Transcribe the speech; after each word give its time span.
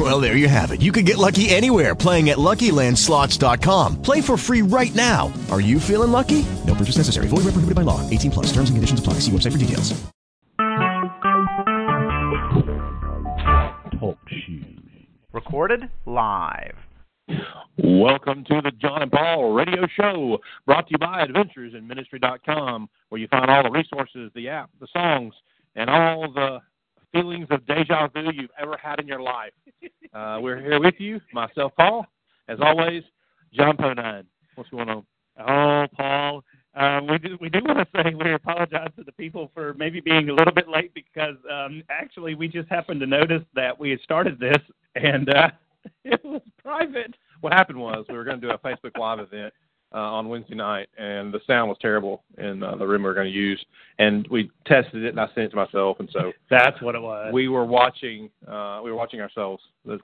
Well, 0.00 0.18
there 0.18 0.34
you 0.34 0.48
have 0.48 0.70
it. 0.70 0.80
You 0.80 0.92
can 0.92 1.04
get 1.04 1.18
lucky 1.18 1.50
anywhere 1.50 1.94
playing 1.94 2.30
at 2.30 2.38
LuckyLandSlots.com. 2.38 4.00
Play 4.00 4.22
for 4.22 4.38
free 4.38 4.62
right 4.62 4.94
now. 4.94 5.30
Are 5.50 5.60
you 5.60 5.78
feeling 5.78 6.10
lucky? 6.10 6.46
No 6.66 6.74
purchase 6.74 6.96
necessary. 6.96 7.28
Void 7.28 7.44
where 7.44 7.52
prohibited 7.52 7.74
by 7.74 7.82
law. 7.82 8.08
18 8.08 8.30
plus. 8.30 8.46
Terms 8.46 8.70
and 8.70 8.78
conditions 8.78 8.98
apply. 8.98 9.14
See 9.20 9.30
website 9.30 9.52
for 9.52 9.58
details. 9.58 9.92
Talk 14.00 14.16
shoes. 14.30 14.78
Recorded 15.34 15.90
live. 16.06 16.76
Welcome 17.76 18.44
to 18.44 18.62
the 18.62 18.72
John 18.80 19.02
and 19.02 19.12
Paul 19.12 19.52
Radio 19.52 19.86
Show, 19.86 20.38
brought 20.64 20.88
to 20.88 20.92
you 20.92 20.98
by 20.98 21.26
AdventuresInMinistry.com, 21.26 22.88
where 23.10 23.20
you 23.20 23.28
find 23.28 23.50
all 23.50 23.62
the 23.62 23.70
resources, 23.70 24.30
the 24.34 24.48
app, 24.48 24.70
the 24.80 24.88
songs, 24.92 25.34
and 25.76 25.90
all 25.90 26.32
the 26.32 26.60
feelings 27.12 27.46
of 27.50 27.66
deja 27.66 28.08
vu 28.08 28.30
you've 28.32 28.50
ever 28.60 28.76
had 28.82 29.00
in 29.00 29.06
your 29.06 29.22
life. 29.22 29.52
Uh, 30.12 30.40
we're 30.42 30.58
here 30.58 30.80
with 30.80 30.96
you, 30.98 31.20
myself, 31.32 31.70
Paul, 31.76 32.04
as 32.48 32.58
always, 32.60 33.04
John 33.54 33.76
Ponine. 33.76 34.24
What's 34.56 34.68
going 34.70 34.88
on? 34.88 35.06
Oh, 35.38 35.86
Paul, 35.96 36.42
um, 36.74 37.06
we 37.06 37.18
do 37.18 37.36
we 37.40 37.48
do 37.48 37.60
want 37.64 37.78
to 37.78 37.86
say 37.94 38.14
we 38.14 38.32
apologize 38.32 38.90
to 38.96 39.04
the 39.04 39.12
people 39.12 39.50
for 39.54 39.74
maybe 39.74 40.00
being 40.00 40.28
a 40.28 40.32
little 40.32 40.52
bit 40.52 40.68
late 40.68 40.92
because 40.94 41.36
um, 41.48 41.82
actually 41.90 42.34
we 42.34 42.48
just 42.48 42.68
happened 42.68 43.00
to 43.00 43.06
notice 43.06 43.42
that 43.54 43.78
we 43.78 43.90
had 43.90 44.00
started 44.00 44.38
this 44.38 44.58
and 44.94 45.28
uh, 45.30 45.50
it 46.04 46.20
was 46.24 46.42
private. 46.62 47.14
What 47.40 47.52
happened 47.52 47.78
was 47.78 48.04
we 48.08 48.16
were 48.16 48.24
going 48.24 48.40
to 48.40 48.46
do 48.46 48.52
a 48.52 48.58
Facebook 48.58 48.98
Live 48.98 49.20
event 49.20 49.52
uh, 49.94 49.98
on 49.98 50.28
Wednesday 50.28 50.54
night, 50.54 50.88
and 50.98 51.32
the 51.32 51.40
sound 51.46 51.68
was 51.68 51.78
terrible 51.80 52.22
in 52.38 52.62
uh, 52.62 52.76
the 52.76 52.86
room 52.86 53.02
we 53.02 53.08
were 53.08 53.14
going 53.14 53.26
to 53.30 53.32
use. 53.32 53.64
And 53.98 54.26
we 54.28 54.50
tested 54.66 55.02
it, 55.04 55.08
and 55.10 55.20
I 55.20 55.26
sent 55.28 55.38
it 55.46 55.48
to 55.50 55.56
myself, 55.56 55.98
and 56.00 56.08
so 56.12 56.32
That's 56.50 56.80
what 56.82 56.94
it 56.94 57.02
was. 57.02 57.32
we 57.32 57.48
were 57.48 57.64
watching. 57.66 58.30
Uh, 58.46 58.80
we 58.84 58.90
were 58.90 58.96
watching 58.96 59.20
ourselves. 59.20 59.62
That's, 59.84 60.02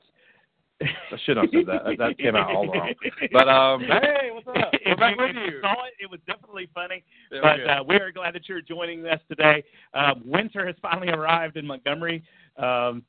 I 0.82 1.16
should 1.24 1.36
not 1.36 1.46
have 1.46 1.50
said 1.54 1.66
that. 1.68 1.84
That- 1.84 1.98
That 1.98 2.18
came 2.18 2.36
out 2.36 2.50
all 2.54 2.66
wrong. 2.66 2.92
But 3.32 3.48
um, 3.48 3.80
hey, 3.88 4.28
what's 4.32 4.46
up? 4.48 4.72
We're 4.84 4.92
If 4.92 4.98
back 4.98 5.16
you- 5.16 5.22
with 5.22 5.36
if 5.36 5.52
you. 5.54 5.60
saw 5.62 5.72
it, 5.84 5.94
it 6.00 6.10
was 6.10 6.20
definitely 6.26 6.68
funny. 6.74 7.02
Yeah, 7.32 7.40
but 7.42 7.56
good. 7.56 7.66
uh, 7.68 7.84
we 7.88 7.96
are 7.96 8.12
glad 8.12 8.34
that 8.34 8.48
you're 8.48 8.60
joining 8.60 9.06
us 9.06 9.20
today. 9.28 9.64
Um, 9.94 10.22
winter 10.26 10.66
has 10.66 10.74
finally 10.82 11.08
arrived 11.08 11.56
in 11.56 11.66
Montgomery. 11.66 12.22
Um, 12.58 13.02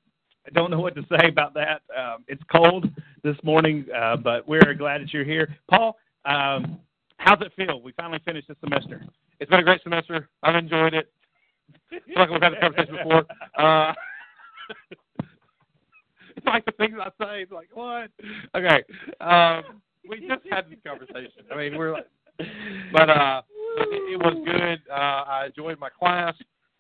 I 0.46 0.50
don't 0.54 0.72
know 0.72 0.80
what 0.80 0.96
to 0.96 1.02
say 1.10 1.28
about 1.28 1.54
that. 1.56 1.82
Um, 1.98 2.24
it's 2.30 2.42
cold 2.50 2.90
this 3.22 3.36
morning, 3.44 3.86
uh, 3.94 4.16
but 4.16 4.48
we're 4.48 4.74
glad 4.74 5.02
that 5.02 5.12
you're 5.12 5.26
here. 5.26 5.54
Paul, 5.70 5.98
um, 6.28 6.80
how's 7.18 7.42
it 7.42 7.52
feel? 7.56 7.82
We 7.82 7.94
finally 7.94 8.20
finished 8.26 8.48
the 8.48 8.56
semester. 8.60 9.06
It's 9.40 9.50
been 9.50 9.60
a 9.60 9.64
great 9.64 9.82
semester. 9.84 10.30
I've 10.44 10.56
enjoyed 10.56 10.94
it. 10.94 11.12
I 11.92 12.00
feel 12.06 12.16
like 12.16 12.30
we've 12.30 12.42
had 12.42 12.54
this 12.54 12.60
conversation 12.62 12.96
before. 12.98 13.26
Uh, 13.58 13.94
it's 16.36 16.46
like 16.46 16.66
the 16.66 16.72
things 16.74 16.96
I 17.00 17.10
say. 17.24 17.42
It's 17.44 17.52
like 17.52 17.70
what? 17.74 18.10
Okay. 18.56 18.84
Um, 19.22 19.82
we 20.08 20.20
just 20.20 20.42
had 20.50 20.70
this 20.70 20.80
conversation. 20.86 21.44
I 21.52 21.58
mean, 21.58 21.78
we're 21.78 21.94
like, 21.94 22.08
but 22.94 23.10
uh, 23.10 23.42
it, 23.78 24.14
it 24.14 24.18
was 24.18 24.36
good. 24.46 24.80
Uh, 24.92 24.94
I 24.94 25.46
enjoyed 25.48 25.80
my 25.80 25.90
class. 25.90 26.36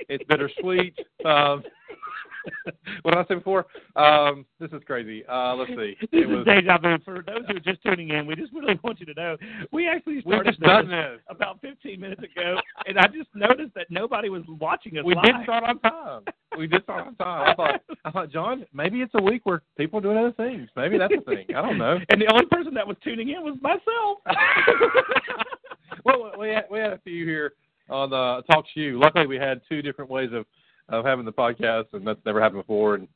It's 0.10 0.24
bittersweet. 0.26 0.98
Um, 1.26 1.64
what 3.02 3.12
did 3.14 3.20
I 3.20 3.26
say 3.28 3.36
before? 3.36 3.66
Um, 3.96 4.46
this 4.60 4.72
is 4.72 4.82
crazy. 4.86 5.26
Uh, 5.28 5.56
let's 5.56 5.70
see. 5.72 5.96
This 6.00 6.10
It 6.14 6.18
is 6.20 6.28
was, 6.28 6.46
deja 6.46 6.78
vu. 6.78 6.98
For 7.04 7.24
those 7.26 7.44
who 7.48 7.58
are 7.58 7.60
just 7.60 7.84
tuning 7.84 8.10
in, 8.10 8.26
we 8.26 8.36
just 8.36 8.54
really 8.54 8.80
want 8.84 9.00
you 9.00 9.06
to 9.08 9.14
know 9.16 9.38
we 9.72 9.88
actually 9.88 10.22
started 10.22 10.52
just 10.52 10.60
done 10.62 10.88
this 10.88 11.18
this. 11.18 11.22
about 11.30 11.60
15 11.62 12.00
minutes 12.00 12.22
ago, 12.24 12.58
and 12.86 12.98
I 12.98 13.08
just 13.08 13.30
noticed 13.36 13.74
that 13.76 13.88
nobody 13.90 14.30
was 14.30 14.44
watching 14.60 14.98
us 14.98 15.04
We 15.06 15.16
live. 15.16 15.24
did 15.26 15.36
start 15.44 15.64
on 15.66 15.80
time. 15.80 16.22
We 16.58 16.68
did 16.68 16.84
start 16.84 17.08
on 17.08 17.16
time. 17.16 17.50
I 17.50 17.56
thought, 17.56 17.82
I 18.06 18.12
thought, 18.12 18.32
John, 18.32 18.66
maybe 18.74 19.02
it's 19.02 19.14
a 19.16 19.22
week 19.22 19.42
where 19.46 19.62
people 19.78 20.00
are 20.00 20.02
doing 20.02 20.18
other 20.18 20.32
things. 20.32 20.70
Maybe 20.76 20.98
that's 20.98 21.14
the 21.14 21.22
thing. 21.36 21.48
I 21.56 21.62
don't 21.62 21.78
know. 21.78 22.00
And 22.10 22.22
the 22.22 22.32
only 22.32 22.46
person 22.46 22.74
that 22.76 22.88
was 22.88 22.96
tuning 23.04 23.30
in 23.30 23.44
was 23.44 23.58
myself. 23.62 24.20
well, 26.06 26.32
we 26.40 26.50
had, 26.50 26.66
we 26.72 26.80
had 26.80 26.94
a 26.94 27.00
few 27.04 27.26
here 27.26 27.54
on 27.90 28.14
uh, 28.14 28.42
Talk 28.44 28.66
to 28.74 28.80
You. 28.80 29.00
Luckily, 29.00 29.28
we 29.28 29.38
had 29.38 29.62
two 29.70 29.82
different 29.82 30.10
ways 30.10 30.30
of 30.34 30.46
of 30.90 31.04
having 31.04 31.26
the 31.26 31.34
podcast, 31.34 31.86
and 31.94 32.08
that's 32.08 32.20
never 32.26 32.42
happened 32.42 32.62
before. 32.62 32.96
And 32.96 33.08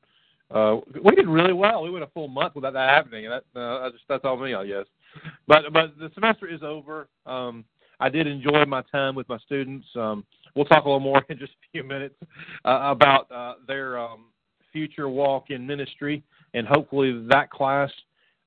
uh, 0.49 0.81
we 1.03 1.15
did 1.15 1.27
really 1.27 1.53
well. 1.53 1.83
We 1.83 1.89
went 1.89 2.03
a 2.03 2.07
full 2.07 2.27
month 2.27 2.55
without 2.55 2.73
that 2.73 2.89
happening, 2.89 3.25
and 3.25 3.33
that 3.33 3.59
uh, 3.59 3.83
that's 3.83 3.93
just 3.93 4.05
that's 4.09 4.25
all 4.25 4.37
me, 4.37 4.53
I 4.53 4.65
guess. 4.65 4.85
But 5.47 5.71
but 5.73 5.97
the 5.97 6.11
semester 6.13 6.47
is 6.47 6.63
over. 6.63 7.07
Um, 7.25 7.65
I 7.99 8.09
did 8.09 8.27
enjoy 8.27 8.65
my 8.65 8.81
time 8.91 9.15
with 9.15 9.29
my 9.29 9.37
students. 9.39 9.85
Um, 9.95 10.25
we'll 10.55 10.65
talk 10.65 10.85
a 10.85 10.87
little 10.87 10.99
more 10.99 11.23
in 11.29 11.37
just 11.37 11.53
a 11.53 11.71
few 11.71 11.83
minutes 11.83 12.15
uh, 12.65 12.79
about 12.83 13.31
uh, 13.31 13.53
their 13.67 13.99
um, 13.99 14.25
future 14.73 15.07
walk 15.07 15.49
in 15.49 15.65
ministry, 15.65 16.23
and 16.53 16.67
hopefully 16.67 17.25
that 17.29 17.49
class 17.49 17.91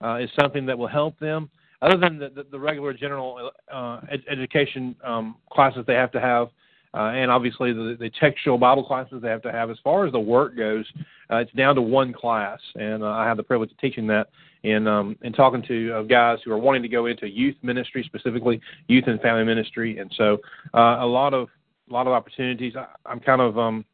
uh, 0.03 0.17
is 0.17 0.29
something 0.39 0.67
that 0.67 0.77
will 0.77 0.89
help 0.89 1.19
them. 1.19 1.49
Other 1.85 1.99
than 1.99 2.19
the, 2.19 2.31
the, 2.31 2.47
the 2.51 2.59
regular 2.59 2.95
general 2.95 3.51
uh, 3.71 4.01
ed- 4.11 4.25
education 4.31 4.97
um, 5.05 5.37
classes 5.53 5.85
they 5.87 5.93
have 5.93 6.11
to 6.13 6.21
have, 6.21 6.49
uh, 6.95 7.11
and 7.11 7.31
obviously 7.31 7.75
the, 7.75 7.95
the 8.01 8.11
textual 8.19 8.57
Bible 8.57 8.83
classes 8.83 9.21
they 9.21 9.29
have 9.29 9.43
to 9.43 9.53
have. 9.53 9.69
As 9.69 9.77
far 9.85 10.07
as 10.07 10.13
the 10.13 10.19
work 10.19 10.57
goes, 10.57 10.87
uh, 11.31 11.37
it's 11.37 11.53
down 11.53 11.75
to 11.75 11.83
one 11.83 12.15
class, 12.15 12.59
and 12.77 13.03
uh, 13.03 13.09
I 13.09 13.27
have 13.27 13.37
the 13.37 13.43
privilege 13.43 13.71
of 13.71 13.79
teaching 13.79 14.07
that 14.07 14.29
and 14.65 14.89
um, 14.89 15.19
and 15.21 15.35
talking 15.35 15.63
to 15.69 15.93
uh, 15.93 16.03
guys 16.05 16.39
who 16.43 16.53
are 16.53 16.59
wanting 16.59 16.81
to 16.83 16.89
go 16.89 17.05
into 17.05 17.29
youth 17.29 17.57
ministry, 17.63 18.03
specifically 18.03 18.63
youth 18.89 19.05
and 19.07 19.21
family 19.21 19.45
ministry, 19.45 19.99
and 19.99 20.11
so 20.17 20.39
uh, 20.73 20.97
a 21.01 21.07
lot 21.07 21.35
of 21.35 21.49
a 21.91 21.93
lot 21.93 22.07
of 22.07 22.15
opportunities. 22.15 22.77
I, 22.77 22.87
I'm 23.05 23.21
kind 23.21 23.43
of 23.43 23.59
um, 23.59 23.85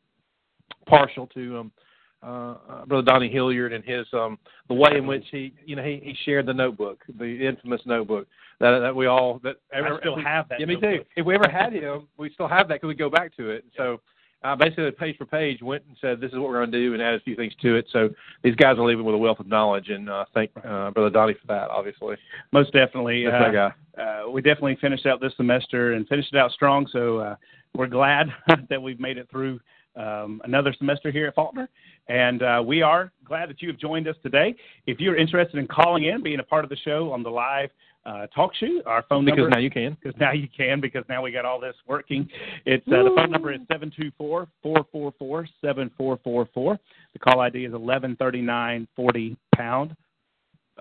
partial 0.87 1.27
to 1.28 1.59
um, 1.59 1.72
uh, 2.23 2.55
uh, 2.69 2.85
Brother 2.87 3.05
Donnie 3.05 3.31
Hilliard 3.31 3.73
and 3.73 3.85
his 3.85 4.07
um, 4.13 4.39
the 4.69 4.75
way 4.75 4.91
in 4.97 5.07
which 5.07 5.25
he 5.31 5.53
you 5.65 5.77
know 5.77 5.83
he, 5.83 6.01
he 6.03 6.15
shared 6.25 6.47
the 6.47 6.55
notebook, 6.55 7.03
the 7.19 7.47
infamous 7.47 7.81
notebook 7.87 8.27
that 8.61 8.79
that 8.81 8.95
we 8.95 9.07
all 9.07 9.41
that 9.43 9.57
I 9.75 9.81
still 10.01 10.21
have 10.23 10.49
that 10.51 10.61
Yeah, 10.61 10.67
me 10.67 10.75
notebook. 10.75 11.01
too. 11.03 11.05
If 11.17 11.27
we 11.27 11.35
ever 11.35 11.49
had 11.51 11.73
him, 11.73 12.09
we 12.19 12.31
still 12.31 12.49
have 12.49 12.69
that 12.69 12.75
because 12.75 12.89
we 12.89 12.95
go 12.95 13.11
back 13.11 13.35
to 13.37 13.51
it. 13.51 13.65
So 13.77 14.01
uh, 14.43 14.57
basically, 14.57 14.91
page 14.93 15.17
for 15.19 15.27
page, 15.27 15.61
went 15.63 15.83
and 15.87 15.97
said, 16.01 16.21
"This 16.21 16.33
is 16.33 16.39
what 16.39 16.49
we're 16.49 16.59
going 16.61 16.73
to 16.73 16.79
do," 16.79 16.95
and 16.95 17.03
added 17.03 17.21
a 17.21 17.25
few 17.25 17.37
things 17.37 17.53
to 17.61 17.77
it. 17.77 17.87
So 17.93 18.09
these 18.43 18.55
guys 18.55 18.79
are 18.79 18.85
leaving 18.87 19.05
with 19.05 19.15
a 19.15 19.19
wealth 19.19 19.39
of 19.41 19.47
knowledge, 19.47 19.89
and 19.91 20.09
uh, 20.09 20.25
thank 20.33 20.51
uh, 20.65 20.91
Brother 20.93 21.11
Donnie 21.11 21.35
for 21.35 21.47
that. 21.49 21.69
Obviously, 21.71 22.17
Most 22.53 22.73
definitely. 22.73 23.27
uh, 23.27 23.51
guy. 23.51 23.73
uh, 24.01 24.31
we 24.31 24.41
definitely 24.41 24.77
finished 24.81 25.05
out 25.05 25.21
this 25.21 25.33
semester 25.37 25.93
and 25.93 26.09
finished 26.09 26.33
it 26.33 26.39
out 26.39 26.53
strong. 26.53 26.87
So 26.91 27.19
uh, 27.19 27.37
we're 27.75 27.87
glad 27.87 28.29
that 28.71 28.81
we've 28.81 29.01
made 29.01 29.19
it 29.19 29.29
through 29.31 29.61
um, 29.97 30.41
another 30.45 30.75
semester 30.77 31.11
here 31.11 31.27
at 31.27 31.34
Faulkner. 31.34 31.69
And 32.09 32.43
uh, 32.43 32.62
we 32.65 32.83
are 32.83 33.12
glad 33.25 33.49
that 33.51 33.62
you 33.62 33.69
have 33.69 33.78
joined 33.78 34.09
us 34.09 34.17
today. 34.23 34.55
If 34.87 35.01
you're 35.01 35.17
interested 35.17 35.59
in 35.59 35.67
calling 35.67 36.05
in, 36.05 36.23
being 36.23 36.41
a 36.41 36.45
part 36.45 36.65
of 36.65 36.71
the 36.71 36.77
show 36.77 37.12
on 37.12 37.23
the 37.23 37.31
live 37.31 37.71
uh, 38.06 38.27
talk 38.28 38.55
show, 38.55 38.81
our 38.87 39.05
phone 39.09 39.25
Because 39.25 39.39
number 39.39 39.51
now 39.51 39.59
you 39.59 39.71
can. 39.71 39.97
because 40.03 40.19
now 40.19 40.33
you 40.33 40.49
can 40.56 40.81
because 40.81 41.05
now 41.09 41.23
we 41.23 41.31
got 41.31 41.45
all 41.45 41.61
this 41.61 41.75
working. 41.87 42.28
It's 42.65 42.87
uh, 42.89 43.03
the 43.03 43.12
phone 43.15 43.31
number 43.31 43.53
is 43.53 43.61
seven 43.71 43.93
two 43.95 44.11
four 44.17 44.49
four 44.62 44.87
four 44.91 45.12
four 45.19 45.47
seven 45.61 45.91
four 45.99 46.19
four 46.25 46.49
four. 46.55 46.78
The 47.12 47.19
call 47.19 47.41
ID 47.41 47.67
is 47.67 47.75
eleven 47.75 48.17
thirty 48.17 48.41
nine 48.41 48.89
forty 48.97 49.37
pound. 49.55 49.95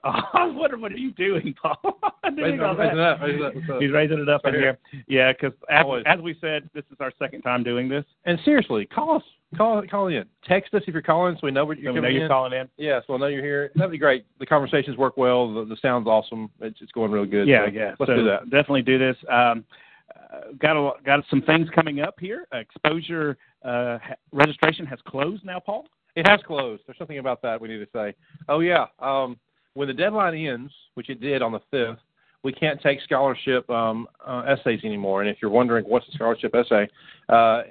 Oh, 0.03 0.09
I 0.33 0.45
was 0.45 0.55
wondering 0.57 0.81
what 0.81 0.91
are 0.91 0.97
you 0.97 1.11
doing, 1.11 1.53
Paul? 1.61 1.99
I 2.23 2.29
didn't 2.29 2.57
know 2.57 2.71
it 2.71 2.77
that. 2.77 2.83
raise 2.83 2.93
it 2.93 2.99
up, 2.99 3.21
raise 3.21 3.41
it 3.67 3.69
up. 3.71 3.81
He's 3.81 3.91
raising 3.91 4.19
it 4.19 4.29
up 4.29 4.41
Right 4.43 4.55
in 4.55 4.59
here. 4.61 4.77
here. 4.91 5.03
Yeah, 5.07 5.31
because 5.33 5.53
as, 5.69 5.85
as 6.05 6.19
we 6.21 6.35
said, 6.39 6.69
this 6.73 6.83
is 6.91 6.97
our 6.99 7.11
second 7.19 7.41
time 7.41 7.63
doing 7.63 7.89
this. 7.89 8.05
And 8.25 8.39
seriously, 8.45 8.85
call 8.85 9.17
us. 9.17 9.23
Call 9.57 9.81
call 9.89 10.07
in. 10.07 10.25
Text 10.45 10.75
us 10.75 10.83
if 10.85 10.93
you're 10.93 11.01
calling, 11.01 11.33
so 11.35 11.39
we 11.43 11.51
know 11.51 11.65
what 11.65 11.79
you're 11.79 11.91
So 11.91 11.95
we 11.95 12.01
know 12.01 12.07
you're 12.07 12.23
in. 12.25 12.29
calling 12.29 12.53
in. 12.53 12.69
Yes, 12.77 13.03
well, 13.09 13.17
know 13.17 13.25
you're 13.27 13.43
here. 13.43 13.71
That'd 13.75 13.91
be 13.91 13.97
great. 13.97 14.25
The 14.39 14.45
conversations 14.45 14.95
work 14.95 15.17
well. 15.17 15.51
The, 15.51 15.65
the 15.65 15.77
sound's 15.81 16.07
awesome. 16.07 16.51
It's, 16.59 16.79
it's 16.81 16.91
going 16.91 17.11
really 17.11 17.27
good. 17.27 17.47
Yeah, 17.47 17.65
so 17.65 17.71
yeah. 17.71 17.95
Let's 17.99 18.11
so 18.11 18.15
do 18.15 18.25
that. 18.25 18.43
Definitely 18.51 18.83
do 18.83 18.99
this. 18.99 19.17
Um, 19.27 19.65
uh, 20.31 20.51
got 20.59 20.77
a, 20.77 20.91
got 21.03 21.23
some 21.31 21.41
things 21.41 21.67
coming 21.73 21.99
up 22.01 22.15
here. 22.19 22.45
Exposure 22.53 23.37
uh, 23.65 23.97
ha- 23.97 24.15
registration 24.31 24.85
has 24.85 24.99
closed 25.07 25.43
now, 25.43 25.59
Paul. 25.59 25.85
It 26.15 26.27
has 26.27 26.39
closed. 26.45 26.83
There's 26.85 26.97
something 26.99 27.17
about 27.17 27.41
that 27.41 27.59
we 27.59 27.69
need 27.69 27.77
to 27.79 27.87
say. 27.91 28.13
Oh 28.49 28.59
yeah. 28.59 28.85
Um, 28.99 29.37
when 29.79 29.87
the 29.87 29.93
deadline 29.93 30.35
ends, 30.35 30.73
which 30.95 31.09
it 31.09 31.21
did 31.21 31.41
on 31.41 31.53
the 31.53 31.61
fifth, 31.71 32.01
we 32.43 32.51
can't 32.51 32.81
take 32.81 32.99
scholarship 33.01 33.69
um, 33.69 34.09
uh, 34.27 34.43
essays 34.45 34.81
anymore. 34.83 35.21
And 35.21 35.29
if 35.29 35.37
you're 35.41 35.49
wondering 35.49 35.85
what's 35.85 36.05
a 36.09 36.11
scholarship 36.11 36.53
essay, 36.53 36.89
uh, 37.29 37.61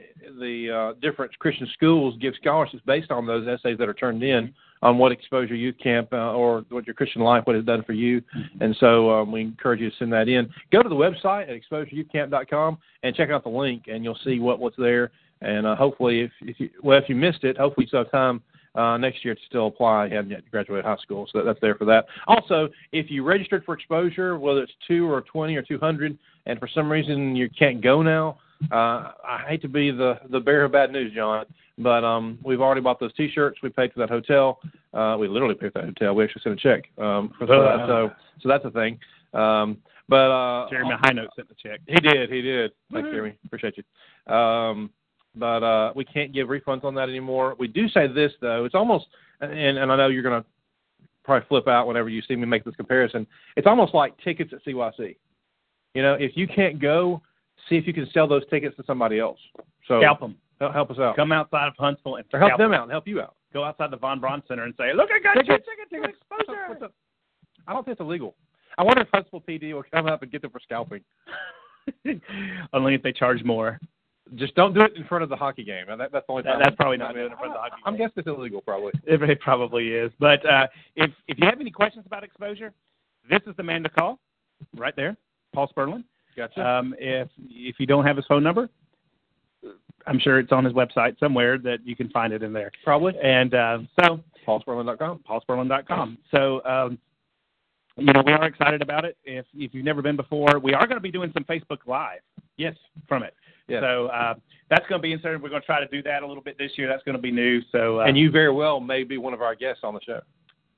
the 0.41 0.95
uh, 0.95 0.99
different 1.03 1.39
Christian 1.39 1.69
schools 1.75 2.15
give 2.19 2.33
scholarships 2.41 2.83
based 2.87 3.11
on 3.11 3.27
those 3.27 3.47
essays 3.47 3.77
that 3.77 3.91
are 3.91 3.95
turned 3.95 4.23
in 4.23 4.55
on 4.81 4.97
what 4.97 5.13
Exposure 5.13 5.55
Youth 5.55 5.75
Camp 5.83 6.09
uh, 6.15 6.33
or 6.33 6.65
what 6.71 6.87
your 6.87 6.95
Christian 6.95 7.21
life, 7.21 7.43
what 7.45 7.57
it's 7.57 7.67
done 7.67 7.85
for 7.85 7.93
you. 7.93 8.23
And 8.63 8.75
so 8.81 9.11
um, 9.11 9.31
we 9.31 9.43
encourage 9.43 9.81
you 9.81 9.91
to 9.91 9.97
send 9.99 10.11
that 10.15 10.29
in. 10.29 10.49
Go 10.73 10.83
to 10.83 10.89
the 10.89 10.95
website 10.95 11.51
at 11.51 11.61
exposureyouthcamp.com 11.61 12.79
and 13.03 13.15
check 13.15 13.29
out 13.29 13.43
the 13.45 13.51
link, 13.51 13.83
and 13.87 14.03
you'll 14.03 14.19
see 14.25 14.39
what, 14.39 14.61
what's 14.61 14.77
there. 14.79 15.11
and 15.43 15.67
uh, 15.67 15.77
hopefully, 15.77 16.23
if, 16.23 16.31
if 16.41 16.59
you 16.59 16.71
well, 16.83 16.97
if 16.97 17.07
you 17.11 17.17
missed 17.17 17.45
it, 17.45 17.59
hopefully 17.59 17.85
you 17.85 17.89
still 17.89 18.05
have 18.05 18.11
time 18.11 18.41
uh, 18.79 18.97
next 18.97 19.25
year 19.25 19.35
to 19.35 19.41
still 19.47 19.67
apply. 19.67 20.07
You 20.07 20.17
haven't 20.17 20.31
yet 20.31 20.51
graduated 20.51 20.85
high 20.85 20.97
school, 21.03 21.29
so 21.31 21.39
that, 21.39 21.45
that's 21.45 21.61
there 21.61 21.75
for 21.75 21.85
that. 21.87 22.07
Also, 22.27 22.69
if 22.93 23.11
you 23.11 23.25
registered 23.25 23.65
for 23.65 23.75
exposure, 23.75 24.39
whether 24.39 24.63
it's 24.63 24.73
two 24.87 25.11
or 25.11 25.23
twenty 25.23 25.57
or 25.57 25.63
two 25.63 25.79
hundred, 25.79 26.17
and 26.47 26.59
for 26.59 26.69
some 26.69 26.91
reason 26.91 27.35
you 27.35 27.51
can't 27.51 27.83
go 27.83 28.03
now, 28.03 28.39
uh, 28.71 29.13
I 29.27 29.45
hate 29.49 29.63
to 29.63 29.69
be 29.69 29.91
the 29.91 30.21
the 30.31 30.41
bearer 30.41 30.65
of 30.65 30.73
bad 30.73 30.93
news, 30.93 31.13
John, 31.13 31.47
but 31.79 32.05
um, 32.05 32.39
we've 32.45 32.61
already 32.61 32.81
bought 32.81 33.01
those 33.01 33.13
T-shirts. 33.15 33.59
We 33.63 33.71
paid 33.71 33.93
for 33.93 33.99
that 34.01 34.11
hotel. 34.11 34.61
Uh, 34.95 35.17
we 35.19 35.27
literally 35.29 35.55
paid 35.55 35.73
for 35.73 35.81
that 35.81 35.87
hotel. 35.87 36.15
We 36.15 36.25
actually 36.25 36.43
sent 36.43 36.55
a 36.55 36.63
check 36.63 36.85
um, 36.99 37.33
for 37.39 37.47
that, 37.47 37.85
so 37.89 38.11
so 38.41 38.49
that's 38.49 38.65
a 38.65 38.71
thing. 38.71 38.99
Um, 39.35 39.79
but 40.09 40.31
uh, 40.31 40.71
Jeremy 40.71 40.95
High 41.03 41.13
Note 41.13 41.31
sent 41.37 41.49
the 41.49 41.55
check. 41.63 41.81
he 41.87 41.97
did. 41.97 42.31
He 42.31 42.41
did. 42.41 42.73
Thanks, 42.93 43.09
Jeremy. 43.11 43.37
Appreciate 43.45 43.75
you. 43.77 44.33
Um, 44.33 44.91
but 45.35 45.63
uh, 45.63 45.93
we 45.95 46.05
can't 46.05 46.33
give 46.33 46.49
refunds 46.49 46.85
on 46.85 46.95
that 46.95 47.09
anymore. 47.09 47.55
We 47.59 47.69
do 47.69 47.89
say 47.89 48.07
this 48.07 48.33
though. 48.41 48.65
It's 48.65 48.75
almost, 48.75 49.07
and 49.41 49.53
and 49.79 49.93
I 49.93 49.97
know 49.97 50.09
you're 50.09 50.23
gonna 50.23 50.45
probably 51.25 51.47
flip 51.49 51.69
out 51.69 51.87
whenever 51.87 52.09
you 52.09 52.23
see 52.23 52.37
me 52.37 52.47
make 52.47 52.65
this 52.65 52.75
comparison. 52.77 53.27
It's 53.57 53.67
almost 53.67 53.95
like 53.95 54.17
tickets 54.19 54.53
at 54.53 54.65
CYC. 54.65 55.17
You 55.95 56.03
know, 56.03 56.15
if 56.15 56.33
you 56.37 56.47
can't 56.47 56.81
go, 56.81 57.21
see 57.69 57.77
if 57.77 57.87
you 57.87 57.93
can 57.93 58.09
sell 58.13 58.27
those 58.29 58.43
tickets 58.49 58.77
to 58.77 58.85
somebody 58.87 59.19
else. 59.19 59.39
So 59.87 60.01
Scalp 60.01 60.21
them. 60.21 60.37
help, 60.61 60.73
help 60.73 60.91
us 60.91 60.99
out. 60.99 61.17
Come 61.17 61.33
outside 61.33 61.69
of 61.69 61.75
Huntsville 61.79 62.17
and 62.17 62.25
or 62.33 62.39
help 62.39 62.59
them 62.59 62.73
out 62.73 62.83
and 62.85 62.91
help 62.91 63.07
you 63.07 63.21
out. 63.21 63.35
Go 63.53 63.65
outside 63.65 63.91
the 63.91 63.97
Von 63.97 64.21
Braun 64.21 64.43
Center 64.49 64.65
and 64.65 64.75
say, 64.77 64.93
"Look, 64.95 65.09
I 65.11 65.19
got 65.23 65.37
your 65.37 65.45
Tickets. 65.59 65.67
ticket 65.69 65.91
to 65.91 66.01
What's 66.29 66.43
exposure." 66.49 66.85
up? 66.85 66.93
I 67.67 67.73
don't 67.73 67.85
think 67.85 67.93
it's 67.95 68.01
illegal. 68.01 68.35
I 68.77 68.83
wonder 68.83 69.03
if 69.03 69.09
Huntsville 69.13 69.41
PD 69.41 69.73
will 69.75 69.85
come 69.93 70.07
up 70.07 70.23
and 70.23 70.31
get 70.31 70.43
them 70.43 70.51
for 70.51 70.61
scalping. 70.61 71.01
Only 72.73 72.95
if 72.95 73.03
they 73.03 73.13
charge 73.13 73.43
more. 73.45 73.79
Just 74.35 74.55
don't 74.55 74.75
do 74.75 74.81
it 74.83 74.95
in 74.97 75.05
front 75.05 75.23
of 75.25 75.31
the 75.31 75.37
hockey 75.37 75.65
game. 75.65 75.87
That, 75.89 76.13
that's 76.13 76.27
the 76.27 76.33
only 76.33 76.43
That- 76.43 76.53
time. 76.53 76.61
that's 76.63 76.77
probably 76.77 76.97
not 76.99 77.07
I 77.07 77.09
mean, 77.09 77.17
doing 77.21 77.27
it 77.29 77.33
in 77.33 77.39
front 77.39 77.51
of 77.53 77.55
the 77.57 77.61
hockey 77.61 77.83
I'm 77.87 77.95
game. 77.95 77.99
guessing 78.09 78.13
it's 78.19 78.29
illegal, 78.29 78.61
probably. 78.61 78.93
It, 79.07 79.23
it 79.23 79.41
probably 79.41 79.89
is. 79.95 80.11
But 80.19 80.45
uh, 80.45 80.67
if 80.97 81.11
if 81.29 81.39
you 81.39 81.47
have 81.47 81.61
any 81.61 81.71
questions 81.71 82.05
about 82.07 82.25
exposure, 82.25 82.73
this 83.31 83.41
is 83.47 83.55
the 83.57 83.63
man 83.63 83.83
to 83.85 83.89
call, 83.89 84.19
right 84.77 84.95
there, 84.97 85.17
Paul 85.55 85.69
Spurlin. 85.75 86.05
Gotcha. 86.37 86.65
Um, 86.67 86.95
if 86.99 87.29
if 87.49 87.77
you 87.81 87.87
don't 87.87 88.05
have 88.07 88.17
his 88.17 88.27
phone 88.27 88.43
number, 88.43 88.69
I'm 90.07 90.19
sure 90.19 90.39
it's 90.39 90.53
on 90.53 90.65
his 90.65 90.73
website 90.75 91.19
somewhere 91.19 91.59
that 91.59 91.79
you 91.85 91.97
can 91.97 92.09
find 92.11 92.33
it 92.33 92.43
in 92.43 92.53
there. 92.53 92.71
probably. 92.85 93.15
And 93.23 93.55
uh, 93.55 93.79
so 94.01 94.21
PaulSpurlin.com. 94.47 95.21
paulspurlin.com. 95.29 96.19
So, 96.31 96.65
um, 96.65 96.99
you 97.99 98.13
know, 98.13 98.23
we 98.25 98.33
are 98.33 98.45
excited 98.47 98.83
about 98.83 99.05
it. 99.05 99.17
If 99.25 99.47
if 99.55 99.75
you've 99.75 99.85
never 99.85 100.03
been 100.03 100.17
before, 100.17 100.59
we 100.63 100.75
are 100.75 100.87
going 100.87 100.97
to 100.97 101.03
be 101.03 101.11
doing 101.11 101.31
some 101.33 101.45
Facebook 101.45 101.79
Live. 101.87 102.21
Yes, 102.57 102.75
from 103.09 103.23
it. 103.23 103.35
Yes. 103.69 103.83
So 103.83 104.07
uh, 104.07 104.35
that's 104.71 104.87
going 104.89 105.01
to 105.01 105.03
be 105.03 105.13
inserted. 105.13 105.43
We're 105.43 105.51
going 105.51 105.63
to 105.63 105.67
try 105.67 105.81
to 105.81 105.89
do 105.89 106.03
that 106.05 106.23
a 106.23 106.27
little 106.27 106.43
bit 106.43 106.57
this 106.59 106.73
year. 106.77 106.89
That's 106.89 107.03
going 107.03 107.17
to 107.17 107.23
be 107.23 107.31
new. 107.31 107.61
So, 107.71 108.01
uh, 108.01 108.05
and 108.05 108.17
you 108.17 108.31
very 108.31 108.53
well 108.53 108.81
may 108.81 109.05
be 109.05 109.19
one 109.19 109.35
of 109.35 109.43
our 109.43 109.55
guests 109.55 109.81
on 109.85 109.95
the 109.95 110.01
show. 110.01 110.21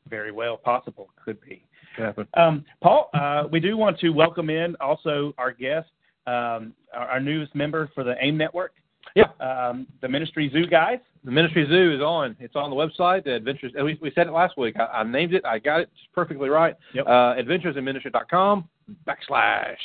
very 0.08 0.32
well 0.32 0.56
possible 0.56 1.10
could 1.24 1.40
be. 1.40 1.64
Could 1.96 2.04
happen. 2.04 2.26
Um, 2.34 2.64
Paul, 2.82 3.10
uh, 3.14 3.44
we 3.50 3.60
do 3.60 3.76
want 3.76 3.98
to 4.00 4.10
welcome 4.10 4.50
in 4.50 4.76
also 4.80 5.32
our 5.38 5.52
guest, 5.52 5.88
um, 6.26 6.74
our, 6.92 7.08
our 7.12 7.20
newest 7.20 7.54
member 7.54 7.90
for 7.94 8.04
the 8.04 8.14
AIM 8.20 8.36
Network. 8.36 8.72
Yeah. 9.16 9.24
Um, 9.40 9.86
the 10.02 10.08
Ministry 10.08 10.50
Zoo 10.52 10.66
guys. 10.66 10.98
The 11.24 11.30
Ministry 11.30 11.66
Zoo 11.68 11.92
is 11.94 12.00
on. 12.00 12.36
It's 12.40 12.54
on 12.56 12.70
the 12.70 12.76
website. 12.76 13.24
The 13.24 13.34
Adventures. 13.34 13.72
and 13.76 13.84
We, 13.84 13.98
we 14.00 14.10
said 14.14 14.26
it 14.26 14.32
last 14.32 14.56
week. 14.56 14.76
I, 14.78 14.84
I 15.00 15.02
named 15.04 15.34
it. 15.34 15.44
I 15.44 15.58
got 15.58 15.80
it 15.80 15.90
perfectly 16.14 16.48
right. 16.48 16.74
Yep. 16.94 17.06
Uh, 17.06 17.34
adventuresinministry.com 17.36 18.68
backslash 19.06 19.76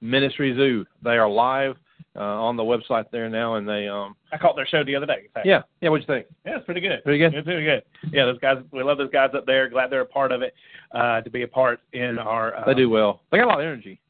Ministry 0.00 0.54
Zoo. 0.54 0.84
They 1.02 1.16
are 1.16 1.28
live 1.28 1.76
uh, 2.16 2.20
on 2.20 2.56
the 2.56 2.62
website 2.62 3.06
there 3.10 3.28
now, 3.30 3.54
and 3.56 3.66
they 3.68 3.88
um 3.88 4.14
I 4.32 4.36
caught 4.38 4.54
their 4.54 4.66
show 4.66 4.84
the 4.84 4.94
other 4.94 5.06
day. 5.06 5.28
yeah 5.44 5.62
yeah. 5.80 5.88
What'd 5.88 6.06
you 6.06 6.14
think? 6.14 6.26
Yeah, 6.44 6.56
it's 6.56 6.64
pretty 6.66 6.80
good. 6.80 7.02
Pretty 7.02 7.18
good? 7.18 7.34
It's 7.34 7.44
pretty 7.44 7.64
good. 7.64 7.82
Yeah, 8.12 8.26
those 8.26 8.38
guys. 8.38 8.58
We 8.70 8.82
love 8.82 8.98
those 8.98 9.10
guys 9.10 9.30
up 9.34 9.46
there. 9.46 9.68
Glad 9.68 9.90
they're 9.90 10.02
a 10.02 10.06
part 10.06 10.30
of 10.30 10.42
it. 10.42 10.54
Uh, 10.92 11.22
to 11.22 11.30
be 11.30 11.42
a 11.42 11.48
part 11.48 11.80
in 11.92 12.18
our. 12.18 12.54
Uh, 12.54 12.66
They 12.66 12.74
do 12.74 12.88
well. 12.90 13.22
They 13.32 13.38
got 13.38 13.46
a 13.46 13.48
lot 13.48 13.60
of 13.60 13.66
energy. 13.66 14.00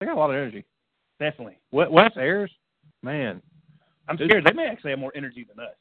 They 0.00 0.06
got 0.06 0.16
a 0.16 0.18
lot 0.18 0.30
of 0.30 0.36
energy. 0.36 0.64
definitely. 1.20 1.58
Wes 1.70 2.12
Ayers, 2.16 2.50
man, 3.06 3.40
I'm 4.08 4.16
scared 4.16 4.44
they 4.44 4.52
may 4.52 4.66
actually 4.66 4.90
have 4.90 4.98
more 5.00 5.12
energy 5.16 5.46
than 5.48 5.64
us. 5.64 5.74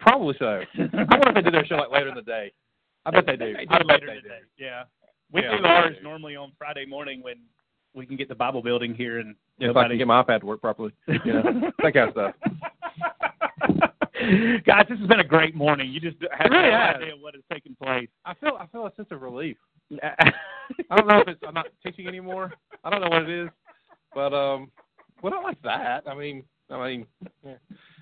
probably 0.00 0.34
so. 0.38 0.62
I 0.78 0.82
wonder 0.94 1.28
if 1.28 1.34
they 1.36 1.42
do 1.42 1.50
their 1.50 1.64
show 1.66 1.76
like 1.76 1.90
later 1.90 2.08
in 2.08 2.14
the 2.16 2.22
day. 2.22 2.52
I 3.06 3.10
bet 3.10 3.26
they 3.26 3.36
do. 3.36 3.52
They 3.52 3.66
I 3.68 3.78
do 3.78 3.84
bet 3.86 4.00
later 4.00 4.06
they 4.06 4.20
do. 4.22 4.28
day. 4.28 4.38
Yeah. 4.58 4.84
We 5.32 5.42
Yeah, 5.42 5.56
do 5.58 5.64
ours 5.64 5.96
do. 5.98 6.02
normally 6.04 6.36
on 6.36 6.52
Friday 6.58 6.84
morning 6.86 7.22
when 7.22 7.36
we 7.94 8.06
can 8.06 8.16
get 8.16 8.28
the 8.28 8.34
Bible 8.34 8.62
building 8.62 8.94
here 8.94 9.18
and 9.20 9.34
If 9.58 9.76
I 9.76 9.88
can 9.88 9.98
get 9.98 10.06
my 10.06 10.22
iPad 10.22 10.40
to 10.40 10.46
work 10.46 10.60
properly, 10.60 10.92
you 11.06 11.32
know, 11.32 11.42
that 11.82 11.94
kind 11.94 12.08
of 12.08 12.12
stuff. 12.12 12.34
Guys, 14.66 14.86
this 14.88 14.98
has 14.98 15.08
been 15.08 15.20
a 15.20 15.24
great 15.24 15.54
morning. 15.54 15.90
You 15.90 16.00
just 16.00 16.16
have 16.38 16.50
really 16.50 16.70
no 16.70 16.76
has. 16.78 16.96
idea 16.96 17.16
what 17.18 17.34
is 17.34 17.42
taking 17.52 17.74
place. 17.82 18.08
I 18.24 18.34
feel 18.34 18.56
I 18.60 18.66
feel 18.66 18.86
a 18.86 18.94
sense 18.94 19.08
of 19.10 19.20
relief. 19.22 19.56
I 20.02 20.96
don't 20.96 21.08
know 21.08 21.20
if 21.20 21.28
it's 21.28 21.40
I'm 21.46 21.54
not 21.54 21.66
teaching 21.84 22.06
anymore. 22.06 22.52
I 22.84 22.90
don't 22.90 23.00
know 23.00 23.08
what 23.08 23.22
it 23.22 23.44
is, 23.44 23.48
but 24.14 24.32
um, 24.32 24.70
well, 25.22 25.32
not 25.32 25.42
like 25.42 25.60
that. 25.62 26.04
I 26.08 26.14
mean, 26.14 26.44
I 26.70 26.88
mean, 26.88 27.06
yeah. 27.44 27.54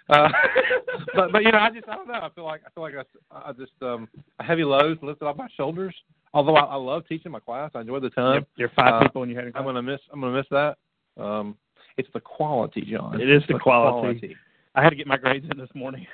uh, 0.09 0.29
but 1.15 1.33
but 1.33 1.43
you 1.43 1.53
know, 1.53 1.59
I 1.59 1.71
just 1.71 1.89
I 1.89 1.95
don't 1.95 2.09
know. 2.09 2.15
I 2.15 2.29
feel 2.35 2.45
like 2.45 2.63
I 2.67 2.71
feel 2.71 2.83
like 2.83 2.95
I, 2.95 3.51
I 3.51 3.53
just 3.53 3.73
um 3.83 4.09
a 4.39 4.45
heavy 4.45 4.65
load 4.65 5.03
lifted 5.03 5.25
off 5.27 5.37
my 5.37 5.49
shoulders. 5.57 5.95
Although 6.33 6.57
I, 6.57 6.65
I 6.65 6.77
love 6.77 7.03
teaching 7.09 7.33
my 7.33 7.41
class, 7.41 7.73
I 7.75 7.81
enjoy 7.81 8.01
the 8.01 8.11
time. 8.11 8.47
You're 8.57 8.71
five 8.77 8.95
Uh, 8.95 9.01
people 9.01 9.23
in 9.25 9.31
your 9.31 9.43
head. 9.43 9.53
I'm 9.55 9.65
gonna 9.65 9.83
miss 9.83 10.01
I'm 10.13 10.21
gonna 10.21 10.37
miss 10.37 10.47
that. 10.51 10.77
Um, 11.21 11.57
it's 11.97 12.09
the 12.15 12.21
quality, 12.21 12.83
John. 12.83 13.21
It 13.21 13.29
is 13.29 13.43
the 13.49 13.57
It's 13.57 13.63
quality. 13.63 14.37
I 14.75 14.83
had 14.83 14.91
to 14.91 14.97
get 14.97 15.07
my 15.07 15.17
grades 15.17 15.47
in 15.51 15.59
this 15.59 15.71
morning. 15.75 16.07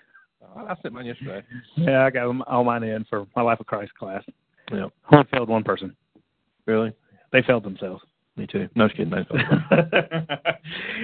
I, 0.57 0.61
I 0.73 0.75
sent 0.83 0.95
mine 0.95 1.07
yesterday. 1.07 1.43
Yeah, 1.77 2.05
I 2.05 2.11
got 2.11 2.27
all 2.47 2.65
mine 2.65 2.83
in 2.83 3.05
for 3.05 3.27
my 3.37 3.43
Life 3.43 3.61
of 3.61 3.67
Christ 3.67 3.93
class. 3.95 4.23
Yeah. 4.73 4.87
Only 5.13 5.27
failed 5.31 5.49
one 5.49 5.63
person. 5.63 5.95
Really? 6.67 6.93
They 7.33 7.43
failed 7.43 7.65
themselves. 7.65 8.03
Me 8.37 8.47
too. 8.47 8.69
No 8.75 8.87
just 8.87 8.99
kidding. 8.99 9.11
No, 9.11 9.25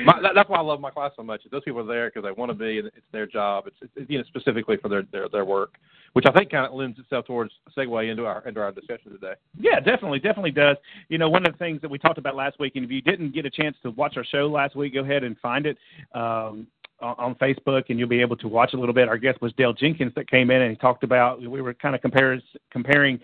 my, 0.04 0.20
that, 0.20 0.32
that's 0.34 0.50
why 0.50 0.58
I 0.58 0.60
love 0.60 0.80
my 0.80 0.90
class 0.90 1.12
so 1.16 1.22
much. 1.22 1.40
Those 1.50 1.62
people 1.62 1.80
are 1.80 1.86
there 1.86 2.10
because 2.10 2.24
they 2.24 2.30
want 2.30 2.50
to 2.50 2.54
be, 2.54 2.78
and 2.78 2.88
it's 2.88 3.06
their 3.10 3.26
job. 3.26 3.64
It's, 3.66 3.92
it's 3.96 4.10
you 4.10 4.18
know 4.18 4.24
specifically 4.24 4.76
for 4.76 4.90
their 4.90 5.04
their 5.12 5.30
their 5.30 5.44
work, 5.46 5.76
which 6.12 6.26
I 6.28 6.32
think 6.32 6.50
kind 6.50 6.66
of 6.66 6.74
lends 6.74 6.98
itself 6.98 7.24
towards 7.24 7.52
a 7.66 7.80
segue 7.80 8.10
into 8.10 8.26
our 8.26 8.46
into 8.46 8.60
our 8.60 8.70
discussion 8.70 9.12
today. 9.12 9.32
Yeah, 9.58 9.80
definitely, 9.80 10.18
definitely 10.18 10.50
does. 10.50 10.76
You 11.08 11.16
know, 11.16 11.30
one 11.30 11.46
of 11.46 11.52
the 11.52 11.58
things 11.58 11.80
that 11.80 11.90
we 11.90 11.98
talked 11.98 12.18
about 12.18 12.36
last 12.36 12.60
week, 12.60 12.76
and 12.76 12.84
if 12.84 12.90
you 12.90 13.00
didn't 13.00 13.34
get 13.34 13.46
a 13.46 13.50
chance 13.50 13.76
to 13.82 13.92
watch 13.92 14.18
our 14.18 14.24
show 14.24 14.46
last 14.46 14.76
week, 14.76 14.92
go 14.92 15.00
ahead 15.00 15.24
and 15.24 15.38
find 15.38 15.64
it 15.64 15.78
um, 16.14 16.66
on, 17.00 17.14
on 17.18 17.34
Facebook, 17.36 17.84
and 17.88 17.98
you'll 17.98 18.10
be 18.10 18.20
able 18.20 18.36
to 18.36 18.48
watch 18.48 18.74
a 18.74 18.76
little 18.76 18.94
bit. 18.94 19.08
Our 19.08 19.16
guest 19.16 19.40
was 19.40 19.54
Dale 19.54 19.72
Jenkins 19.72 20.12
that 20.16 20.30
came 20.30 20.50
in, 20.50 20.60
and 20.60 20.70
he 20.70 20.76
talked 20.76 21.02
about 21.02 21.40
we 21.40 21.62
were 21.62 21.72
kind 21.72 21.94
of 21.94 22.02
compares, 22.02 22.42
comparing 22.70 23.18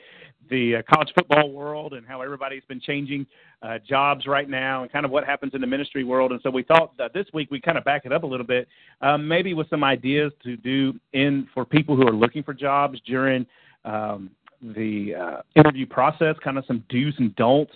the 0.51 0.77
uh, 0.77 0.83
college 0.93 1.11
football 1.15 1.51
world 1.51 1.95
and 1.95 2.07
how 2.07 2.21
everybody's 2.21 2.65
been 2.69 2.81
changing 2.81 3.27
uh, 3.63 3.79
jobs 3.87 4.27
right 4.27 4.49
now, 4.49 4.83
and 4.83 4.93
kind 4.93 5.05
of 5.05 5.11
what 5.11 5.25
happens 5.25 5.55
in 5.55 5.61
the 5.61 5.67
ministry 5.67 6.05
world. 6.05 6.33
And 6.33 6.41
so 6.43 6.51
we 6.51 6.63
thought 6.63 6.97
that 6.99 7.13
this 7.13 7.27
week 7.33 7.51
we 7.51 7.61
kind 7.61 7.79
of 7.79 7.85
back 7.85 8.03
it 8.05 8.13
up 8.13 8.23
a 8.23 8.27
little 8.27 8.47
bit, 8.47 8.69
um, 9.01 9.27
maybe 9.27 9.55
with 9.55 9.69
some 9.71 9.85
ideas 9.85 10.33
to 10.45 10.57
do 10.57 10.99
in 11.13 11.49
for 11.55 11.65
people 11.65 11.97
who 11.97 12.07
are 12.07 12.13
looking 12.13 12.43
for 12.43 12.55
jobs 12.55 13.01
during. 13.07 13.47
Um, 13.85 14.31
the 14.61 15.15
uh, 15.15 15.37
interview 15.55 15.87
process, 15.87 16.35
kind 16.43 16.59
of 16.59 16.65
some 16.67 16.85
do's 16.89 17.15
and 17.19 17.35
don'ts 17.37 17.73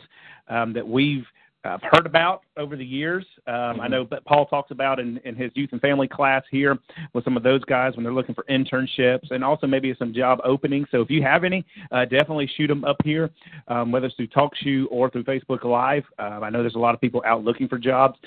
um, 0.49 0.73
that 0.73 0.87
we've 0.87 1.25
uh, 1.65 1.79
heard 1.83 2.07
about 2.07 2.43
over 2.57 2.77
the 2.77 2.85
years. 2.85 3.25
Um, 3.47 3.81
I 3.81 3.89
know 3.89 4.05
that 4.11 4.25
Paul 4.25 4.47
talks 4.47 4.71
about 4.71 4.99
in, 4.99 5.19
in 5.25 5.37
his 5.37 5.51
youth 5.55 5.71
and 5.73 5.81
family 5.81 6.09
class 6.09 6.43
here 6.51 6.79
with 7.13 7.25
some 7.25 7.37
of 7.37 7.43
those 7.43 7.63
guys 7.65 7.95
when 7.95 8.03
they're 8.05 8.13
looking 8.13 8.35
for 8.35 8.45
internships 8.45 9.31
and 9.31 9.45
also 9.45 9.67
maybe 9.67 9.95
some 9.99 10.13
job 10.13 10.41
openings. 10.45 10.89
So 10.91 11.01
if 11.01 11.11
you 11.11 11.23
have 11.23 11.45
any, 11.45 11.65
uh, 11.93 12.05
definitely 12.05 12.51
shoot 12.57 12.67
them 12.67 12.85
up 12.85 12.97
here, 13.05 13.31
um, 13.69 13.93
whether 13.93 14.07
it's 14.07 14.17
through 14.17 14.29
TalkShoe 14.29 14.87
or 14.91 15.09
through 15.11 15.25
Facebook 15.25 15.65
Live. 15.65 16.05
Um, 16.19 16.43
I 16.43 16.51
know 16.51 16.63
there's 16.63 16.75
a 16.75 16.81
lot 16.81 16.95
of 16.95 17.01
people 17.01 17.23
out 17.27 17.45
looking 17.45 17.69
for 17.69 17.79
jobs 17.79 18.19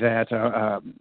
that 0.00 0.32
uh, 0.32 0.78
um, 0.80 0.94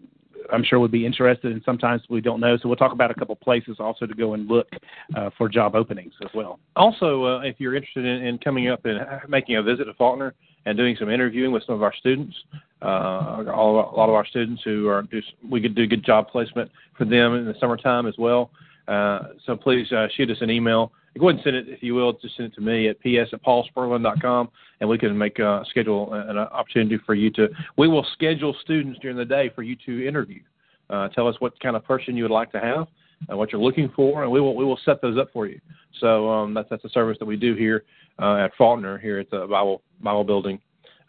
I'm 0.51 0.63
sure 0.63 0.79
would 0.79 0.91
be 0.91 1.05
interested, 1.05 1.51
and 1.51 1.61
sometimes 1.63 2.01
we 2.09 2.21
don't 2.21 2.39
know. 2.39 2.57
So 2.57 2.67
we'll 2.67 2.77
talk 2.77 2.93
about 2.93 3.11
a 3.11 3.13
couple 3.13 3.35
places 3.35 3.77
also 3.79 4.05
to 4.05 4.13
go 4.13 4.33
and 4.33 4.47
look 4.47 4.67
uh, 5.15 5.29
for 5.37 5.49
job 5.49 5.75
openings 5.75 6.13
as 6.23 6.29
well. 6.33 6.59
Also, 6.75 7.25
uh, 7.25 7.39
if 7.41 7.55
you're 7.59 7.75
interested 7.75 8.05
in, 8.05 8.25
in 8.25 8.37
coming 8.37 8.67
up 8.69 8.85
and 8.85 8.99
making 9.27 9.57
a 9.57 9.63
visit 9.63 9.85
to 9.85 9.93
Faulkner 9.93 10.33
and 10.65 10.77
doing 10.77 10.95
some 10.99 11.09
interviewing 11.09 11.51
with 11.51 11.63
some 11.65 11.75
of 11.75 11.83
our 11.83 11.93
students, 11.93 12.35
uh, 12.81 13.43
all, 13.53 13.93
a 13.93 13.95
lot 13.95 14.09
of 14.09 14.15
our 14.15 14.25
students 14.25 14.61
who 14.63 14.87
are 14.87 15.03
do, 15.03 15.21
we 15.49 15.61
could 15.61 15.75
do 15.75 15.87
good 15.87 16.03
job 16.03 16.27
placement 16.27 16.69
for 16.97 17.05
them 17.05 17.35
in 17.35 17.45
the 17.45 17.55
summertime 17.59 18.07
as 18.07 18.15
well. 18.17 18.51
Uh, 18.87 19.29
so 19.45 19.55
please 19.55 19.91
uh, 19.91 20.07
shoot 20.15 20.29
us 20.31 20.37
an 20.41 20.49
email. 20.49 20.91
Go 21.17 21.29
ahead 21.29 21.35
and 21.35 21.43
send 21.43 21.55
it 21.55 21.69
if 21.69 21.83
you 21.83 21.95
will. 21.95 22.13
Just 22.13 22.37
send 22.37 22.51
it 22.51 22.55
to 22.55 22.61
me 22.61 22.87
at 22.87 22.99
ps 22.99 23.33
at 23.33 23.43
paulspurlin.com, 23.43 24.49
and 24.79 24.89
we 24.89 24.97
can 24.97 25.17
make 25.17 25.39
a 25.39 25.63
schedule 25.69 26.13
an 26.13 26.37
opportunity 26.37 26.97
for 27.05 27.15
you 27.15 27.29
to. 27.31 27.49
We 27.77 27.87
will 27.87 28.05
schedule 28.13 28.55
students 28.61 28.99
during 29.01 29.17
the 29.17 29.25
day 29.25 29.51
for 29.55 29.63
you 29.63 29.75
to 29.85 30.07
interview. 30.07 30.41
Uh, 30.89 31.07
tell 31.09 31.27
us 31.27 31.35
what 31.39 31.59
kind 31.59 31.75
of 31.75 31.83
person 31.83 32.15
you 32.15 32.23
would 32.23 32.31
like 32.31 32.51
to 32.51 32.59
have, 32.59 32.87
and 33.27 33.37
what 33.37 33.51
you're 33.51 33.61
looking 33.61 33.91
for, 33.95 34.23
and 34.23 34.31
we 34.31 34.41
will 34.41 34.55
we 34.55 34.65
will 34.65 34.79
set 34.85 35.01
those 35.01 35.17
up 35.17 35.29
for 35.33 35.47
you. 35.47 35.59
So 35.99 36.29
um, 36.29 36.53
that's 36.53 36.69
that's 36.69 36.85
a 36.85 36.89
service 36.89 37.17
that 37.19 37.25
we 37.25 37.37
do 37.37 37.55
here 37.55 37.83
uh, 38.19 38.35
at 38.35 38.51
Faulkner 38.57 38.97
here 38.97 39.19
at 39.19 39.29
the 39.29 39.47
Bible 39.47 39.81
Bible 40.01 40.23
Building 40.23 40.59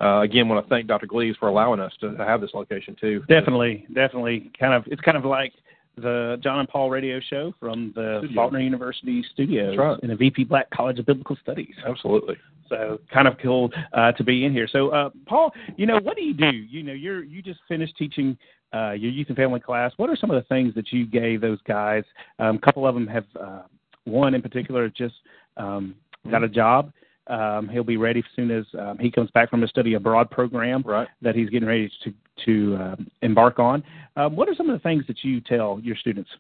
uh, 0.01 0.21
again, 0.21 0.49
want 0.49 0.65
to 0.65 0.69
thank 0.71 0.87
Dr. 0.87 1.07
Gleaves 1.07 1.37
for 1.37 1.49
allowing 1.49 1.79
us 1.79 1.93
to, 2.01 2.17
to 2.17 2.25
have 2.25 2.41
this 2.41 2.51
location 2.55 2.97
too. 2.99 3.21
Definitely, 3.29 3.87
definitely. 3.93 4.51
Kind 4.59 4.73
of, 4.73 4.85
it's 4.87 5.01
kind 5.03 5.17
of 5.17 5.25
like 5.25 5.53
the 5.97 6.39
John 6.43 6.61
and 6.61 6.69
Paul 6.69 6.91
radio 6.91 7.21
show 7.21 7.55
from 7.61 7.93
the 7.95 8.21
Studio. 8.21 8.35
Faulkner 8.35 8.61
University 8.61 9.25
studios 9.33 9.77
right. 9.77 9.99
in 10.03 10.09
the 10.09 10.17
VP 10.17 10.45
Black 10.45 10.71
College 10.71 10.99
of 10.99 11.07
Biblical 11.07 11.37
Studies. 11.43 11.75
Absolutely. 11.87 12.37
So 12.69 13.01
kind 13.13 13.27
of 13.27 13.35
cool 13.43 13.71
uh, 13.93 14.13
to 14.13 14.25
be 14.25 14.45
in 14.45 14.53
here. 14.53 14.69
So, 14.71 14.91
uh, 14.91 15.11
Paul, 15.27 15.53
you 15.77 15.87
know, 15.87 15.99
what 16.01 16.17
do 16.17 16.23
you 16.23 16.35
do? 16.35 16.51
You 16.53 16.83
know, 16.85 16.93
you're 16.93 17.25
you 17.25 17.43
just 17.43 17.61
finished 17.69 17.97
teaching 17.97 18.39
uh, 18.73 18.93
your 18.93 19.11
youth 19.11 19.29
and 19.29 19.37
family 19.37 19.61
class. 19.61 19.93
What 19.97 20.09
are 20.09 20.17
some 20.17 20.31
of 20.31 20.41
the 20.41 20.47
things 20.49 20.75
that 20.75 20.93
you 20.93 21.07
gave 21.07 21.41
those 21.41 21.59
guys? 21.67 22.05
Um, 22.39 22.57
a 22.57 22.61
couple 22.61 22.87
of 22.87 22.95
them 22.95 23.07
have, 23.09 23.25
uh, 23.41 23.63
one 24.05 24.35
in 24.35 24.43
particular, 24.43 24.89
just 24.89 25.15
um, 25.57 25.97
got 26.31 26.45
a 26.45 26.49
job. 26.49 26.93
Um, 27.27 27.69
he'll 27.69 27.85
be 27.85 27.97
ready 27.97 28.21
as 28.21 28.27
soon 28.35 28.51
as 28.51 28.65
um, 28.79 28.99
he 28.99 29.11
comes 29.11 29.31
back 29.31 29.51
from 29.51 29.63
a 29.63 29.69
study 29.69 29.95
abroad 29.95 30.31
program 30.31 30.83
Right. 30.85 31.07
that 31.23 31.35
he's 31.35 31.51
getting 31.51 31.69
ready 31.69 31.91
to 32.05 32.15
to 32.47 32.77
um, 32.77 33.11
embark 33.23 33.59
on. 33.59 33.83
Um, 34.17 34.35
what 34.35 34.49
are 34.49 34.55
some 34.55 34.69
of 34.71 34.75
the 34.75 34.83
things 34.83 35.05
that 35.07 35.23
you 35.23 35.41
tell 35.41 35.79
your 35.83 35.97
students? 35.97 36.31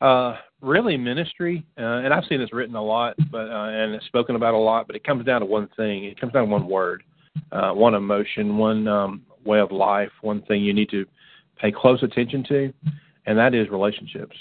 Uh, 0.00 0.36
really, 0.60 0.96
ministry, 0.96 1.64
uh, 1.78 2.04
and 2.04 2.12
I've 2.12 2.24
seen 2.28 2.38
this 2.38 2.52
written 2.52 2.76
a 2.76 2.82
lot, 2.82 3.14
but 3.30 3.48
uh, 3.48 3.68
and 3.70 3.94
it's 3.94 4.04
spoken 4.06 4.36
about 4.36 4.54
a 4.54 4.58
lot. 4.58 4.86
But 4.86 4.96
it 4.96 5.04
comes 5.04 5.24
down 5.24 5.40
to 5.40 5.46
one 5.46 5.68
thing. 5.76 6.04
It 6.04 6.20
comes 6.20 6.34
down 6.34 6.44
to 6.44 6.50
one 6.50 6.68
word, 6.68 7.02
uh, 7.50 7.72
one 7.72 7.94
emotion, 7.94 8.58
one 8.58 8.86
um, 8.86 9.22
way 9.44 9.58
of 9.58 9.72
life, 9.72 10.10
one 10.20 10.42
thing 10.42 10.62
you 10.62 10.74
need 10.74 10.90
to 10.90 11.06
pay 11.56 11.72
close 11.72 12.02
attention 12.02 12.44
to, 12.48 12.72
and 13.24 13.38
that 13.38 13.54
is 13.54 13.70
relationships. 13.70 14.36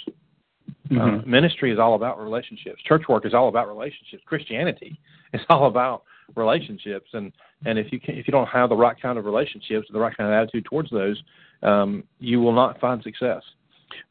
Uh, 0.92 1.20
ministry 1.26 1.72
is 1.72 1.80
all 1.80 1.96
about 1.96 2.20
relationships. 2.20 2.82
Church 2.84 3.04
work 3.10 3.26
is 3.26 3.34
all 3.34 3.48
about 3.48 3.68
relationships. 3.68 4.24
Christianity 4.26 5.00
is 5.34 5.42
all 5.50 5.68
about 5.68 6.04
relationships, 6.36 7.10
and 7.14 7.32
and 7.66 7.80
if 7.80 7.92
you 7.92 8.00
can, 8.00 8.16
if 8.16 8.28
you 8.28 8.32
don't 8.32 8.48
have 8.48 8.70
the 8.70 8.76
right 8.76 9.00
kind 9.00 9.18
of 9.18 9.26
relationships, 9.26 9.88
the 9.92 10.00
right 10.00 10.16
kind 10.16 10.30
of 10.30 10.34
attitude 10.34 10.66
towards 10.66 10.90
those, 10.92 11.22
um, 11.64 12.04
you 12.20 12.40
will 12.40 12.54
not 12.54 12.80
find 12.80 13.02
success. 13.04 13.42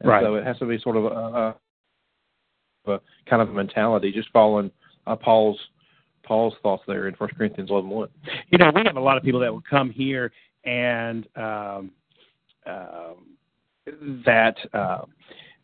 And 0.01 0.11
Right. 0.11 0.23
So 0.25 0.35
it 0.35 0.45
has 0.45 0.59
to 0.59 0.67
be 0.67 0.79
sort 0.79 0.97
of 0.97 1.05
a, 1.05 1.09
a, 1.09 2.93
a 2.93 3.01
kind 3.29 3.43
of 3.43 3.51
a 3.51 3.53
mentality, 3.53 4.13
just 4.13 4.31
following 4.33 4.71
uh, 5.07 5.17
Paul's 5.17 5.59
Paul's 6.25 6.55
thoughts 6.63 6.83
there 6.87 7.07
in 7.09 7.15
First 7.15 7.37
Corinthians 7.37 7.71
eleven 7.71 7.91
one. 7.91 8.09
you 8.51 8.59
know, 8.59 8.71
we 8.75 8.83
have 8.85 8.97
a 8.97 9.01
lot 9.01 9.17
of 9.17 9.23
people 9.23 9.41
that 9.41 9.53
will 9.53 9.63
come 9.69 9.91
here 9.91 10.33
and 10.65 11.27
um, 11.37 11.91
um, 12.67 13.37
that 14.25 14.57
uh, 14.73 15.03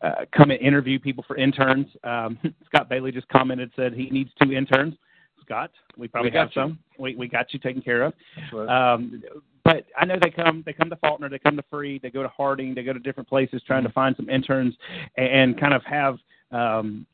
uh, 0.03 0.25
come 0.35 0.51
and 0.51 0.59
interview 0.61 0.99
people 0.99 1.23
for 1.27 1.37
interns. 1.37 1.87
Um, 2.03 2.37
Scott 2.65 2.89
Bailey 2.89 3.11
just 3.11 3.27
commented 3.29 3.71
said 3.75 3.93
he 3.93 4.09
needs 4.09 4.31
two 4.41 4.51
interns. 4.51 4.95
Scott, 5.43 5.71
we 5.97 6.07
probably 6.07 6.29
We 6.29 6.33
got 6.33 6.53
have 6.53 6.53
some. 6.53 6.79
We 6.97 7.15
we 7.15 7.27
got 7.27 7.53
you 7.53 7.59
taken 7.59 7.81
care 7.81 8.03
of. 8.03 8.13
right. 8.53 8.93
Um, 8.93 9.23
but 9.63 9.85
I 9.97 10.05
know 10.05 10.15
they 10.21 10.29
come 10.29 10.63
they 10.65 10.73
come 10.73 10.89
to 10.89 10.95
Faulkner, 10.97 11.29
they 11.29 11.39
come 11.39 11.55
to 11.55 11.63
Freed, 11.69 12.01
they 12.01 12.09
go 12.09 12.23
to 12.23 12.29
Harding, 12.29 12.73
they 12.73 12.83
go 12.83 12.93
to 12.93 12.99
different 12.99 13.29
places 13.29 13.61
trying 13.65 13.83
to 13.83 13.89
find 13.89 14.15
some 14.15 14.29
interns 14.29 14.75
and, 15.17 15.27
and 15.27 15.59
kind 15.59 15.73
of 15.73 15.83
have. 15.83 16.17
Um, 16.51 17.05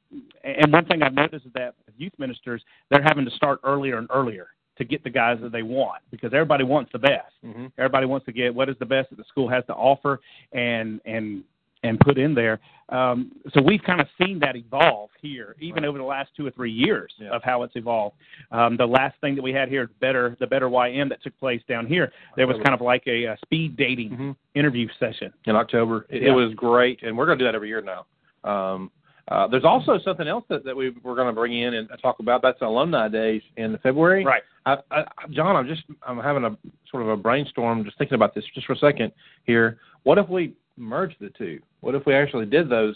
and 0.44 0.72
one 0.72 0.86
thing 0.86 1.04
I've 1.04 1.14
noticed 1.14 1.46
is 1.46 1.52
that 1.54 1.76
youth 1.98 2.14
ministers 2.18 2.62
they're 2.90 3.02
having 3.02 3.26
to 3.26 3.32
start 3.32 3.60
earlier 3.64 3.98
and 3.98 4.08
earlier 4.14 4.48
to 4.78 4.86
get 4.86 5.04
the 5.04 5.10
guys 5.10 5.40
that 5.42 5.52
they 5.52 5.64
want 5.64 6.04
because 6.12 6.34
everybody 6.34 6.64
wants 6.64 6.92
the 6.92 7.00
best. 7.00 7.34
Mhm. 7.44 7.72
Everybody 7.78 8.06
wants 8.06 8.26
to 8.28 8.32
get 8.32 8.54
what 8.54 8.70
is 8.70 8.76
the 8.80 8.86
best 8.86 9.10
that 9.10 9.18
the 9.18 9.24
school 9.26 9.50
has 9.50 9.66
to 9.66 9.74
offer 9.74 10.20
and 10.54 11.02
and 11.06 11.44
and 11.84 12.00
put 12.00 12.18
in 12.18 12.34
there. 12.34 12.60
Um, 12.90 13.32
so 13.54 13.62
we've 13.62 13.84
kind 13.84 14.00
of 14.00 14.08
seen 14.22 14.40
that 14.40 14.56
evolve 14.56 15.10
here, 15.22 15.56
even 15.60 15.84
over 15.84 15.98
the 15.98 16.04
last 16.04 16.30
two 16.38 16.48
or 16.48 16.52
three 16.52 16.72
years 16.72 17.12
Yeah. 17.18 17.30
of 17.32 17.44
how 17.44 17.64
it's 17.64 17.76
evolved. 17.76 18.16
Um, 18.52 18.78
the 18.78 18.86
last 18.88 19.20
thing 19.20 19.36
that 19.36 19.42
we 19.42 19.52
had 19.52 19.68
here, 19.70 19.90
better 20.00 20.38
the 20.40 20.48
better 20.48 20.70
YM 20.70 21.10
that 21.10 21.22
took 21.22 21.38
place 21.38 21.62
down 21.68 21.86
here, 21.86 22.12
there 22.38 22.48
was 22.48 22.56
kind 22.64 22.74
of 22.74 22.82
like 22.82 23.04
a, 23.08 23.28
uh 23.28 23.36
speed 23.44 23.76
dating 23.76 24.12
Mhm. 24.12 24.36
interview 24.56 24.88
session. 25.00 25.34
in 25.46 25.56
October. 25.56 26.06
It, 26.10 26.22
Yeah. 26.24 26.30
it 26.30 26.32
was 26.36 26.54
great, 26.54 27.04
and 27.04 27.18
we're 27.18 27.26
going 27.26 27.38
to 27.38 27.44
do 27.44 27.48
that 27.48 27.56
every 27.56 27.68
year 27.68 27.82
now. 27.82 28.06
Um, 28.50 28.92
uh, 29.30 29.46
there's 29.48 29.66
also 29.66 29.98
something 30.00 30.28
else 30.28 30.46
that, 30.48 30.64
that 30.64 30.76
we, 30.76 30.92
we're 31.04 31.16
going 31.16 31.28
to 31.28 31.34
bring 31.34 31.54
in 31.54 31.74
and 31.74 31.90
talk 32.02 32.20
about. 32.20 32.42
That's 32.42 32.62
Alumni 32.62 33.10
Days 33.10 33.42
in 33.58 33.78
February. 33.80 34.24
Right. 34.24 34.44
I, 34.66 34.78
I, 34.92 35.04
John, 35.32 35.56
I'm 35.58 35.68
just 35.68 35.84
I'm 36.08 36.18
having 36.20 36.46
a 36.46 36.58
sort 36.90 37.04
of 37.04 37.10
a 37.10 37.18
brainstorm, 37.18 37.84
just 37.84 37.98
thinking 37.98 38.16
about 38.16 38.34
this 38.34 38.46
just 38.56 38.66
for 38.68 38.74
a 38.74 38.78
second 38.78 39.12
here. 39.44 39.80
What 40.04 40.18
if 40.18 40.30
we 40.30 40.54
merged 40.78 41.16
the 41.20 41.30
two? 41.30 41.60
What 41.82 41.96
if 41.96 42.06
we 42.06 42.14
actually 42.14 42.46
did 42.46 42.70
those 42.70 42.96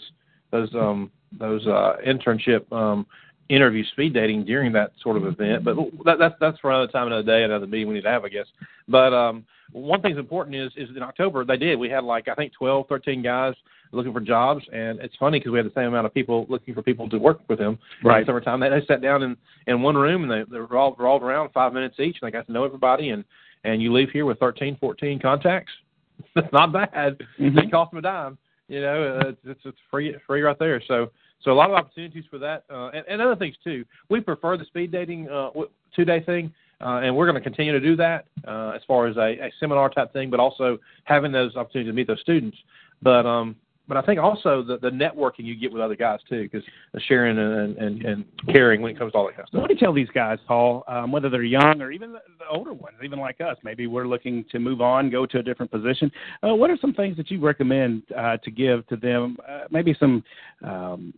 those 0.50 0.72
um, 0.74 1.10
those 1.38 1.66
uh, 1.66 1.96
internship 2.06 2.70
um, 2.72 3.06
interview 3.48 3.84
speed 3.92 4.14
dating 4.14 4.44
during 4.44 4.72
that 4.72 4.92
sort 5.02 5.16
of 5.16 5.26
event? 5.26 5.64
But 5.64 5.76
that, 6.04 6.18
that's 6.18 6.34
that's 6.40 6.58
for 6.60 6.70
another 6.70 6.90
time, 6.90 7.06
another 7.06 7.22
day, 7.22 7.44
another 7.44 7.66
meeting 7.66 7.88
we 7.88 7.94
need 7.94 8.02
to 8.02 8.10
have, 8.10 8.24
I 8.24 8.28
guess. 8.28 8.46
But 8.88 9.12
um, 9.12 9.44
one 9.72 10.00
thing's 10.02 10.18
important 10.18 10.56
is 10.56 10.72
is 10.76 10.94
in 10.94 11.02
October 11.02 11.44
they 11.44 11.56
did. 11.56 11.78
We 11.78 11.88
had 11.88 12.04
like 12.04 12.28
I 12.28 12.34
think 12.34 12.52
12, 12.52 12.86
13 12.88 13.22
guys 13.22 13.54
looking 13.92 14.12
for 14.12 14.20
jobs, 14.20 14.64
and 14.72 14.98
it's 15.00 15.14
funny 15.16 15.38
because 15.38 15.52
we 15.52 15.58
had 15.58 15.66
the 15.66 15.72
same 15.74 15.88
amount 15.88 16.06
of 16.06 16.14
people 16.14 16.46
looking 16.48 16.74
for 16.74 16.82
people 16.82 17.08
to 17.10 17.18
work 17.18 17.40
with 17.48 17.58
them. 17.58 17.78
Right. 18.02 18.20
In 18.20 18.22
the 18.22 18.30
summertime, 18.30 18.60
they, 18.60 18.70
they 18.70 18.84
sat 18.86 19.02
down 19.02 19.22
in 19.22 19.36
in 19.66 19.82
one 19.82 19.96
room 19.96 20.22
and 20.22 20.30
they 20.30 20.50
they 20.50 20.58
revolved, 20.58 20.98
revolved 20.98 21.24
around 21.24 21.50
five 21.52 21.72
minutes 21.72 21.98
each, 22.00 22.16
and 22.20 22.28
they 22.28 22.32
got 22.32 22.46
to 22.46 22.52
know 22.52 22.64
everybody. 22.64 23.10
And 23.10 23.24
and 23.64 23.80
you 23.80 23.92
leave 23.92 24.10
here 24.10 24.26
with 24.26 24.38
13, 24.38 24.76
14 24.80 25.20
contacts. 25.20 25.72
That's 26.34 26.52
not 26.52 26.72
bad. 26.72 27.18
Mhm. 27.38 27.64
It 27.64 27.70
cost 27.70 27.90
them 27.90 27.98
a 27.98 28.02
dime. 28.02 28.38
You 28.68 28.80
know, 28.80 29.20
uh, 29.20 29.28
it's, 29.28 29.40
it's 29.44 29.60
it's 29.64 29.78
free 29.90 30.14
free 30.26 30.42
right 30.42 30.58
there. 30.58 30.82
So 30.86 31.10
so 31.42 31.50
a 31.50 31.54
lot 31.54 31.70
of 31.70 31.76
opportunities 31.76 32.24
for 32.30 32.38
that, 32.38 32.64
uh, 32.70 32.88
and, 32.88 33.04
and 33.08 33.20
other 33.20 33.36
things 33.36 33.56
too. 33.62 33.84
We 34.08 34.20
prefer 34.20 34.56
the 34.56 34.64
speed 34.64 34.92
dating 34.92 35.28
uh, 35.28 35.50
two 35.94 36.04
day 36.04 36.20
thing, 36.20 36.52
uh, 36.80 37.00
and 37.02 37.14
we're 37.14 37.26
going 37.26 37.36
to 37.36 37.42
continue 37.42 37.72
to 37.72 37.80
do 37.80 37.96
that 37.96 38.26
uh, 38.46 38.72
as 38.74 38.82
far 38.86 39.06
as 39.08 39.16
a, 39.16 39.38
a 39.46 39.52
seminar 39.58 39.90
type 39.90 40.12
thing, 40.12 40.30
but 40.30 40.40
also 40.40 40.78
having 41.04 41.32
those 41.32 41.56
opportunities 41.56 41.90
to 41.90 41.94
meet 41.94 42.06
those 42.06 42.20
students. 42.20 42.56
But 43.02 43.26
um, 43.26 43.56
but 43.88 43.96
I 43.96 44.02
think 44.02 44.20
also 44.20 44.62
the, 44.62 44.78
the 44.78 44.90
networking 44.90 45.44
you 45.44 45.56
get 45.56 45.72
with 45.72 45.82
other 45.82 45.96
guys 45.96 46.20
too, 46.28 46.42
because 46.42 46.62
sharing 47.08 47.38
and, 47.38 47.76
and 47.76 48.02
and 48.04 48.24
caring 48.46 48.80
when 48.80 48.92
it 48.92 48.98
comes 48.98 49.12
to 49.12 49.18
all 49.18 49.26
that 49.26 49.32
kind 49.32 49.42
of 49.42 49.48
stuff. 49.48 49.60
what 49.60 49.68
do 49.68 49.74
you 49.74 49.80
tell 49.80 49.92
these 49.92 50.08
guys, 50.14 50.38
Paul, 50.46 50.84
um, 50.86 51.10
whether 51.10 51.28
they're 51.28 51.42
young 51.42 51.82
or 51.82 51.90
even 51.90 52.12
the, 52.12 52.20
the 52.38 52.46
older 52.50 52.72
ones, 52.72 52.96
even 53.02 53.18
like 53.18 53.40
us? 53.40 53.56
Maybe 53.64 53.86
we're 53.86 54.06
looking 54.06 54.44
to 54.52 54.58
move 54.58 54.80
on, 54.80 55.10
go 55.10 55.26
to 55.26 55.38
a 55.38 55.42
different 55.42 55.70
position. 55.70 56.10
Uh, 56.42 56.54
what 56.54 56.70
are 56.70 56.78
some 56.80 56.94
things 56.94 57.16
that 57.16 57.30
you 57.30 57.40
recommend 57.40 58.02
uh, 58.16 58.36
to 58.38 58.50
give 58.50 58.86
to 58.86 58.96
them? 58.96 59.36
Uh, 59.48 59.62
maybe 59.70 59.96
some 59.98 60.22
um, 60.62 61.12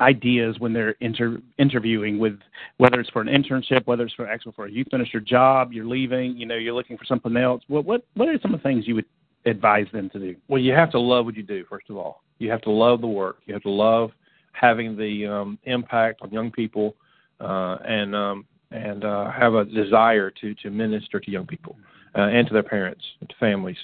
ideas 0.00 0.56
when 0.58 0.72
they're 0.72 0.96
inter- 1.00 1.40
interviewing 1.58 2.18
with 2.18 2.38
whether 2.78 3.00
it's 3.00 3.10
for 3.10 3.22
an 3.22 3.28
internship, 3.28 3.86
whether 3.86 4.04
it's 4.04 4.14
for 4.14 4.28
actual 4.28 4.52
for 4.52 4.66
a 4.66 4.70
youth 4.70 4.86
minister 4.92 5.20
job, 5.20 5.72
you're 5.72 5.86
leaving, 5.86 6.36
you 6.36 6.46
know, 6.46 6.56
you're 6.56 6.74
looking 6.74 6.96
for 6.96 7.04
something 7.04 7.36
else. 7.36 7.62
What 7.68 7.84
what 7.84 8.04
what 8.14 8.28
are 8.28 8.38
some 8.42 8.54
of 8.54 8.60
the 8.60 8.64
things 8.64 8.86
you 8.86 8.94
would 8.96 9.06
advise 9.46 9.86
them 9.92 10.10
to 10.10 10.18
do? 10.18 10.36
Well, 10.48 10.60
you 10.60 10.72
have 10.72 10.90
to 10.92 11.00
love 11.00 11.24
what 11.26 11.36
you 11.36 11.42
do 11.42 11.64
first 11.68 11.90
of 11.90 11.96
all. 11.96 12.22
You 12.38 12.50
have 12.50 12.62
to 12.62 12.70
love 12.70 13.00
the 13.00 13.08
work. 13.08 13.38
You 13.46 13.54
have 13.54 13.62
to 13.62 13.70
love 13.70 14.10
having 14.52 14.96
the 14.96 15.26
um, 15.26 15.58
impact 15.64 16.22
on 16.22 16.30
young 16.30 16.50
people, 16.50 16.94
uh, 17.40 17.78
and 17.84 18.14
um, 18.14 18.44
and 18.70 19.04
uh, 19.04 19.30
have 19.30 19.54
a 19.54 19.64
desire 19.64 20.30
to 20.30 20.54
to 20.54 20.70
minister 20.70 21.20
to 21.20 21.30
young 21.30 21.46
people 21.46 21.76
uh, 22.16 22.22
and 22.22 22.46
to 22.46 22.52
their 22.52 22.62
parents 22.62 23.02
to 23.26 23.34
families. 23.38 23.76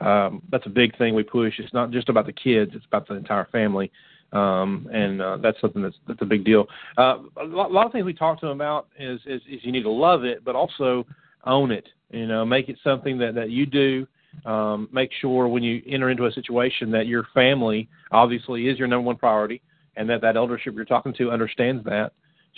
Um, 0.00 0.42
that's 0.50 0.66
a 0.66 0.70
big 0.70 0.96
thing 0.96 1.14
we 1.14 1.22
push. 1.22 1.58
It's 1.58 1.74
not 1.74 1.90
just 1.90 2.08
about 2.08 2.26
the 2.26 2.32
kids; 2.32 2.72
it's 2.74 2.86
about 2.86 3.06
the 3.06 3.14
entire 3.14 3.46
family, 3.52 3.90
um, 4.32 4.88
and 4.92 5.20
uh, 5.20 5.36
that's 5.36 5.60
something 5.60 5.82
that's 5.82 5.96
that's 6.08 6.22
a 6.22 6.26
big 6.26 6.44
deal. 6.44 6.66
Uh, 6.96 7.18
a, 7.36 7.44
lot, 7.44 7.70
a 7.70 7.72
lot 7.72 7.86
of 7.86 7.92
things 7.92 8.04
we 8.04 8.14
talk 8.14 8.40
to 8.40 8.46
them 8.46 8.56
about 8.56 8.88
is, 8.98 9.20
is 9.26 9.42
is 9.48 9.62
you 9.62 9.72
need 9.72 9.82
to 9.82 9.90
love 9.90 10.24
it, 10.24 10.44
but 10.44 10.54
also 10.54 11.06
own 11.44 11.70
it. 11.70 11.88
You 12.10 12.26
know, 12.26 12.44
make 12.44 12.68
it 12.68 12.76
something 12.82 13.18
that 13.18 13.34
that 13.34 13.50
you 13.50 13.66
do 13.66 14.06
um, 14.44 14.88
make 14.92 15.10
sure 15.20 15.48
when 15.48 15.62
you 15.62 15.82
enter 15.86 16.10
into 16.10 16.26
a 16.26 16.32
situation 16.32 16.90
that 16.92 17.06
your 17.06 17.26
family 17.34 17.88
obviously 18.12 18.68
is 18.68 18.78
your 18.78 18.88
number 18.88 19.06
one 19.06 19.16
priority 19.16 19.60
and 19.96 20.08
that 20.08 20.20
that 20.22 20.36
eldership 20.36 20.74
you're 20.74 20.84
talking 20.84 21.12
to 21.14 21.30
understands 21.30 21.84
that. 21.84 22.12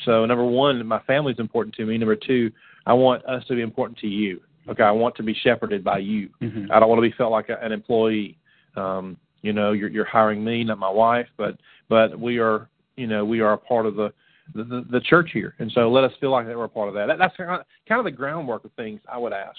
So 0.05 0.25
number 0.25 0.45
one, 0.45 0.87
my 0.87 1.01
family 1.01 1.33
is 1.33 1.39
important 1.39 1.75
to 1.77 1.87
me. 1.87 1.99
Number 1.99 2.17
two, 2.17 2.51
I 2.87 2.93
want 2.93 3.25
us 3.27 3.45
to 3.47 3.55
be 3.55 3.63
important 3.63 3.99
to 3.99 4.07
you. 4.07 4.41
Okay, 4.69 4.83
I 4.83 4.91
want 4.91 5.17
to 5.17 5.23
be 5.23 5.35
shepherded 5.35 5.83
by 5.83 5.99
you. 5.99 6.29
Mhm. 6.41 6.71
I 6.71 6.79
don't 6.79 6.89
want 6.89 6.99
to 6.99 7.09
be 7.09 7.15
felt 7.17 7.33
like 7.33 7.49
a, 7.49 7.59
an 7.63 7.73
employee. 7.73 8.39
Um, 8.77 9.17
you 9.43 9.53
know, 9.53 9.73
you're 9.73 9.89
you're 9.89 10.05
hiring 10.05 10.43
me, 10.45 10.63
not 10.65 10.79
my 10.79 10.89
wife, 10.89 11.27
but 11.37 11.59
but 11.89 12.19
we 12.19 12.39
are, 12.39 12.69
you 12.97 13.07
know, 13.07 13.25
we 13.25 13.41
are 13.41 13.55
a 13.55 13.59
part 13.59 13.87
of 13.87 13.97
the 13.97 14.13
the, 14.55 14.65
the, 14.65 14.85
the 14.91 15.01
church 15.01 15.31
here, 15.33 15.55
and 15.59 15.71
so 15.73 15.91
let 15.91 16.05
us 16.05 16.13
feel 16.21 16.31
like 16.31 16.47
that 16.47 16.57
we're 16.57 16.65
a 16.65 16.69
part 16.69 16.89
of 16.89 16.95
that. 16.95 17.07
that 17.07 17.19
that's 17.19 17.37
kind 17.37 17.51
of, 17.51 17.67
kind 17.89 17.99
of 17.99 18.05
the 18.05 18.11
groundwork 18.11 18.65
of 18.65 18.73
things 18.73 19.01
I 19.11 19.19
would 19.19 19.33
ask. 19.33 19.59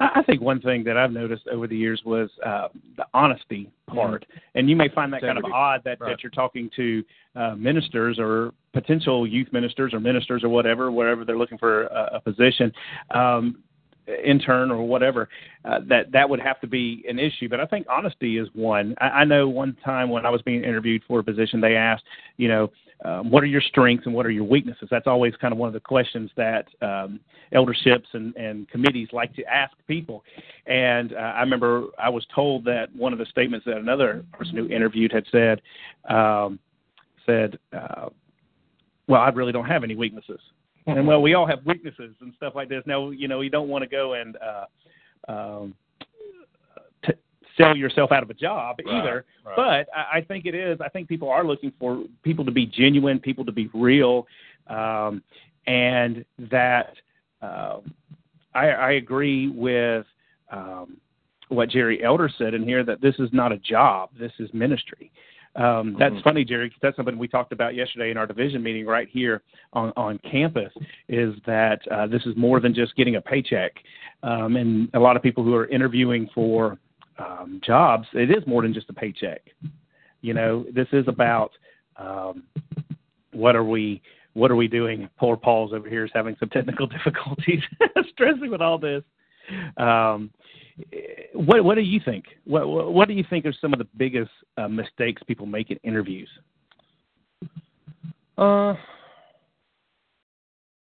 I 0.00 0.10
I 0.16 0.22
think 0.22 0.40
one 0.40 0.60
thing 0.60 0.84
that 0.84 0.96
I've 0.96 1.12
noticed 1.12 1.48
over 1.48 1.66
the 1.66 1.76
years 1.76 2.00
was 2.04 2.30
uh, 2.44 2.68
the 2.96 3.06
honesty 3.14 3.70
part, 3.86 4.24
and 4.54 4.68
you 4.70 4.76
may 4.76 4.88
find 4.88 5.12
that 5.12 5.22
kind 5.22 5.38
of 5.38 5.44
odd 5.44 5.82
that, 5.84 6.00
Right. 6.00 6.10
that 6.10 6.22
you're 6.22 6.30
talking 6.30 6.70
to 6.76 7.04
uh, 7.36 7.54
ministers 7.54 8.18
or 8.18 8.52
potential 8.72 9.26
youth 9.26 9.48
ministers 9.52 9.92
or 9.92 10.00
ministers 10.00 10.44
or 10.44 10.48
whatever, 10.48 10.90
wherever 10.90 11.24
they're 11.24 11.38
looking 11.38 11.58
for 11.58 11.84
a, 11.84 12.10
a 12.14 12.20
position, 12.20 12.72
um, 13.12 13.58
intern 14.24 14.70
or 14.70 14.82
whatever, 14.86 15.28
uh, 15.64 15.78
that 15.88 16.10
that 16.12 16.28
would 16.28 16.40
have 16.40 16.60
to 16.60 16.66
be 16.66 17.04
an 17.08 17.18
issue. 17.18 17.48
But 17.48 17.60
I 17.60 17.66
think 17.66 17.86
honesty 17.90 18.38
is 18.38 18.48
one. 18.54 18.94
I, 18.98 19.08
I 19.08 19.24
know 19.24 19.48
one 19.48 19.76
time 19.84 20.10
when 20.10 20.26
I 20.26 20.30
was 20.30 20.42
being 20.42 20.64
interviewed 20.64 21.02
for 21.06 21.20
a 21.20 21.24
position, 21.24 21.60
they 21.60 21.76
asked, 21.76 22.04
you 22.36 22.48
know, 22.48 22.70
um, 23.04 23.30
what 23.30 23.42
are 23.42 23.46
your 23.46 23.60
strengths 23.60 24.06
and 24.06 24.14
what 24.14 24.26
are 24.26 24.30
your 24.30 24.44
weaknesses? 24.44 24.88
That's 24.90 25.06
always 25.06 25.34
kind 25.36 25.52
of 25.52 25.58
one 25.58 25.66
of 25.66 25.72
the 25.72 25.80
questions 25.80 26.30
that 26.36 26.66
um, 26.82 27.20
elderships 27.52 28.08
and, 28.12 28.34
and 28.36 28.68
committees 28.68 29.08
like 29.12 29.34
to 29.34 29.44
ask 29.44 29.72
people. 29.88 30.22
And 30.66 31.12
uh, 31.12 31.16
I 31.16 31.40
remember 31.40 31.86
I 31.98 32.08
was 32.08 32.24
told 32.34 32.64
that 32.66 32.94
one 32.94 33.12
of 33.12 33.18
the 33.18 33.26
statements 33.26 33.66
that 33.66 33.76
another 33.76 34.24
person 34.32 34.56
who 34.56 34.68
interviewed 34.68 35.12
had 35.12 35.24
said 35.32 35.62
um, 36.08 36.58
said, 37.26 37.58
uh, 37.72 38.08
"Well, 39.08 39.20
I 39.20 39.28
really 39.30 39.52
don't 39.52 39.66
have 39.66 39.84
any 39.84 39.96
weaknesses." 39.96 40.40
and 40.86 41.06
well, 41.06 41.22
we 41.22 41.34
all 41.34 41.46
have 41.46 41.64
weaknesses 41.64 42.14
and 42.20 42.32
stuff 42.36 42.54
like 42.54 42.68
this. 42.68 42.82
Now, 42.86 43.10
you 43.10 43.28
know, 43.28 43.40
you 43.40 43.50
don't 43.50 43.68
want 43.68 43.82
to 43.82 43.88
go 43.88 44.14
and 44.14 44.36
uh, 44.36 44.64
um, 45.32 45.74
sell 47.56 47.76
yourself 47.76 48.12
out 48.12 48.22
of 48.22 48.30
a 48.30 48.34
job 48.34 48.76
Right, 48.84 48.94
either. 48.94 49.24
right. 49.44 49.56
But 49.56 49.88
I, 49.96 50.18
I 50.18 50.20
think 50.22 50.46
it 50.46 50.54
is. 50.54 50.80
I 50.80 50.88
think 50.88 51.08
people 51.08 51.28
are 51.30 51.44
looking 51.44 51.72
for 51.78 52.04
people 52.22 52.44
to 52.44 52.50
be 52.50 52.66
genuine, 52.66 53.18
people 53.18 53.44
to 53.44 53.52
be 53.52 53.68
real, 53.74 54.26
um, 54.68 55.22
and 55.66 56.24
that 56.50 56.94
um, 57.40 57.92
I, 58.54 58.68
I 58.70 58.90
agree 58.92 59.48
with 59.48 60.06
um, 60.50 60.96
what 61.48 61.68
Jerry 61.70 62.02
Elder 62.02 62.30
said 62.38 62.54
in 62.54 62.62
here 62.64 62.84
that 62.84 63.00
this 63.00 63.14
is 63.18 63.28
not 63.32 63.52
a 63.52 63.58
job. 63.58 64.10
This 64.18 64.32
is 64.38 64.48
ministry. 64.52 65.10
Um, 65.54 65.96
that's 65.98 66.14
Mhm. 66.14 66.22
funny, 66.22 66.44
Jerry. 66.46 66.72
that's 66.80 66.96
something 66.96 67.18
we 67.18 67.28
talked 67.28 67.52
about 67.52 67.74
yesterday 67.74 68.10
in 68.10 68.16
our 68.16 68.26
division 68.26 68.62
meeting 68.62 68.86
right 68.86 69.06
here 69.10 69.42
on, 69.74 69.92
on 69.98 70.18
campus. 70.20 70.72
Is 71.08 71.34
that 71.44 71.86
uh, 71.88 72.06
this 72.06 72.24
is 72.24 72.34
more 72.36 72.58
than 72.58 72.72
just 72.72 72.96
getting 72.96 73.16
a 73.16 73.20
paycheck, 73.20 73.72
um, 74.22 74.56
and 74.56 74.88
a 74.94 74.98
lot 74.98 75.14
of 75.14 75.22
people 75.22 75.44
who 75.44 75.54
are 75.54 75.66
interviewing 75.66 76.26
for 76.34 76.78
um, 77.18 77.60
jobs, 77.64 78.06
it 78.14 78.30
is 78.30 78.46
more 78.46 78.62
than 78.62 78.74
just 78.74 78.90
a 78.90 78.92
paycheck. 78.92 79.42
You 80.20 80.34
know, 80.34 80.64
this 80.72 80.88
is 80.92 81.06
about 81.08 81.52
um, 81.96 82.44
what 83.32 83.56
are 83.56 83.64
we 83.64 84.02
what 84.34 84.50
are 84.50 84.56
we 84.56 84.68
doing? 84.68 85.08
Poor 85.18 85.36
Paul's 85.36 85.72
over 85.72 85.88
here 85.88 86.04
is 86.04 86.10
having 86.14 86.36
some 86.40 86.48
technical 86.48 86.86
difficulties, 86.98 87.60
stressing 88.12 88.50
with 88.50 88.60
all 88.60 88.78
this. 88.78 89.02
Um, 89.76 90.30
what 91.34 91.64
what 91.64 91.74
do 91.74 91.82
you 91.82 92.00
think? 92.04 92.24
What 92.44 92.68
what, 92.68 92.92
what 92.92 93.08
do 93.08 93.14
you 93.14 93.24
think 93.28 93.44
are 93.46 93.52
some 93.52 93.72
of 93.72 93.78
the 93.78 93.88
biggest 93.96 94.30
uh, 94.56 94.68
mistakes 94.68 95.22
people 95.26 95.46
make 95.46 95.70
in 95.70 95.78
interviews? 95.82 96.28
Uh, 98.38 98.74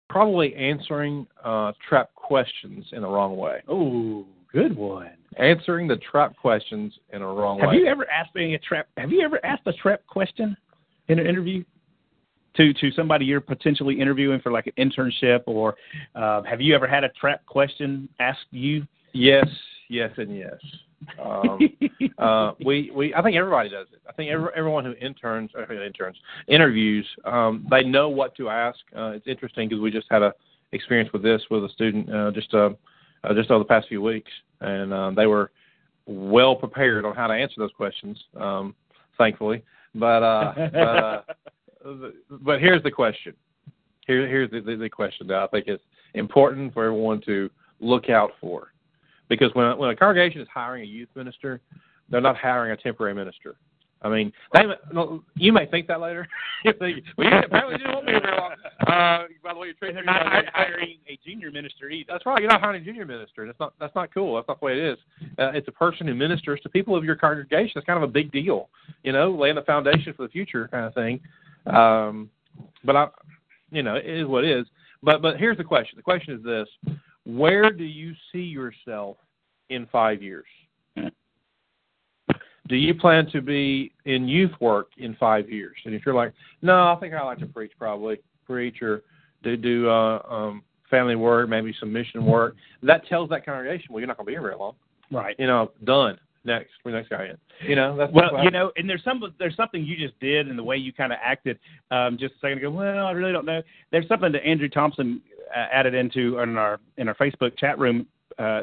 probably 0.10 0.53
answering 0.55 1.27
uh, 1.43 1.72
trap 1.88 2.13
questions 2.15 2.86
in 2.91 3.01
the 3.01 3.07
wrong 3.07 3.38
way. 3.38 3.62
Oh, 3.67 4.25
good 4.57 4.75
one. 4.75 5.11
Answering 5.37 5.87
the 5.87 5.97
trap 5.97 6.35
questions 6.35 6.91
in 7.13 7.21
a 7.21 7.27
wrong 7.27 7.59
Have 7.59 7.69
way. 7.69 7.77
you 7.77 7.85
ever 7.85 8.09
asked 8.09 8.31
any 8.35 8.55
a 8.55 8.59
trap? 8.59 8.87
Have 8.97 9.11
you 9.11 9.21
ever 9.21 9.43
asked 9.45 9.61
a 9.67 9.73
trap 9.73 10.01
question 10.07 10.57
in 11.09 11.19
an 11.19 11.27
interview 11.27 11.63
to 12.55 12.73
to 12.73 12.91
somebody 12.93 13.25
you're 13.25 13.39
potentially 13.39 13.99
interviewing 13.99 14.41
for 14.41 14.51
like 14.51 14.65
an 14.65 14.73
internship, 14.89 15.41
or 15.45 15.75
uh, 16.15 16.41
have 16.43 16.59
you 16.59 16.73
ever 16.73 16.87
had 16.87 17.03
a 17.03 17.09
trap 17.09 17.45
question 17.45 18.09
asked 18.19 18.47
you? 18.49 18.83
Yes, 19.13 19.47
yes, 19.89 20.09
and 20.17 20.35
yes. 20.35 20.55
Um, 21.23 21.59
uh, 22.17 22.53
we 22.65 22.89
we 22.95 23.13
I 23.13 23.21
think 23.21 23.35
everybody 23.35 23.69
does 23.69 23.85
it. 23.93 24.01
I 24.09 24.13
think 24.13 24.31
every, 24.31 24.49
everyone 24.55 24.85
who 24.85 24.93
interns 24.93 25.51
or 25.53 25.65
who 25.65 25.79
interns 25.83 26.17
interviews 26.47 27.05
um, 27.25 27.67
they 27.69 27.83
know 27.83 28.09
what 28.09 28.35
to 28.37 28.49
ask. 28.49 28.79
Uh, 28.95 29.09
it's 29.09 29.27
interesting 29.27 29.69
because 29.69 29.83
we 29.83 29.91
just 29.91 30.07
had 30.09 30.23
a 30.23 30.33
experience 30.71 31.13
with 31.13 31.21
this 31.21 31.43
with 31.51 31.63
a 31.63 31.69
student 31.69 32.11
uh, 32.11 32.31
just 32.31 32.51
uh, 32.55 32.71
uh, 33.24 33.33
just 33.33 33.51
over 33.51 33.59
the 33.59 33.67
past 33.67 33.88
few 33.88 34.01
weeks, 34.01 34.31
and 34.62 34.93
um, 34.93 35.15
they 35.15 35.27
were 35.27 35.51
well 36.05 36.55
prepared 36.55 37.05
on 37.05 37.15
how 37.15 37.27
to 37.27 37.33
answer 37.33 37.55
those 37.57 37.71
questions. 37.75 38.21
Um, 38.39 38.75
thankfully, 39.17 39.63
but 39.95 40.24
uh, 40.24 40.53
but, 40.74 40.79
uh, 40.79 41.21
but 42.41 42.59
here's 42.59 42.83
the 42.83 42.91
question. 42.91 43.33
Here 44.05 44.27
here's 44.27 44.51
the, 44.51 44.62
the, 44.62 44.75
the 44.75 44.89
question 44.89 45.27
that 45.27 45.38
I 45.38 45.47
think 45.47 45.65
is 45.67 45.79
important 46.13 46.74
for 46.74 46.86
everyone 46.86 47.21
to 47.25 47.50
look 47.79 48.09
out 48.09 48.31
for 48.39 48.74
because 49.29 49.53
when 49.53 49.77
when 49.77 49.89
a 49.89 49.95
congregation 49.95 50.41
is 50.41 50.47
hiring 50.53 50.83
a 50.83 50.88
youth 50.88 51.09
minister, 51.15 51.62
they're 52.09 52.21
not 52.21 52.38
hiring 52.38 52.71
a 52.71 52.77
temporary 52.77 53.13
minister. 53.13 53.57
I 54.03 54.09
mean, 54.09 54.31
they, 54.53 54.61
you 55.35 55.51
may 55.51 55.65
think 55.65 55.87
that 55.87 55.99
later. 55.99 56.27
well, 56.65 56.89
you 56.89 57.01
apparently 57.17 57.77
didn't 57.77 57.93
want 57.93 58.05
me 58.05 58.13
very 58.21 58.37
long. 58.37 58.51
Uh, 58.81 59.23
by 59.43 59.53
the 59.53 59.60
way, 59.60 59.73
you're 59.81 59.93
They're 59.93 60.03
not 60.03 60.25
like- 60.25 60.45
hiring 60.53 60.97
a 61.07 61.17
junior 61.25 61.51
minister 61.51 61.89
either. 61.89 62.05
That's 62.13 62.25
right. 62.25 62.39
You're 62.39 62.51
not 62.51 62.62
hiring 62.62 62.81
a 62.81 62.86
junior 62.86 63.05
minister. 63.05 63.45
That's 63.47 63.60
not 63.60 63.73
that's 63.79 63.95
not 63.95 64.13
cool. 64.13 64.36
That's 64.36 64.47
not 64.47 64.60
the 64.60 64.65
way 64.65 64.73
it 64.73 64.77
is. 64.93 64.97
Uh, 65.39 65.51
it's 65.53 65.67
a 65.67 65.71
person 65.71 66.05
who 66.07 66.13
ministers 66.13 66.60
to 66.62 66.69
people 66.69 66.95
of 66.95 67.03
your 67.03 67.15
congregation. 67.15 67.73
It's 67.75 67.86
kind 67.86 68.01
of 68.01 68.07
a 68.07 68.12
big 68.12 68.31
deal, 68.31 68.69
you 69.03 69.12
know, 69.13 69.31
laying 69.31 69.55
the 69.55 69.63
foundation 69.63 70.13
for 70.13 70.23
the 70.23 70.29
future 70.29 70.67
kind 70.67 70.86
of 70.86 70.93
thing. 70.93 71.19
Um, 71.65 72.29
but 72.83 72.95
I, 72.95 73.07
you 73.71 73.81
know, 73.83 73.95
it 73.95 74.05
is 74.05 74.27
what 74.27 74.43
it 74.43 74.57
is. 74.60 74.67
But 75.01 75.21
but 75.23 75.38
here's 75.38 75.57
the 75.57 75.63
question. 75.63 75.95
The 75.97 76.03
question 76.03 76.36
is 76.36 76.43
this: 76.43 76.67
Where 77.25 77.71
do 77.71 77.83
you 77.83 78.13
see 78.31 78.39
yourself 78.41 79.17
in 79.69 79.88
five 79.91 80.21
years? 80.21 80.45
Do 82.67 82.75
you 82.75 82.93
plan 82.93 83.27
to 83.32 83.41
be 83.41 83.93
in 84.06 84.27
youth 84.27 84.51
work 84.60 84.88
in 84.97 85.15
five 85.15 85.49
years? 85.49 85.77
And 85.86 85.93
if 85.93 86.06
you're 86.06 86.15
like, 86.15 86.34
no, 86.62 86.91
I 86.91 86.97
think 86.99 87.13
I 87.13 87.23
like 87.23 87.39
to 87.39 87.45
preach, 87.45 87.71
probably 87.77 88.17
preach 88.45 88.82
or 88.82 89.03
do 89.43 89.56
do 89.56 89.89
uh, 89.89 90.21
um, 90.30 90.63
family 90.89 91.15
work, 91.15 91.49
maybe 91.49 91.73
some 91.80 91.91
mission 91.91 92.25
work. 92.25 92.56
That 92.84 93.08
tells 93.08 93.30
that 93.30 93.45
congregation, 93.45 93.88
well, 93.89 93.99
you're 93.99 94.08
not 94.08 94.17
going 94.17 94.25
to 94.25 94.30
be 94.30 94.34
here 94.34 94.41
very 94.41 94.56
long. 94.56 94.73
Right. 95.12 95.36
You 95.39 95.47
know, 95.47 95.71
done. 95.84 96.19
Next, 96.43 96.69
we're 96.86 96.93
next 96.93 97.10
guy 97.10 97.25
in. 97.25 97.38
You 97.67 97.75
know, 97.75 97.97
that's 97.97 98.12
Well, 98.13 98.41
you 98.41 98.51
know, 98.51 98.71
and 98.77 98.89
there's 98.89 99.03
some 99.03 99.21
there's 99.38 99.56
something 99.58 99.84
you 99.84 99.97
just 99.97 100.17
did 100.21 100.47
and 100.47 100.58
the 100.58 100.63
way 100.63 100.77
you 100.77 100.93
kind 100.93 101.12
of 101.12 101.19
acted 101.21 101.60
um, 101.91 102.17
just 102.17 102.36
a 102.36 102.39
second 102.39 102.60
ago. 102.60 102.71
Well, 102.71 103.06
I 103.06 103.12
really 103.12 103.34
don't 103.34 103.45
know. 103.45 103.62
There's 103.91 104.08
something 104.08 104.32
that 104.32 104.45
Andrew 104.45 104.69
Thompson 104.69 105.21
uh, 105.53 105.65
added 105.73 105.93
into 105.93 106.39
in 106.39 106.56
our 106.56 106.80
in 106.97 107.10
our 107.10 107.15
Facebook 107.15 107.58
chat 107.58 107.77
room 107.77 108.08
uh, 108.39 108.62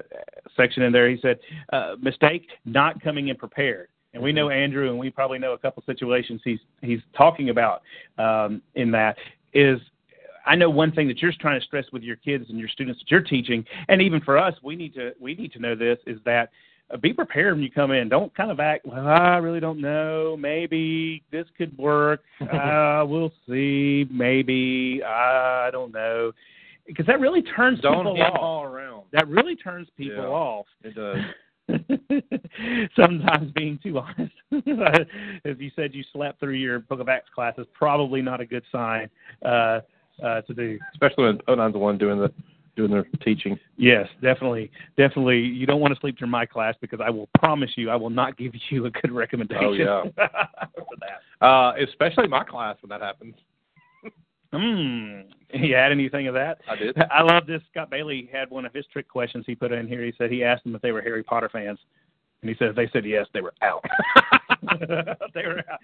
section 0.57 0.83
in 0.83 0.93
there. 0.93 1.09
He 1.09 1.19
said, 1.21 1.39
uh, 1.73 1.97
"Mistake: 2.01 2.49
not 2.65 3.03
coming 3.03 3.29
in 3.29 3.37
prepared." 3.37 3.89
And 4.13 4.23
we 4.23 4.33
know 4.33 4.49
Andrew, 4.49 4.91
and 4.91 4.99
we 4.99 5.11
probably 5.11 5.39
know 5.39 5.53
a 5.53 5.59
couple 5.59 5.83
situations 5.87 6.41
he's 6.45 6.61
he's 6.83 7.01
talking 7.17 7.51
about 7.51 7.83
um, 8.19 8.63
in 8.75 8.91
that 8.93 9.17
is. 9.53 9.81
I 10.47 10.57
know 10.57 10.69
one 10.69 10.93
thing 10.93 11.09
that 11.09 11.23
you're 11.23 11.33
trying 11.41 11.59
to 11.59 11.65
stress 11.65 11.87
with 11.91 12.03
your 12.03 12.17
kids 12.17 12.51
and 12.51 12.59
your 12.59 12.69
students 12.69 13.01
that 13.01 13.11
you're 13.11 13.23
teaching, 13.23 13.65
and 13.89 14.03
even 14.03 14.21
for 14.21 14.37
us, 14.37 14.55
we 14.63 14.77
need 14.77 14.95
to 14.95 15.13
we 15.19 15.35
need 15.35 15.53
to 15.53 15.59
know 15.59 15.75
this 15.75 15.99
is 16.07 16.19
that 16.27 16.51
uh, 16.91 16.97
be 16.97 17.13
prepared 17.13 17.55
when 17.55 17.63
you 17.63 17.71
come 17.71 17.91
in. 17.93 18.09
Don't 18.09 18.35
kind 18.35 18.51
of 18.51 18.61
act, 18.61 18.85
well, 18.85 19.07
I 19.07 19.37
really 19.39 19.61
don't 19.61 19.81
know. 19.81 20.37
Maybe 20.39 21.23
this 21.31 21.47
could 21.57 21.77
work. 21.79 22.23
uh, 22.41 23.05
we'll 23.07 23.33
see. 23.49 24.07
Maybe. 24.11 25.03
I 25.03 25.71
don't 25.73 25.93
know. 25.93 26.33
Because 26.87 27.07
that 27.07 27.21
really 27.21 27.43
turns 27.43 27.81
don't 27.81 28.05
people 28.05 28.23
off. 28.23 28.39
all 28.39 28.65
around. 28.65 29.05
That 29.13 29.27
really 29.29 29.57
turns 29.57 29.89
people 29.97 30.17
Yeah. 30.17 30.29
off. 30.29 30.67
It 30.83 30.95
does. 30.95 31.19
Sometimes 32.97 33.51
being 33.53 33.79
too 33.83 33.99
honest. 33.99 34.35
As 35.45 35.57
you 35.59 35.71
said, 35.75 35.95
you 35.95 36.05
slept 36.13 36.41
through 36.41 36.55
your 36.55 36.81
Book 36.81 37.01
of 37.01 37.09
Acts 37.09 37.31
class 37.35 37.55
is 37.59 37.67
probably 37.73 38.21
not 38.21 38.41
a 38.41 38.47
good 38.47 38.65
sign 38.71 39.09
uh, 39.45 39.81
uh, 40.23 40.43
to 40.43 40.55
do. 40.55 40.79
Especially 40.93 41.25
when 41.25 41.39
Onon's 41.49 41.73
the 41.73 41.79
one 41.79 41.97
doing 41.97 42.19
the 42.19 42.31
doing 42.77 42.91
the 42.91 43.05
teaching. 43.19 43.59
Yes, 43.77 44.09
definitely, 44.21 44.71
definitely. 44.97 45.39
You 45.41 45.65
don't 45.67 45.81
want 45.81 45.95
to 45.95 46.01
sleep 46.01 46.19
through 46.19 46.29
my 46.29 46.45
class 46.45 46.75
because 46.81 47.01
I 47.01 47.09
will 47.09 47.29
promise 47.39 47.71
you 47.77 47.89
I 47.89 47.97
will 47.97 48.11
not 48.11 48.37
give 48.37 48.53
you 48.71 48.87
a 48.87 48.91
good 48.91 49.13
recommendation. 49.13 49.87
Oh, 49.89 50.05
yeah. 50.19 50.27
for 50.75 50.97
that. 51.01 51.47
Uh, 51.47 51.73
especially 51.89 52.27
my 52.27 52.45
class 52.45 52.77
when 52.83 52.91
that 52.91 53.01
happens. 53.01 53.35
Hmm. 54.55 55.21
You 55.57 55.77
had 55.77 55.93
anything 55.93 56.27
of 56.27 56.35
that? 56.35 56.59
I 56.69 56.75
did. 56.75 56.97
I 57.13 57.23
love 57.23 57.47
this. 57.47 57.63
Scott 57.71 57.89
Bailey 57.89 58.29
had 58.33 58.51
one 58.51 58.65
of 58.65 58.75
his 58.75 58.85
trick 58.93 59.09
questions 59.09 59.45
he 59.47 59.55
put 59.55 59.71
in 59.71 59.87
here. 59.87 60.03
He 60.03 60.13
said 60.19 60.33
he 60.33 60.43
asked 60.43 60.65
them 60.65 60.75
if 60.75 60.83
they 60.83 60.91
were 60.91 61.01
Harry 61.01 61.23
Potter 61.23 61.49
fans, 61.49 61.79
and 62.43 62.51
he 62.51 62.57
said 62.59 62.71
if 62.71 62.75
they 62.75 62.89
said 62.93 63.05
yes, 63.07 63.27
they 63.33 63.41
were 63.41 63.55
out. 63.63 63.85
they 65.33 65.47
were 65.47 65.63
out. 65.71 65.79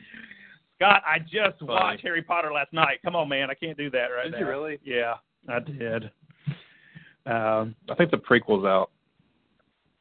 Scott, 0.74 1.02
I 1.06 1.20
just 1.20 1.60
Funny. 1.60 1.70
watched 1.70 2.02
Harry 2.02 2.20
Potter 2.22 2.52
last 2.52 2.72
night. 2.72 2.98
Come 3.04 3.14
on, 3.14 3.28
man, 3.28 3.48
I 3.48 3.54
can't 3.54 3.76
do 3.78 3.90
that 3.90 4.06
right 4.06 4.24
Did 4.24 4.32
now. 4.32 4.38
you 4.40 4.46
really? 4.48 4.78
Yeah, 4.82 5.14
I 5.48 5.60
did. 5.60 6.10
Um, 7.26 7.76
I 7.88 7.94
think 7.96 8.10
the 8.10 8.16
prequel's 8.16 8.64
out. 8.64 8.90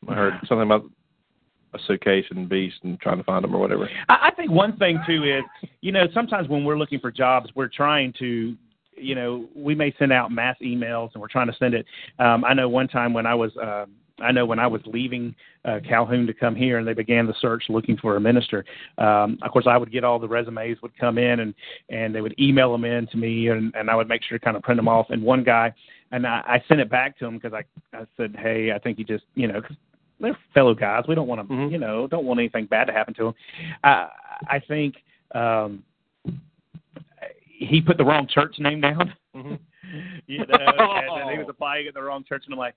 I 0.07 0.15
heard 0.15 0.33
something 0.47 0.63
about 0.63 0.85
a 1.73 1.79
suitcase 1.87 2.25
and 2.31 2.49
beast 2.49 2.77
and 2.83 2.99
trying 2.99 3.17
to 3.17 3.23
find 3.23 3.43
them 3.43 3.55
or 3.55 3.59
whatever. 3.59 3.89
I, 4.09 4.31
think 4.35 4.51
one 4.51 4.77
thing 4.77 4.99
too 5.05 5.23
is, 5.23 5.69
you 5.81 5.91
know, 5.91 6.07
sometimes 6.13 6.47
when 6.47 6.63
we're 6.63 6.77
looking 6.77 6.99
for 6.99 7.11
jobs, 7.11 7.49
we're 7.55 7.67
trying 7.67 8.13
to, 8.19 8.55
you 8.95 9.15
know, 9.15 9.47
we 9.55 9.75
may 9.75 9.93
send 9.99 10.11
out 10.11 10.31
mass 10.31 10.57
emails 10.63 11.11
and 11.13 11.21
we're 11.21 11.27
trying 11.27 11.47
to 11.47 11.55
send 11.59 11.73
it. 11.73 11.85
Um, 12.17 12.43
I 12.43 12.53
know 12.53 12.69
one 12.69 12.87
time 12.87 13.13
when 13.13 13.25
I 13.25 13.35
was, 13.35 13.55
uh, 13.57 13.85
I 14.21 14.31
know 14.31 14.45
when 14.45 14.59
I 14.59 14.67
was 14.67 14.81
leaving 14.85 15.35
uh, 15.65 15.79
Calhoun 15.87 16.27
to 16.27 16.33
come 16.33 16.55
here, 16.55 16.77
and 16.77 16.87
they 16.87 16.93
began 16.93 17.25
the 17.25 17.33
search 17.39 17.63
looking 17.69 17.97
for 17.97 18.17
a 18.17 18.19
minister. 18.19 18.65
Um, 18.97 19.37
of 19.41 19.51
course, 19.51 19.65
I 19.65 19.77
would 19.77 19.91
get 19.91 20.03
all 20.03 20.19
the 20.19 20.27
resumes 20.27 20.81
would 20.81 20.97
come 20.97 21.17
in, 21.17 21.39
and 21.39 21.53
and 21.89 22.13
they 22.13 22.19
would 22.19 22.35
email 22.39 22.71
them 22.71 22.85
in 22.85 23.07
to 23.07 23.17
me, 23.17 23.47
and 23.47 23.73
and 23.75 23.89
I 23.89 23.95
would 23.95 24.09
make 24.09 24.21
sure 24.23 24.37
to 24.37 24.43
kind 24.43 24.57
of 24.57 24.63
print 24.63 24.77
them 24.77 24.87
off. 24.87 25.07
And 25.09 25.23
one 25.23 25.43
guy, 25.43 25.73
and 26.11 26.27
I, 26.27 26.41
I 26.45 26.63
sent 26.67 26.81
it 26.81 26.89
back 26.89 27.17
to 27.19 27.25
him 27.25 27.37
because 27.37 27.53
I 27.53 27.97
I 27.97 28.05
said, 28.17 28.35
hey, 28.37 28.71
I 28.73 28.79
think 28.79 28.99
you 28.99 29.05
just, 29.05 29.25
you 29.35 29.47
know, 29.47 29.61
they're 30.19 30.37
fellow 30.53 30.73
guys. 30.73 31.05
We 31.07 31.15
don't 31.15 31.27
want 31.27 31.47
to, 31.47 31.53
Mhm. 31.53 31.71
you 31.71 31.77
know, 31.77 32.07
don't 32.07 32.25
want 32.25 32.39
anything 32.39 32.65
bad 32.65 32.85
to 32.85 32.93
happen 32.93 33.13
to 33.15 33.23
them. 33.25 33.33
I 33.83 34.09
I 34.47 34.59
think 34.59 34.95
um, 35.35 35.83
he 37.45 37.81
put 37.81 37.97
the 37.97 38.05
wrong 38.05 38.27
church 38.27 38.57
name 38.59 38.81
down. 38.81 39.13
Mhm. 39.35 39.59
you 40.27 40.39
know, 40.39 40.45
and 40.49 41.21
then 41.21 41.31
he 41.31 41.37
was 41.37 41.47
applying 41.49 41.87
at 41.87 41.93
the 41.93 42.01
wrong 42.01 42.23
church, 42.23 42.43
and 42.45 42.53
I'm 42.53 42.59
like, 42.59 42.75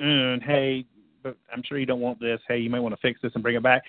mm, 0.00 0.42
hey, 0.42 0.84
but 1.22 1.36
I'm 1.52 1.62
sure 1.62 1.78
you 1.78 1.86
don't 1.86 2.00
want 2.00 2.20
this. 2.20 2.40
Hey, 2.48 2.58
you 2.58 2.70
may 2.70 2.78
want 2.78 2.94
to 2.94 3.00
fix 3.00 3.20
this 3.20 3.32
and 3.34 3.42
bring 3.42 3.56
it 3.56 3.62
back. 3.62 3.82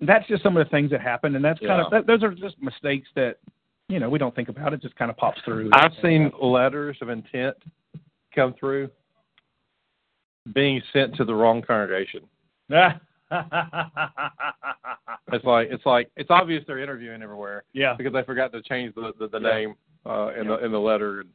That's 0.00 0.26
just 0.28 0.42
some 0.42 0.56
of 0.56 0.64
the 0.66 0.70
things 0.70 0.90
that 0.90 1.00
happen, 1.00 1.34
and 1.36 1.44
that's 1.44 1.60
kind 1.60 1.80
of 1.80 1.90
that, 1.90 2.06
those 2.06 2.22
are 2.22 2.34
just 2.34 2.60
mistakes 2.60 3.08
that 3.14 3.38
you 3.88 4.00
know 4.00 4.10
we 4.10 4.18
don't 4.18 4.34
think 4.34 4.48
about. 4.48 4.72
It 4.72 4.82
just 4.82 4.96
kind 4.96 5.10
of 5.10 5.16
pops 5.16 5.40
through. 5.44 5.70
I've 5.72 5.92
seen 6.02 6.30
letters 6.40 6.96
of 7.00 7.08
intent 7.08 7.56
come 8.34 8.54
through 8.58 8.90
being 10.52 10.82
sent 10.92 11.14
to 11.16 11.24
the 11.24 11.34
wrong 11.34 11.62
congregation. 11.62 12.22
It's 15.32 15.44
like 15.44 15.68
it's 15.70 15.86
like 15.86 16.10
it's 16.16 16.30
obvious 16.30 16.62
they're 16.66 16.78
interviewing 16.78 17.22
everywhere 17.22 17.64
yeah. 17.72 17.94
because 17.96 18.12
they 18.12 18.22
forgot 18.22 18.52
to 18.52 18.62
change 18.62 18.94
the 18.94 19.12
the, 19.18 19.28
the 19.28 19.40
Yeah. 19.40 19.54
name 19.54 19.74
uh, 20.06 20.32
in 20.38 20.46
the 20.46 20.64
in 20.64 20.70
the 20.70 20.78
letter 20.78 21.20
and 21.20 21.30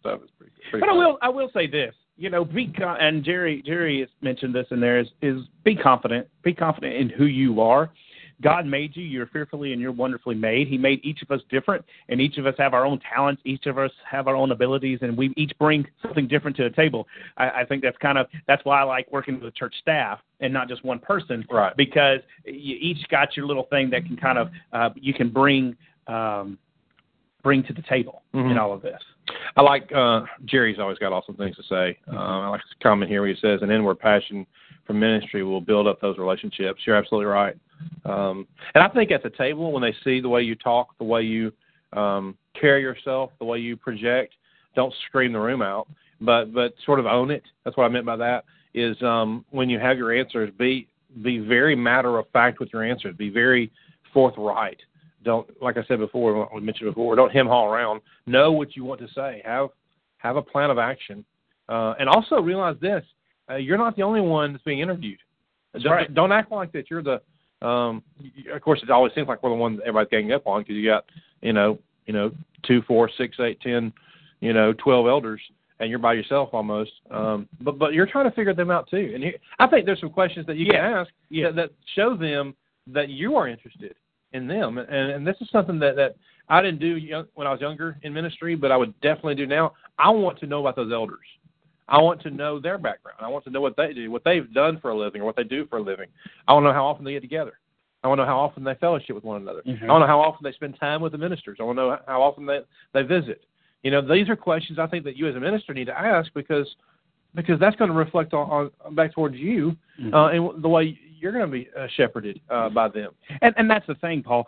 stuff. 0.00 0.20
It's 0.22 0.32
pretty, 0.38 0.52
pretty 0.70 0.80
But 0.80 0.90
I 0.90 0.92
will 0.92 1.18
I 1.22 1.28
will 1.28 1.50
say 1.52 1.66
this, 1.66 1.94
you 2.16 2.30
know, 2.30 2.44
be 2.44 2.68
con- 2.68 2.98
and 3.00 3.24
Jerry 3.24 3.62
Jerry 3.64 4.00
has 4.00 4.08
mentioned 4.20 4.54
this 4.54 4.66
in 4.70 4.78
there 4.80 5.00
is 5.00 5.08
is 5.22 5.42
be 5.64 5.74
confident, 5.74 6.28
be 6.42 6.52
confident 6.52 6.94
in 6.94 7.08
who 7.08 7.24
you 7.24 7.60
are. 7.60 7.90
God 8.42 8.66
made 8.66 8.96
you. 8.96 9.04
You're 9.04 9.26
fearfully 9.26 9.72
and 9.72 9.80
you're 9.80 9.92
wonderfully 9.92 10.34
made. 10.34 10.68
He 10.68 10.78
made 10.78 11.00
each 11.04 11.22
of 11.22 11.30
us 11.30 11.40
different, 11.50 11.84
and 12.08 12.20
each 12.20 12.38
of 12.38 12.46
us 12.46 12.54
have 12.58 12.74
our 12.74 12.86
own 12.86 13.00
talents. 13.12 13.42
Each 13.44 13.66
of 13.66 13.78
us 13.78 13.90
have 14.10 14.28
our 14.28 14.34
own 14.36 14.52
abilities, 14.52 15.00
and 15.02 15.16
we 15.16 15.32
each 15.36 15.52
bring 15.58 15.86
something 16.02 16.26
different 16.26 16.56
to 16.58 16.64
the 16.64 16.70
table. 16.70 17.06
I, 17.36 17.50
I 17.50 17.64
think 17.64 17.82
that's 17.82 17.98
kind 17.98 18.18
of 18.18 18.26
that's 18.46 18.64
why 18.64 18.80
I 18.80 18.84
like 18.84 19.10
working 19.12 19.34
with 19.34 19.44
the 19.44 19.50
church 19.50 19.74
staff 19.80 20.20
and 20.40 20.52
not 20.52 20.68
just 20.68 20.84
one 20.84 20.98
person, 20.98 21.44
Right. 21.50 21.76
Because 21.76 22.20
you 22.44 22.76
each 22.80 23.06
got 23.08 23.36
your 23.36 23.46
little 23.46 23.64
thing 23.64 23.90
that 23.90 24.06
can 24.06 24.16
kind 24.16 24.38
of 24.38 24.48
uh, 24.72 24.90
you 24.94 25.12
can 25.12 25.28
bring 25.30 25.76
um, 26.06 26.58
bring 27.42 27.62
to 27.64 27.72
the 27.72 27.82
table 27.82 28.22
Mhm. 28.34 28.52
in 28.52 28.58
all 28.58 28.72
of 28.72 28.82
this. 28.82 29.00
I 29.56 29.62
like 29.62 29.90
uh, 29.92 30.22
Jerry's 30.44 30.78
always 30.78 30.98
got 30.98 31.12
awesome 31.12 31.36
things 31.36 31.56
to 31.56 31.62
say. 31.64 31.98
Um, 32.08 32.16
I 32.16 32.48
like 32.48 32.62
his 32.62 32.74
comment 32.82 33.10
here 33.10 33.20
where 33.22 33.30
he 33.32 33.36
says, 33.40 33.60
"An 33.62 33.70
inward 33.70 33.98
passion 33.98 34.46
for 34.90 34.94
ministry 34.94 35.44
will 35.44 35.60
build 35.60 35.86
up 35.86 36.00
those 36.00 36.18
relationships." 36.18 36.82
You're 36.86 36.96
absolutely 36.96 37.26
right. 37.26 37.56
Um, 38.04 38.46
and 38.74 38.82
I 38.82 38.88
think 38.88 39.10
at 39.10 39.22
the 39.22 39.30
table, 39.30 39.72
when 39.72 39.82
they 39.82 39.94
see 40.04 40.20
the 40.20 40.28
way 40.28 40.42
you 40.42 40.54
talk, 40.54 40.98
the 40.98 41.04
way 41.04 41.22
you 41.22 41.52
um, 41.92 42.36
carry 42.58 42.82
yourself, 42.82 43.30
the 43.38 43.44
way 43.44 43.58
you 43.58 43.76
project, 43.76 44.34
don't 44.74 44.94
scream 45.06 45.32
the 45.32 45.38
room 45.38 45.62
out, 45.62 45.88
but 46.20 46.52
but 46.52 46.74
sort 46.84 46.98
of 46.98 47.06
own 47.06 47.30
it. 47.30 47.42
That's 47.64 47.76
what 47.76 47.84
I 47.84 47.88
meant 47.88 48.06
by 48.06 48.16
that. 48.16 48.44
Is 48.74 49.00
um, 49.02 49.44
when 49.50 49.68
you 49.68 49.78
have 49.78 49.96
your 49.96 50.12
answers, 50.12 50.50
be 50.58 50.86
be 51.22 51.38
very 51.38 51.74
matter 51.74 52.18
of 52.18 52.28
fact 52.30 52.60
with 52.60 52.70
your 52.72 52.84
answers. 52.84 53.16
Be 53.16 53.30
very 53.30 53.70
forthright. 54.12 54.80
Don't 55.24 55.48
like 55.62 55.76
I 55.76 55.84
said 55.84 55.98
before, 55.98 56.48
we 56.54 56.60
mentioned 56.60 56.90
before. 56.90 57.14
Don't 57.16 57.32
hem 57.32 57.46
haw 57.46 57.70
around. 57.70 58.00
Know 58.26 58.52
what 58.52 58.76
you 58.76 58.84
want 58.84 59.00
to 59.00 59.08
say. 59.14 59.42
Have 59.44 59.70
have 60.18 60.36
a 60.36 60.42
plan 60.42 60.70
of 60.70 60.78
action, 60.78 61.24
uh, 61.68 61.94
and 61.98 62.08
also 62.08 62.40
realize 62.40 62.76
this: 62.80 63.04
uh, 63.50 63.56
you're 63.56 63.78
not 63.78 63.96
the 63.96 64.02
only 64.02 64.20
one 64.20 64.52
that's 64.52 64.64
being 64.64 64.80
interviewed. 64.80 65.18
Don't, 65.74 65.92
right. 65.92 66.14
don't 66.14 66.32
act 66.32 66.50
like 66.50 66.72
that 66.72 66.90
you're 66.90 67.02
the. 67.02 67.20
Um, 67.66 68.02
y- 68.20 68.54
of 68.54 68.62
course, 68.62 68.80
it 68.82 68.90
always 68.90 69.12
seems 69.14 69.28
like 69.28 69.42
we're 69.42 69.50
the 69.50 69.56
one 69.56 69.76
that 69.76 69.82
everybody's 69.82 70.10
ganging 70.10 70.32
up 70.32 70.46
on 70.46 70.62
because 70.62 70.74
you 70.76 70.88
got 70.88 71.04
you 71.42 71.52
know 71.52 71.78
you 72.06 72.12
know 72.12 72.32
two, 72.66 72.82
four, 72.82 73.10
six, 73.16 73.36
eight, 73.40 73.60
ten, 73.60 73.92
you 74.40 74.52
know 74.52 74.72
twelve 74.72 75.06
elders, 75.06 75.40
and 75.78 75.90
you're 75.90 75.98
by 75.98 76.14
yourself 76.14 76.50
almost. 76.52 76.92
Um, 77.10 77.48
but 77.60 77.78
but 77.78 77.92
you're 77.92 78.06
trying 78.06 78.28
to 78.28 78.34
figure 78.34 78.54
them 78.54 78.70
out 78.70 78.88
too. 78.88 79.12
And 79.14 79.22
here, 79.22 79.34
I 79.58 79.66
think 79.66 79.86
there's 79.86 80.00
some 80.00 80.10
questions 80.10 80.46
that 80.46 80.56
you 80.56 80.66
can 80.66 80.76
ask 80.76 81.10
that, 81.30 81.54
that 81.56 81.70
show 81.94 82.16
them 82.16 82.54
that 82.88 83.08
you 83.08 83.36
are 83.36 83.48
interested 83.48 83.94
in 84.32 84.46
them. 84.46 84.78
And, 84.78 84.88
and 84.88 85.26
this 85.26 85.36
is 85.40 85.48
something 85.50 85.78
that, 85.80 85.96
that 85.96 86.16
I 86.48 86.62
didn't 86.62 86.80
do 86.80 86.96
young, 86.96 87.26
when 87.34 87.46
I 87.46 87.52
was 87.52 87.60
younger 87.60 87.98
in 88.02 88.12
ministry, 88.12 88.54
but 88.54 88.72
I 88.72 88.76
would 88.76 88.98
definitely 89.00 89.34
do 89.34 89.46
now. 89.46 89.72
I 89.98 90.10
want 90.10 90.38
to 90.40 90.46
know 90.46 90.60
about 90.60 90.76
those 90.76 90.92
elders. 90.92 91.18
I 91.90 92.00
want 92.00 92.22
to 92.22 92.30
know 92.30 92.60
their 92.60 92.78
background. 92.78 93.18
I 93.20 93.28
want 93.28 93.44
to 93.44 93.50
know 93.50 93.60
what 93.60 93.76
they 93.76 93.92
do, 93.92 94.10
what 94.10 94.24
they've 94.24 94.52
done 94.54 94.78
for 94.80 94.90
a 94.90 94.96
living, 94.96 95.20
or 95.20 95.24
what 95.24 95.36
they 95.36 95.44
do 95.44 95.66
for 95.66 95.78
a 95.78 95.82
living. 95.82 96.06
I 96.46 96.52
want 96.52 96.64
to 96.64 96.68
know 96.68 96.72
how 96.72 96.86
often 96.86 97.04
they 97.04 97.12
get 97.12 97.20
together. 97.20 97.58
I 98.02 98.08
want 98.08 98.18
to 98.20 98.22
know 98.22 98.30
how 98.30 98.38
often 98.38 98.64
they 98.64 98.74
fellowship 98.76 99.14
with 99.14 99.24
one 99.24 99.42
another. 99.42 99.62
Mhm. 99.66 99.82
I 99.82 99.92
want 99.92 100.02
to 100.02 100.06
know 100.06 100.06
how 100.06 100.20
often 100.20 100.44
they 100.44 100.52
spend 100.52 100.78
time 100.78 101.02
with 101.02 101.12
the 101.12 101.18
ministers. 101.18 101.58
I 101.60 101.64
want 101.64 101.78
to 101.78 101.82
know 101.82 101.98
how 102.06 102.22
often 102.22 102.46
they 102.46 102.60
they 102.92 103.02
visit. 103.02 103.44
You 103.82 103.90
know, 103.90 104.00
these 104.00 104.28
are 104.28 104.36
questions 104.36 104.78
I 104.78 104.86
think 104.86 105.04
that 105.04 105.16
you 105.16 105.26
as 105.26 105.34
a 105.34 105.40
minister 105.40 105.74
need 105.74 105.86
to 105.86 105.98
ask 105.98 106.32
because 106.32 106.76
because 107.34 107.58
that's 107.60 107.76
going 107.76 107.90
to 107.90 107.96
reflect 107.96 108.34
on, 108.34 108.70
on 108.84 108.94
back 108.94 109.12
towards 109.12 109.36
you 109.36 109.76
Mhm. 110.00 110.14
uh, 110.14 110.26
and 110.28 110.62
the 110.62 110.68
way 110.68 110.98
you're 111.20 111.32
going 111.32 111.44
to 111.44 111.50
be 111.50 111.68
uh, 111.78 111.86
shepherded 111.96 112.40
uh, 112.50 112.68
by 112.70 112.88
them. 112.88 113.12
And 113.42 113.54
and 113.56 113.70
that's 113.70 113.86
the 113.86 113.94
thing, 113.96 114.22
Paul. 114.22 114.46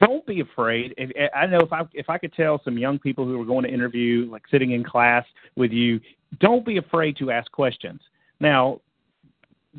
Don't 0.00 0.24
be 0.26 0.40
afraid. 0.40 0.94
If, 0.96 1.10
I 1.34 1.46
know 1.46 1.58
if 1.58 1.72
I 1.72 1.82
if 1.92 2.08
I 2.08 2.18
could 2.18 2.32
tell 2.32 2.60
some 2.64 2.78
young 2.78 2.98
people 2.98 3.24
who 3.24 3.40
are 3.40 3.44
going 3.44 3.64
to 3.64 3.70
interview, 3.72 4.28
like 4.30 4.42
sitting 4.50 4.72
in 4.72 4.84
class 4.84 5.24
with 5.56 5.72
you, 5.72 6.00
don't 6.40 6.64
be 6.64 6.78
afraid 6.78 7.16
to 7.18 7.30
ask 7.30 7.50
questions. 7.50 8.00
Now, 8.40 8.80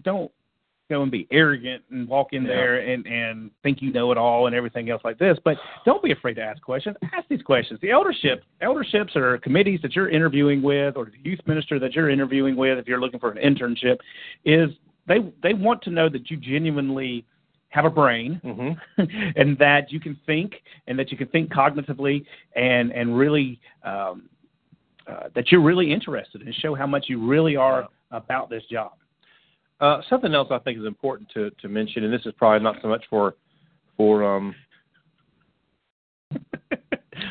don't 0.04 0.32
go 0.88 1.02
and 1.02 1.12
be 1.12 1.28
arrogant 1.32 1.84
and 1.90 2.08
walk 2.08 2.34
in 2.34 2.44
Yeah. 2.44 2.50
there 2.50 2.76
and 2.78 3.08
and 3.08 3.50
think 3.64 3.82
you 3.82 3.92
know 3.92 4.12
it 4.12 4.18
all 4.18 4.46
and 4.48 4.56
everything 4.56 4.90
else 4.90 5.02
like 5.04 5.18
this. 5.18 5.38
But 5.44 5.58
don't 5.84 6.04
be 6.04 6.12
afraid 6.12 6.36
to 6.36 6.44
ask 6.44 6.62
questions. 6.62 6.96
Ask 7.14 7.28
these 7.28 7.42
questions. 7.42 7.80
The 7.82 7.90
eldership 7.92 8.44
elderships 8.62 9.16
are 9.16 9.38
committees 9.40 9.80
that 9.82 9.96
you're 9.96 10.10
interviewing 10.10 10.62
with, 10.62 10.96
or 10.96 11.06
the 11.06 11.30
youth 11.30 11.40
minister 11.48 11.80
that 11.80 11.94
you're 11.94 12.10
interviewing 12.10 12.56
with, 12.56 12.78
if 12.78 12.88
you're 12.88 13.02
looking 13.02 13.20
for 13.20 13.32
an 13.32 13.38
internship, 13.38 13.98
is 14.44 14.70
they 15.08 15.20
they 15.44 15.54
want 15.54 15.82
to 15.84 15.90
know 15.90 16.10
that 16.10 16.30
you 16.30 16.38
genuinely 16.38 17.26
have 17.70 17.86
a 17.86 17.90
brain 17.90 18.40
Mm-hmm. 18.44 19.02
and 19.36 19.58
that 19.58 19.92
you 19.92 20.00
can 20.00 20.18
think 20.26 20.54
and 20.88 20.98
that 20.98 21.12
you 21.12 21.18
can 21.18 21.28
think 21.28 21.52
cognitively 21.52 22.26
and 22.56 22.92
and 22.92 23.18
really 23.18 23.60
um, 23.84 24.30
uh, 25.08 25.30
that 25.36 25.52
you're 25.52 25.62
really 25.62 25.92
interested 25.92 26.42
and 26.42 26.54
show 26.56 26.74
how 26.74 26.88
much 26.88 27.06
you 27.08 27.26
really 27.26 27.56
are 27.56 27.88
about 28.12 28.50
this 28.50 28.64
job. 28.72 28.94
Uh, 29.82 30.02
something 30.10 30.34
else 30.34 30.48
I 30.52 30.60
think 30.60 30.80
is 30.80 30.86
important 30.86 31.30
to, 31.34 31.52
to 31.62 31.68
mention, 31.68 32.06
and 32.06 32.14
this 32.14 32.26
is 32.26 32.34
probably 32.38 32.64
not 32.64 32.78
so 32.82 32.88
much 32.88 33.04
for 33.10 33.36
for 33.98 34.24
um, 34.24 34.56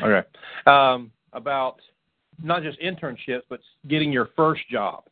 okay 0.03 0.27
um, 0.67 1.11
about 1.33 1.77
not 2.41 2.63
just 2.63 2.79
internships, 2.79 3.41
but 3.49 3.59
getting 3.87 4.11
your 4.11 4.29
first 4.35 4.61
job. 4.69 5.03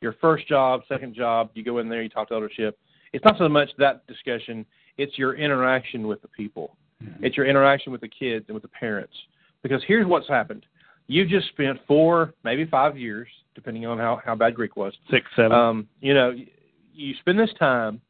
Your 0.00 0.14
first 0.20 0.46
job, 0.46 0.82
second 0.88 1.14
job, 1.14 1.50
you 1.54 1.64
go 1.64 1.78
in 1.78 1.88
there, 1.88 2.02
you 2.02 2.08
talk 2.08 2.28
to 2.28 2.34
eldership. 2.34 2.78
It's 3.12 3.24
not 3.24 3.38
so 3.38 3.48
much 3.48 3.70
that 3.78 4.06
discussion; 4.06 4.64
it's 4.96 5.18
your 5.18 5.34
interaction 5.34 6.06
with 6.06 6.22
the 6.22 6.28
people. 6.28 6.76
It's 7.20 7.36
your 7.36 7.46
interaction 7.46 7.92
with 7.92 8.00
the 8.00 8.08
kids 8.08 8.44
and 8.48 8.54
with 8.54 8.62
the 8.62 8.68
parents. 8.68 9.14
Because 9.62 9.82
here's 9.86 10.06
what's 10.06 10.28
happened: 10.28 10.66
you 11.06 11.26
just 11.26 11.48
spent 11.48 11.78
four, 11.86 12.34
maybe 12.44 12.64
five 12.66 12.96
years, 12.96 13.28
depending 13.54 13.86
on 13.86 13.98
how 13.98 14.20
how 14.24 14.34
bad 14.34 14.54
Greek 14.54 14.76
was, 14.76 14.92
Six, 15.10 15.26
seven. 15.34 15.52
um, 15.52 15.88
you 16.00 16.14
know, 16.14 16.34
you 16.94 17.14
spend 17.20 17.38
this 17.38 17.50
time, 17.58 18.00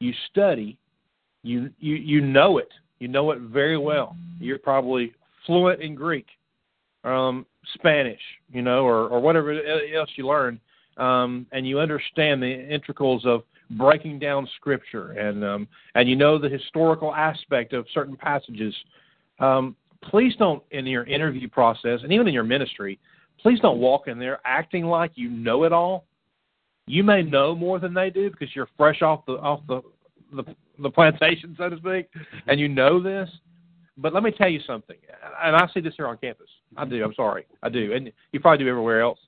you 0.00 0.12
study, 0.30 0.78
you 1.42 1.70
you 1.78 1.94
you 1.94 2.20
know 2.20 2.58
it, 2.58 2.70
you 2.98 3.06
know 3.06 3.30
it 3.30 3.38
very 3.40 3.78
well. 3.78 4.16
You're 4.40 4.58
probably 4.58 5.12
fluent 5.46 5.82
in 5.82 5.94
Greek, 5.94 6.26
um, 7.04 7.46
Spanish, 7.74 8.20
you 8.50 8.62
know, 8.62 8.84
or 8.84 9.08
or 9.08 9.20
whatever 9.20 9.52
else 9.52 10.10
you 10.16 10.26
learn, 10.26 10.58
um, 10.98 11.46
and 11.52 11.66
you 11.66 11.80
understand 11.80 12.42
the 12.42 12.46
intricals 12.46 13.24
of 13.24 13.42
breaking 13.72 14.18
down 14.18 14.48
scripture, 14.56 15.12
and 15.12 15.44
um, 15.44 15.68
and 15.94 16.08
you 16.08 16.16
know 16.16 16.38
the 16.38 16.48
historical 16.48 17.14
aspect 17.14 17.72
of 17.72 17.86
certain 17.92 18.16
passages. 18.16 18.74
Um, 19.38 19.76
please 20.02 20.34
don't, 20.36 20.62
in 20.70 20.86
your 20.86 21.04
interview 21.04 21.48
process, 21.48 22.00
and 22.02 22.12
even 22.12 22.26
in 22.26 22.34
your 22.34 22.44
ministry, 22.44 22.98
please 23.40 23.60
don't 23.60 23.78
walk 23.78 24.08
in 24.08 24.18
there 24.18 24.40
acting 24.44 24.84
like 24.84 25.12
you 25.14 25.30
know 25.30 25.64
it 25.64 25.72
all 25.72 26.04
you 26.88 27.04
may 27.04 27.22
know 27.22 27.54
more 27.54 27.78
than 27.78 27.94
they 27.94 28.10
do 28.10 28.30
because 28.30 28.48
you're 28.54 28.68
fresh 28.76 29.02
off 29.02 29.24
the 29.26 29.34
off 29.34 29.60
the 29.68 29.82
the, 30.32 30.44
the 30.78 30.90
plantation, 30.90 31.54
so 31.56 31.70
to 31.70 31.76
speak, 31.78 32.08
and 32.46 32.60
you 32.60 32.68
know 32.68 33.02
this. 33.02 33.30
But 33.96 34.12
let 34.12 34.22
me 34.22 34.30
tell 34.30 34.48
you 34.48 34.60
something, 34.66 34.96
and 35.42 35.56
I 35.56 35.68
see 35.72 35.80
this 35.80 35.94
here 35.96 36.06
on 36.06 36.18
campus. 36.18 36.48
I 36.76 36.84
do. 36.84 37.02
I'm 37.04 37.14
sorry, 37.14 37.46
I 37.62 37.68
do, 37.68 37.92
and 37.92 38.12
you 38.32 38.40
probably 38.40 38.64
do 38.64 38.70
everywhere 38.70 39.00
else. 39.00 39.18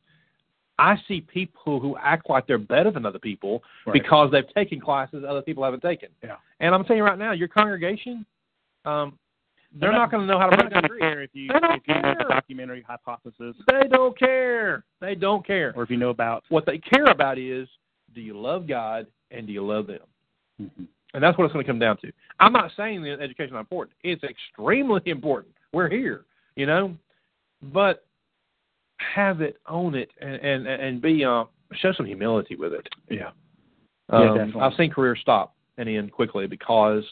I 0.80 0.96
see 1.06 1.20
people 1.20 1.78
who 1.78 1.96
act 1.98 2.30
like 2.30 2.46
they're 2.46 2.58
better 2.58 2.90
than 2.90 3.04
other 3.04 3.18
people 3.18 3.62
Right. 3.86 3.92
because 3.92 4.30
they've 4.32 4.48
taken 4.54 4.80
classes 4.80 5.24
other 5.28 5.42
people 5.42 5.62
haven't 5.62 5.82
taken. 5.82 6.08
Yeah. 6.22 6.36
And 6.60 6.74
I'm 6.74 6.84
telling 6.84 6.98
you 6.98 7.04
right 7.04 7.18
now, 7.18 7.32
your 7.32 7.48
congregation, 7.48 8.24
um, 8.86 9.18
they're, 9.72 9.90
They're 9.90 9.92
not, 9.92 9.98
not- 9.98 10.10
going 10.10 10.26
to 10.26 10.32
know 10.32 10.38
how 10.40 10.46
to 10.46 10.56
They're 10.56 10.68
break 10.70 10.72
not 10.82 10.88
going 10.88 11.00
to 11.00 11.06
care 11.06 11.22
if 11.22 11.30
you 11.34 11.48
They 11.48 11.60
don't 11.60 11.74
if 11.76 11.82
you 11.86 11.94
know 12.02 12.14
the 12.18 12.24
documentary 12.28 12.82
hypothesis 12.88 13.54
They 13.70 13.86
don't 13.88 14.18
care. 14.18 14.84
They 15.00 15.14
don't 15.14 15.46
care. 15.46 15.72
or 15.76 15.82
if 15.84 15.90
you 15.90 15.96
know 15.98 16.08
about. 16.10 16.42
What 16.48 16.64
they 16.66 16.78
care 16.78 17.04
about 17.04 17.38
is, 17.38 17.68
do 18.14 18.20
you 18.20 18.36
love 18.40 18.66
God 18.66 19.06
and 19.30 19.46
do 19.46 19.52
you 19.52 19.64
love 19.64 19.86
them? 19.86 20.00
And 21.14 21.22
that's 21.22 21.36
what 21.38 21.44
it's 21.44 21.52
going 21.52 21.64
to 21.64 21.70
come 21.70 21.78
down 21.78 21.98
to. 21.98 22.10
I'm 22.40 22.52
not 22.52 22.70
saying 22.76 23.02
that 23.02 23.20
education 23.20 23.46
is 23.46 23.52
not 23.52 23.60
important. 23.60 23.96
It's 24.02 24.22
extremely 24.24 25.02
important. 25.06 25.54
We're 25.72 25.88
here, 25.90 26.24
you 26.56 26.66
know, 26.66 26.96
but 27.62 28.06
have 29.14 29.40
it, 29.40 29.56
own 29.68 29.94
it, 29.94 30.10
and 30.20 30.34
and 30.36 30.66
and 30.66 31.02
be 31.02 31.24
uh, 31.24 31.44
show 31.74 31.92
some 31.92 32.06
humility 32.06 32.56
with 32.56 32.72
it. 32.72 32.88
Yeah. 33.10 33.30
Um, 34.08 34.52
Yeah. 34.54 34.60
I've 34.64 34.74
seen 34.74 34.90
careers 34.90 35.18
stop 35.20 35.54
and 35.78 35.88
end 35.88 36.12
quickly 36.12 36.46
because 36.46 37.04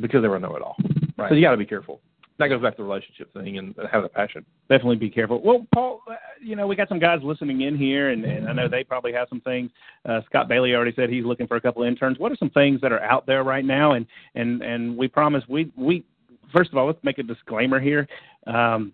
because 0.00 0.22
they 0.22 0.28
were 0.28 0.38
know 0.38 0.56
it 0.56 0.62
all. 0.62 0.76
Right. 1.16 1.28
So 1.28 1.34
you 1.34 1.42
got 1.42 1.52
to 1.52 1.56
be 1.56 1.66
careful. 1.66 2.00
that 2.38 2.48
goes 2.48 2.60
back 2.60 2.76
to 2.76 2.82
the 2.82 2.88
relationship 2.88 3.32
thing 3.32 3.58
and 3.58 3.74
having 3.92 4.06
a 4.06 4.08
passion. 4.08 4.44
definitely 4.68 4.96
be 4.96 5.10
careful. 5.10 5.40
Well, 5.42 5.66
Paul, 5.72 6.00
uh, 6.10 6.14
you 6.40 6.56
know, 6.56 6.66
we 6.66 6.74
got 6.74 6.88
some 6.88 6.98
guys 6.98 7.20
listening 7.22 7.60
in 7.60 7.76
here, 7.76 8.10
and, 8.10 8.24
and 8.24 8.48
I 8.48 8.52
know 8.52 8.66
they 8.68 8.82
probably 8.82 9.12
have 9.12 9.28
some 9.28 9.40
things. 9.42 9.70
Uh, 10.08 10.20
Scott 10.26 10.48
Bailey 10.48 10.74
already 10.74 10.92
said 10.96 11.10
he's 11.10 11.24
looking 11.24 11.46
for 11.46 11.56
a 11.56 11.60
couple 11.60 11.82
of 11.82 11.88
interns. 11.88 12.18
What 12.18 12.32
are 12.32 12.36
some 12.36 12.50
things 12.50 12.80
that 12.80 12.90
are 12.90 13.02
out 13.02 13.26
there 13.26 13.44
right 13.44 13.64
now? 13.64 13.92
And 13.92 14.06
and 14.34 14.62
and 14.62 14.96
we 14.96 15.06
promise 15.06 15.44
we 15.48 15.70
we 15.76 16.04
first 16.52 16.72
of 16.72 16.78
all 16.78 16.86
let's 16.86 17.02
make 17.04 17.18
a 17.18 17.22
disclaimer 17.22 17.78
here. 17.78 18.08
Um, 18.46 18.92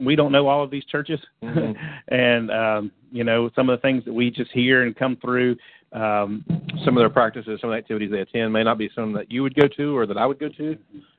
we 0.00 0.16
don't 0.16 0.32
know 0.32 0.48
all 0.48 0.62
of 0.62 0.70
these 0.70 0.84
churches, 0.84 1.20
Mhm. 1.42 1.76
and 2.08 2.50
um, 2.50 2.92
you 3.10 3.24
know 3.24 3.50
some 3.54 3.68
of 3.70 3.78
the 3.78 3.82
things 3.82 4.04
that 4.04 4.12
we 4.12 4.30
just 4.30 4.50
hear 4.52 4.82
and 4.82 4.94
come 4.96 5.16
through. 5.16 5.56
Um, 5.92 6.42
Some 6.86 6.96
of 6.96 7.02
their 7.02 7.10
practices, 7.10 7.60
some 7.60 7.68
of 7.68 7.74
the 7.74 7.78
activities 7.78 8.10
they 8.10 8.20
attend 8.20 8.50
may 8.50 8.64
not 8.64 8.78
be 8.78 8.88
some 8.94 9.12
that 9.12 9.30
you 9.30 9.42
would 9.42 9.54
go 9.54 9.68
to 9.68 9.94
or 9.94 10.06
that 10.06 10.16
I 10.16 10.24
would 10.24 10.38
go 10.40 10.48
to, 10.48 10.74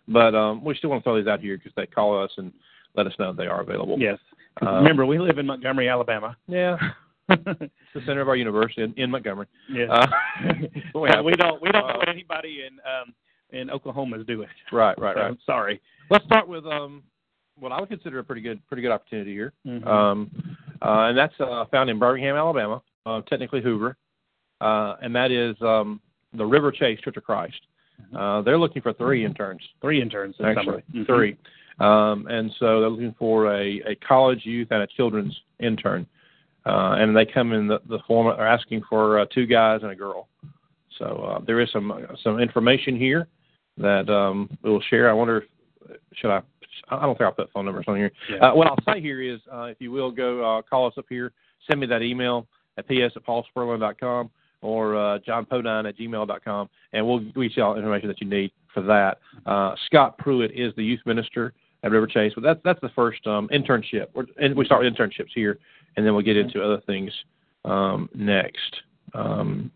but 0.08 0.34
um, 0.34 0.64
we 0.64 0.74
still 0.74 0.90
want 0.90 1.04
to 1.04 1.08
throw 1.08 1.16
these 1.16 1.28
out 1.28 1.42
here 1.42 1.58
because 1.58 1.74
they 1.76 1.86
call 1.86 2.20
us 2.24 2.32
and 2.38 2.52
let 2.96 3.06
us 3.06 3.14
know 3.20 3.32
they 3.34 3.46
are 3.46 3.62
available. 3.62 3.98
Yes. 4.00 4.18
Um, 4.64 4.78
remember 4.78 5.06
we 5.06 5.20
live 5.20 5.38
in 5.38 5.46
Montgomery, 5.46 5.90
Alabama. 5.90 6.36
Yeah, 6.48 6.78
it's 7.30 7.40
the 7.94 8.02
center 8.08 8.22
of 8.22 8.28
our 8.30 8.36
university 8.36 8.82
in, 8.82 8.94
in 8.98 9.12
Montgomery. 9.12 9.46
Yeah. 9.70 9.86
Uh, 9.92 10.08
we 10.96 11.02
we 11.26 11.32
don't 11.34 11.62
we 11.62 11.70
don't 11.72 11.88
know 11.88 11.94
Uh, 11.94 11.98
what 11.98 12.10
anybody 12.10 12.64
in 12.66 12.80
um, 12.80 13.14
in 13.52 13.70
Oklahoma 13.70 14.18
is 14.20 14.26
doing. 14.26 14.48
Right, 14.72 14.98
right, 15.00 15.16
So, 15.16 15.22
right. 15.22 15.38
sorry. 15.46 15.82
Let's 16.10 16.26
start 16.26 16.48
with 16.48 16.66
um, 16.66 17.04
what 17.60 17.72
I 17.72 17.80
would 17.80 17.90
consider 17.90 18.20
a 18.20 18.24
pretty 18.24 18.42
good, 18.42 18.66
pretty 18.68 18.82
good 18.82 18.92
opportunity 18.92 19.32
here, 19.34 19.54
Mhm. 19.66 19.86
um, 19.86 20.32
uh, 20.82 21.08
and 21.10 21.18
that's 21.18 21.40
uh, 21.40 21.66
found 21.66 21.90
in 21.90 22.00
Birmingham, 22.00 22.36
Alabama, 22.36 22.82
uh, 23.06 23.22
technically 23.22 23.62
Hoover, 23.62 23.96
uh, 24.62 24.96
and 25.02 25.16
that 25.16 25.32
is 25.32 25.60
um, 25.62 26.02
the 26.34 26.44
Riverchase 26.44 27.02
Church 27.02 27.18
of 27.18 27.24
Christ. 27.24 27.62
Uh, 28.16 28.42
they're 28.42 28.58
looking 28.58 28.82
for 28.82 28.92
three 28.94 29.24
interns, 29.24 29.62
Three 29.82 30.02
interns 30.02 30.36
actually. 30.44 30.84
Mhm. 30.94 31.06
three, 31.06 31.38
um, 31.80 32.28
and 32.28 32.52
so 32.60 32.80
they're 32.82 32.90
looking 32.90 33.14
for 33.14 33.54
a, 33.54 33.82
a 33.86 33.96
college 33.96 34.46
youth 34.46 34.70
and 34.72 34.82
a 34.82 34.88
children's 34.88 35.40
intern, 35.60 36.06
uh, 36.66 36.96
and 36.98 37.16
they 37.16 37.26
come 37.26 37.54
in 37.54 37.68
the, 37.68 37.80
the 37.86 38.00
form 38.00 38.28
are 38.28 38.46
asking 38.48 38.82
for 38.90 39.20
uh, 39.20 39.26
two 39.28 39.46
guys 39.46 39.84
and 39.84 39.92
a 39.92 39.96
girl. 39.96 40.28
So 40.98 41.06
uh, 41.06 41.40
there 41.46 41.60
is 41.60 41.72
some 41.72 41.92
some 42.24 42.40
information 42.40 42.96
here 42.96 43.28
that 43.78 44.10
um, 44.10 44.50
we'll 44.64 44.82
share. 44.82 45.10
I 45.10 45.14
wonder 45.14 45.38
if 45.38 45.98
should 46.14 46.32
I? 46.32 46.42
I 46.90 47.02
don't 47.02 47.18
think 47.18 47.26
I'll 47.28 47.34
put 47.34 47.52
phone 47.52 47.66
numbers 47.66 47.86
on 47.88 47.98
here. 47.98 48.12
Yeah. 48.30 48.38
Uh, 48.38 48.56
what 48.56 48.68
I'll 48.68 48.94
say 48.94 49.02
here 49.02 49.22
is, 49.22 49.40
uh, 49.52 49.64
if 49.64 49.78
you 49.80 49.92
will 49.92 50.12
go 50.12 50.44
uh, 50.58 50.62
call 50.62 50.88
us 50.88 50.94
up 50.98 51.06
here, 51.10 51.32
send 51.68 51.80
me 51.80 51.88
that 51.88 52.02
email 52.02 52.48
at 52.78 52.88
ps 52.88 53.16
at 53.16 53.26
paulspurlin.com 53.26 54.30
or 54.62 54.96
uh, 54.96 55.20
johnpodine 55.20 55.88
at 55.88 55.98
gmail.com, 55.98 56.70
and 56.94 57.06
we'll 57.06 57.22
reach 57.36 57.58
all 57.58 57.76
information 57.76 58.08
that 58.08 58.22
you 58.22 58.28
need 58.28 58.52
for 58.74 58.82
that. 58.82 59.20
Uh, 59.46 59.76
Scott 59.86 60.18
Pruitt 60.18 60.52
is 60.52 60.74
the 60.76 60.84
youth 60.84 61.02
minister 61.06 61.54
at 61.84 61.92
Riverchase, 61.92 62.34
but 62.34 62.44
that's 62.44 62.60
that's 62.64 62.82
the 62.82 62.90
first 62.90 63.26
um, 63.28 63.50
internship. 63.50 64.08
We're, 64.14 64.26
and 64.42 64.56
we 64.56 64.66
start 64.66 64.84
with 64.84 64.94
internships 64.94 65.32
here, 65.36 65.60
and 65.98 66.06
then 66.06 66.14
we'll 66.14 66.24
get 66.24 66.38
into 66.38 66.64
other 66.64 66.82
things 66.86 67.12
um, 67.66 68.10
next. 68.16 68.76
Um, 69.14 69.72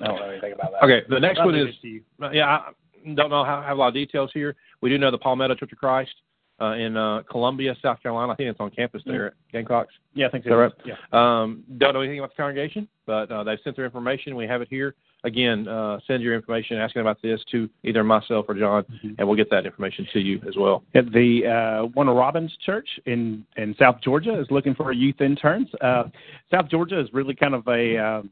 I 0.00 0.06
don't 0.06 0.16
know 0.16 0.30
anything 0.30 0.52
about 0.52 0.72
that. 0.72 0.84
okay, 0.84 1.02
the 1.08 1.20
next 1.20 1.40
I'll 1.40 1.46
one 1.46 1.54
is 1.54 1.74
you. 1.82 2.02
Yeah, 2.32 2.46
I 2.46 2.70
don't 3.04 3.30
know 3.30 3.44
how 3.44 3.62
have 3.62 3.76
a 3.76 3.80
lot 3.80 3.88
of 3.88 3.94
details 3.94 4.30
here. 4.32 4.56
We 4.80 4.90
do 4.90 4.98
know 4.98 5.10
the 5.10 5.18
Palmetto 5.18 5.54
Church 5.54 5.72
of 5.72 5.78
Christ 5.78 6.14
uh, 6.60 6.72
in 6.72 6.96
uh, 6.96 7.22
Columbia, 7.30 7.74
South 7.82 8.02
Carolina. 8.02 8.32
I 8.32 8.36
think 8.36 8.50
it's 8.50 8.60
on 8.60 8.70
campus 8.70 9.02
there 9.06 9.28
at 9.28 9.32
Gamecocks. 9.52 9.92
Yeah, 10.14 10.26
I 10.26 10.30
think 10.30 10.44
that 10.44 10.50
right? 10.50 10.72
Yeah. 10.84 10.94
Um, 11.12 11.64
don't 11.78 11.94
know 11.94 12.00
anything 12.00 12.18
about 12.18 12.30
the 12.30 12.36
congregation, 12.36 12.88
but 13.06 13.30
uh, 13.30 13.44
they've 13.44 13.58
sent 13.64 13.76
their 13.76 13.84
information. 13.84 14.36
We 14.36 14.46
have 14.46 14.62
it 14.62 14.68
here. 14.70 14.94
Again, 15.24 15.66
uh, 15.66 16.00
send 16.06 16.22
your 16.22 16.34
information 16.34 16.76
asking 16.76 17.00
about 17.00 17.20
this 17.22 17.40
to 17.50 17.68
either 17.82 18.04
myself 18.04 18.44
or 18.46 18.54
John, 18.54 18.84
and 19.18 19.26
we'll 19.26 19.38
get 19.38 19.48
that 19.50 19.64
information 19.64 20.06
to 20.12 20.20
you 20.20 20.38
as 20.46 20.54
well. 20.54 20.84
At 20.94 21.10
the 21.12 21.46
uh, 21.46 21.86
Warner 21.94 22.12
Robins 22.12 22.54
Church 22.64 22.88
in 23.06 23.44
in 23.56 23.74
South 23.78 23.96
Georgia 24.02 24.38
is 24.38 24.46
looking 24.50 24.74
for 24.74 24.92
youth 24.92 25.22
interns. 25.22 25.68
Uh, 25.80 26.04
South 26.50 26.68
Georgia 26.68 27.00
is 27.00 27.08
really 27.14 27.34
kind 27.34 27.54
of 27.54 27.66
a 27.68 27.96
uh, 27.96 28.22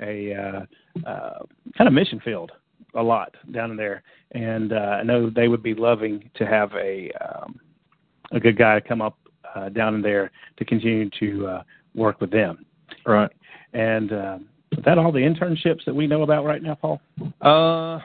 a 0.00 0.34
uh, 0.34 1.08
uh, 1.08 1.42
kind 1.76 1.88
of 1.88 1.92
mission 1.92 2.20
field 2.24 2.52
a 2.96 3.02
lot 3.02 3.34
down 3.52 3.70
in 3.70 3.76
there, 3.76 4.02
and 4.32 4.72
uh, 4.72 4.98
I 5.00 5.02
know 5.02 5.30
they 5.30 5.48
would 5.48 5.62
be 5.62 5.74
loving 5.74 6.30
to 6.34 6.46
have 6.46 6.72
a 6.74 7.10
um, 7.20 7.60
a 8.32 8.40
good 8.40 8.58
guy 8.58 8.80
come 8.80 9.00
up 9.00 9.16
uh, 9.54 9.68
down 9.68 9.94
in 9.94 10.02
there 10.02 10.30
to 10.56 10.64
continue 10.64 11.08
to 11.20 11.46
uh, 11.46 11.62
work 11.94 12.20
with 12.20 12.30
them. 12.30 12.64
Right. 13.04 13.30
And 13.72 14.12
uh, 14.12 14.38
is 14.72 14.84
that 14.84 14.98
all 14.98 15.12
the 15.12 15.20
internships 15.20 15.84
that 15.86 15.94
we 15.94 16.06
know 16.06 16.22
about 16.22 16.44
right 16.44 16.62
now, 16.62 16.74
Paul? 16.74 17.00
Uh, 17.40 18.00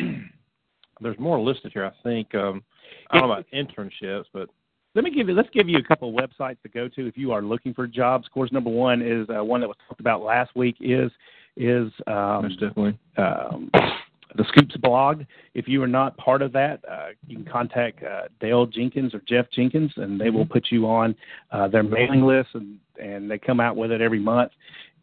there's 1.01 1.19
more 1.19 1.41
listed 1.41 1.73
here. 1.73 1.85
I 1.85 1.93
think. 2.03 2.35
Um, 2.35 2.63
I 3.11 3.19
don't 3.19 3.29
know 3.29 3.35
about 3.35 3.47
internships, 3.53 4.25
but 4.33 4.49
let 4.97 5.05
me 5.05 5.11
give 5.11 5.29
you 5.29 5.35
let's 5.35 5.51
give 5.53 5.69
you 5.69 5.77
a 5.77 5.83
couple 5.83 6.09
of 6.09 6.15
websites 6.15 6.61
to 6.63 6.69
go 6.71 6.89
to 6.89 7.07
if 7.07 7.17
you 7.17 7.31
are 7.31 7.43
looking 7.43 7.75
for 7.75 7.87
jobs. 7.87 8.27
Of 8.27 8.33
course, 8.33 8.51
number 8.51 8.71
one 8.71 9.03
is 9.03 9.29
uh, 9.29 9.45
one 9.45 9.61
that 9.61 9.69
was 9.69 9.77
talked 9.87 10.01
about 10.01 10.23
last 10.23 10.57
week 10.57 10.77
is 10.81 11.13
is 11.57 11.93
um, 12.07 12.43
most 12.43 12.59
definitely. 12.59 12.99
um, 13.19 13.71
the 14.37 14.45
Scoops 14.49 14.77
blog. 14.79 15.23
If 15.55 15.69
you 15.69 15.83
are 15.83 15.89
not 15.89 16.17
part 16.17 16.41
of 16.41 16.53
that, 16.53 16.81
uh, 16.91 17.09
you 17.27 17.37
can 17.37 17.45
contact 17.45 18.03
uh, 18.03 18.23
Dale 18.41 18.67
Jenkins 18.67 19.15
or 19.15 19.23
Jeff 19.29 19.47
Jenkins, 19.51 19.93
and 19.97 20.19
they 20.19 20.31
will 20.31 20.47
put 20.47 20.67
you 20.71 20.87
on 20.87 21.15
uh, 21.53 21.69
their 21.69 21.83
mailing 21.83 22.23
list, 22.23 22.49
and 22.55 22.79
and 23.01 23.31
they 23.31 23.39
come 23.39 23.61
out 23.61 23.77
with 23.77 23.93
it 23.93 24.01
every 24.01 24.19
month, 24.19 24.53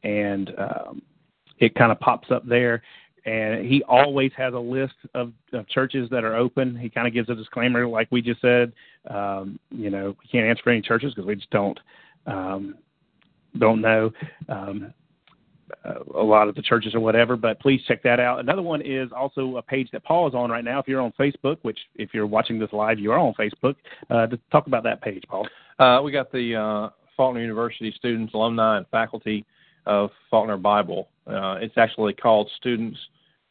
and 0.04 0.52
um, 0.58 1.04
it 1.60 1.76
kind 1.76 1.92
of 1.92 2.00
pops 2.00 2.32
up 2.32 2.48
there. 2.48 2.82
And 3.26 3.66
he 3.66 3.84
always 3.84 4.32
has 4.36 4.54
a 4.54 4.60
list 4.60 4.96
of, 5.14 5.32
of 5.54 5.68
churches 5.70 6.10
that 6.10 6.26
are 6.26 6.36
open. 6.36 6.76
He 6.76 6.90
kind 6.90 7.08
of 7.08 7.14
gives 7.14 7.30
a 7.30 7.36
disclaimer, 7.36 7.88
like 7.88 8.10
we 8.12 8.22
just 8.22 8.42
said. 8.42 8.74
Um, 9.10 9.60
you 9.72 9.90
know, 9.90 10.16
we 10.22 10.28
can't 10.30 10.46
answer 10.46 10.62
for 10.64 10.72
any 10.72 10.82
churches 10.82 11.14
because 11.14 11.28
we 11.28 11.36
just 11.36 11.50
don't 11.50 11.80
um, 12.26 12.76
don't 13.58 13.82
know. 13.82 14.12
Um, 14.50 14.94
a 16.16 16.22
lot 16.22 16.48
of 16.48 16.56
the 16.56 16.62
churches 16.62 16.94
or 16.94 17.00
whatever, 17.00 17.36
but 17.36 17.60
please 17.60 17.82
check 17.88 18.04
that 18.04 18.20
out. 18.20 18.40
Another 18.40 18.62
one 18.62 18.82
is 18.82 19.10
also 19.16 19.58
a 19.58 19.62
page 19.62 19.90
that 19.92 20.04
Paul 20.04 20.28
is 20.28 20.36
on 20.36 20.52
right 20.52 20.64
now. 20.64 20.80
If 20.80 20.88
you're 20.88 21.02
on 21.02 21.14
Facebook, 21.20 21.58
which 21.64 21.80
if 21.96 22.14
you're 22.14 22.28
watching 22.28 22.60
this 22.60 22.72
live, 22.72 23.00
you 23.00 23.12
are 23.12 23.18
on 23.18 23.34
Facebook, 23.34 23.76
uh, 24.10 24.28
to 24.28 24.40
talk 24.52 24.68
about 24.68 24.84
that 24.84 25.02
page, 25.02 25.24
Paul. 25.28 25.48
Uh, 25.80 26.02
we 26.04 26.12
got 26.12 26.32
the 26.32 26.56
uh, 26.56 26.90
Faulkner 27.18 27.42
University 27.42 27.94
students, 27.98 28.34
alumni, 28.34 28.78
and 28.78 28.88
faculty 28.88 29.46
of 29.86 30.12
Faulkner 30.30 30.58
Bible. 30.58 31.10
Uh, 31.28 31.58
it's 31.62 31.78
actually 31.78 32.14
called 32.14 32.50
Students 32.58 32.98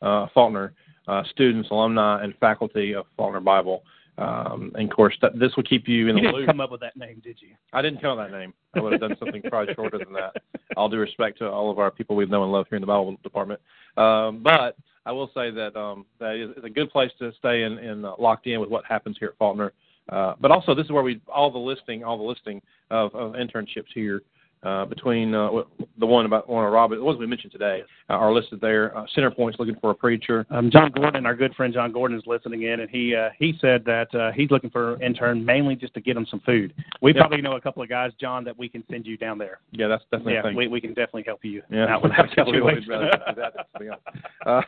uh, 0.03 0.27
Faulkner 0.35 0.75
uh, 1.09 1.23
Students, 1.31 1.69
Alumni, 1.71 2.23
and 2.23 2.35
Faculty 2.39 2.95
of 2.95 3.07
Faulkner 3.17 3.41
Bible. 3.41 3.83
Um, 4.19 4.73
and 4.75 4.91
of 4.91 4.95
course, 4.95 5.17
that, 5.23 5.39
this 5.39 5.57
will 5.57 5.63
keep 5.63 5.89
you 5.89 6.09
in 6.09 6.17
You 6.17 6.23
the 6.23 6.29
didn't 6.29 6.35
loop. 6.37 6.47
come 6.47 6.61
up 6.61 6.71
with 6.71 6.81
that 6.81 6.97
name, 6.97 7.21
did 7.25 7.39
you? 7.41 7.49
I 7.73 7.81
didn't 7.81 8.03
know 8.03 8.15
that 8.17 8.31
name. 8.31 8.53
I 8.75 8.81
would 8.81 8.93
have 8.93 9.01
done 9.01 9.17
something 9.19 9.43
probably 9.43 9.75
shorter 9.75 9.99
than 9.99 10.13
that. 10.13 10.37
All 10.77 10.89
due 10.89 10.99
respect 10.99 11.39
to 11.39 11.49
all 11.49 11.71
of 11.71 11.79
our 11.79 11.91
people 11.91 12.15
we 12.15 12.27
know 12.27 12.43
and 12.43 12.53
love 12.53 12.67
here 12.69 12.77
in 12.77 12.83
the 12.83 12.87
Bible 12.87 13.17
department. 13.23 13.61
Um, 13.97 14.43
but 14.43 14.77
I 15.07 15.13
will 15.13 15.31
say 15.35 15.51
that 15.51 15.75
um, 15.77 16.05
that 16.21 16.37
is 16.37 16.51
it's 16.57 16.67
a 16.67 16.71
good 16.71 16.91
place 16.91 17.11
to 17.19 17.33
stay 17.39 17.63
in, 17.63 17.79
in 17.79 18.05
uh, 18.05 18.13
locked 18.19 18.47
in 18.47 18.61
with 18.61 18.69
what 18.69 18.85
happens 18.85 19.17
here 19.19 19.29
at 19.29 19.39
Faulkner. 19.39 19.73
Uh, 20.09 20.35
but 20.41 20.51
also, 20.51 20.75
this 20.75 20.85
is 20.85 20.93
where 20.93 21.03
we 21.03 21.21
all 21.29 21.51
the 21.51 21.59
listing, 21.59 22.05
all 22.05 22.19
the 22.19 22.23
listing 22.23 22.61
of, 22.91 23.15
of 23.15 23.33
internships 23.33 23.93
here 23.95 24.23
uh, 24.63 24.85
between 24.85 25.35
uh, 25.35 25.51
the 25.99 26.07
one 26.07 26.25
about 26.25 26.49
one 26.49 26.65
of 26.65 26.73
Robin, 26.73 26.99
the 26.99 27.05
ones 27.05 27.19
we 27.19 27.27
mentioned 27.27 27.51
today, 27.53 27.83
uh, 28.09 28.13
are 28.13 28.33
listed 28.33 28.61
there. 28.61 28.97
Uh, 28.97 29.05
Center 29.15 29.31
Point's 29.31 29.59
looking 29.59 29.75
for 29.81 29.91
a 29.91 29.95
preacher. 29.95 30.47
Um, 30.51 30.71
John 30.71 30.91
Gordon, 30.93 31.27
our 31.27 31.35
good 31.35 31.55
friend 31.55 31.75
John 31.75 31.91
Gordon, 31.93 32.17
is 32.17 32.23
listening 32.27 32.63
in, 32.63 32.81
and 32.81 32.89
he 32.91 33.15
uh, 33.15 33.31
he 33.39 33.55
said 33.61 33.85
that 33.87 34.15
uh, 34.15 34.31
he's 34.33 34.51
looking 34.51 34.71
for 34.71 34.95
an 34.95 35.03
intern 35.03 35.45
mainly 35.45 35.75
just 35.75 35.95
to 35.95 36.01
get 36.01 36.17
him 36.17 36.27
some 36.31 36.41
food. 36.41 36.75
We 37.01 37.13
Yeah. 37.13 37.23
probably 37.23 37.41
know 37.43 37.57
a 37.57 37.61
couple 37.61 37.83
of 37.83 37.89
guys, 37.89 38.13
John, 38.21 38.45
that 38.45 38.57
we 38.57 38.69
can 38.69 38.85
send 38.91 39.07
you 39.07 39.17
down 39.17 39.37
there. 39.39 39.59
Yeah, 39.73 39.89
that's 39.89 40.05
definitely 40.13 40.35
a 40.35 40.37
Yeah, 40.37 40.43
thing. 40.43 40.57
we, 40.57 40.69
we 40.69 40.81
can 40.81 40.91
definitely 40.91 41.25
help 41.27 41.45
you 41.45 41.63
yeah, 41.69 41.87
out 41.87 42.03
with 42.03 42.13
that 42.13 42.47
We 42.47 42.61
would 42.61 42.85
situation. 42.85 42.89
rather 42.89 43.11
do 43.35 43.41
that, 43.41 43.73
to 43.73 43.79
be 43.81 43.89
honest. 43.89 44.07
Uh, 44.47 44.63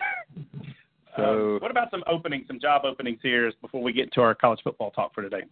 so 1.17 1.55
Um, 1.55 1.59
what 1.61 1.71
about 1.71 1.91
some 1.93 2.03
openings, 2.09 2.47
some 2.49 2.59
job 2.59 2.83
openings 2.85 3.21
here 3.23 3.53
before 3.63 3.83
we 3.83 3.93
get 3.93 4.13
to 4.15 4.23
our 4.23 4.35
college 4.35 4.61
football 4.65 4.91
talk 4.91 5.15
for 5.15 5.23
today? 5.23 5.43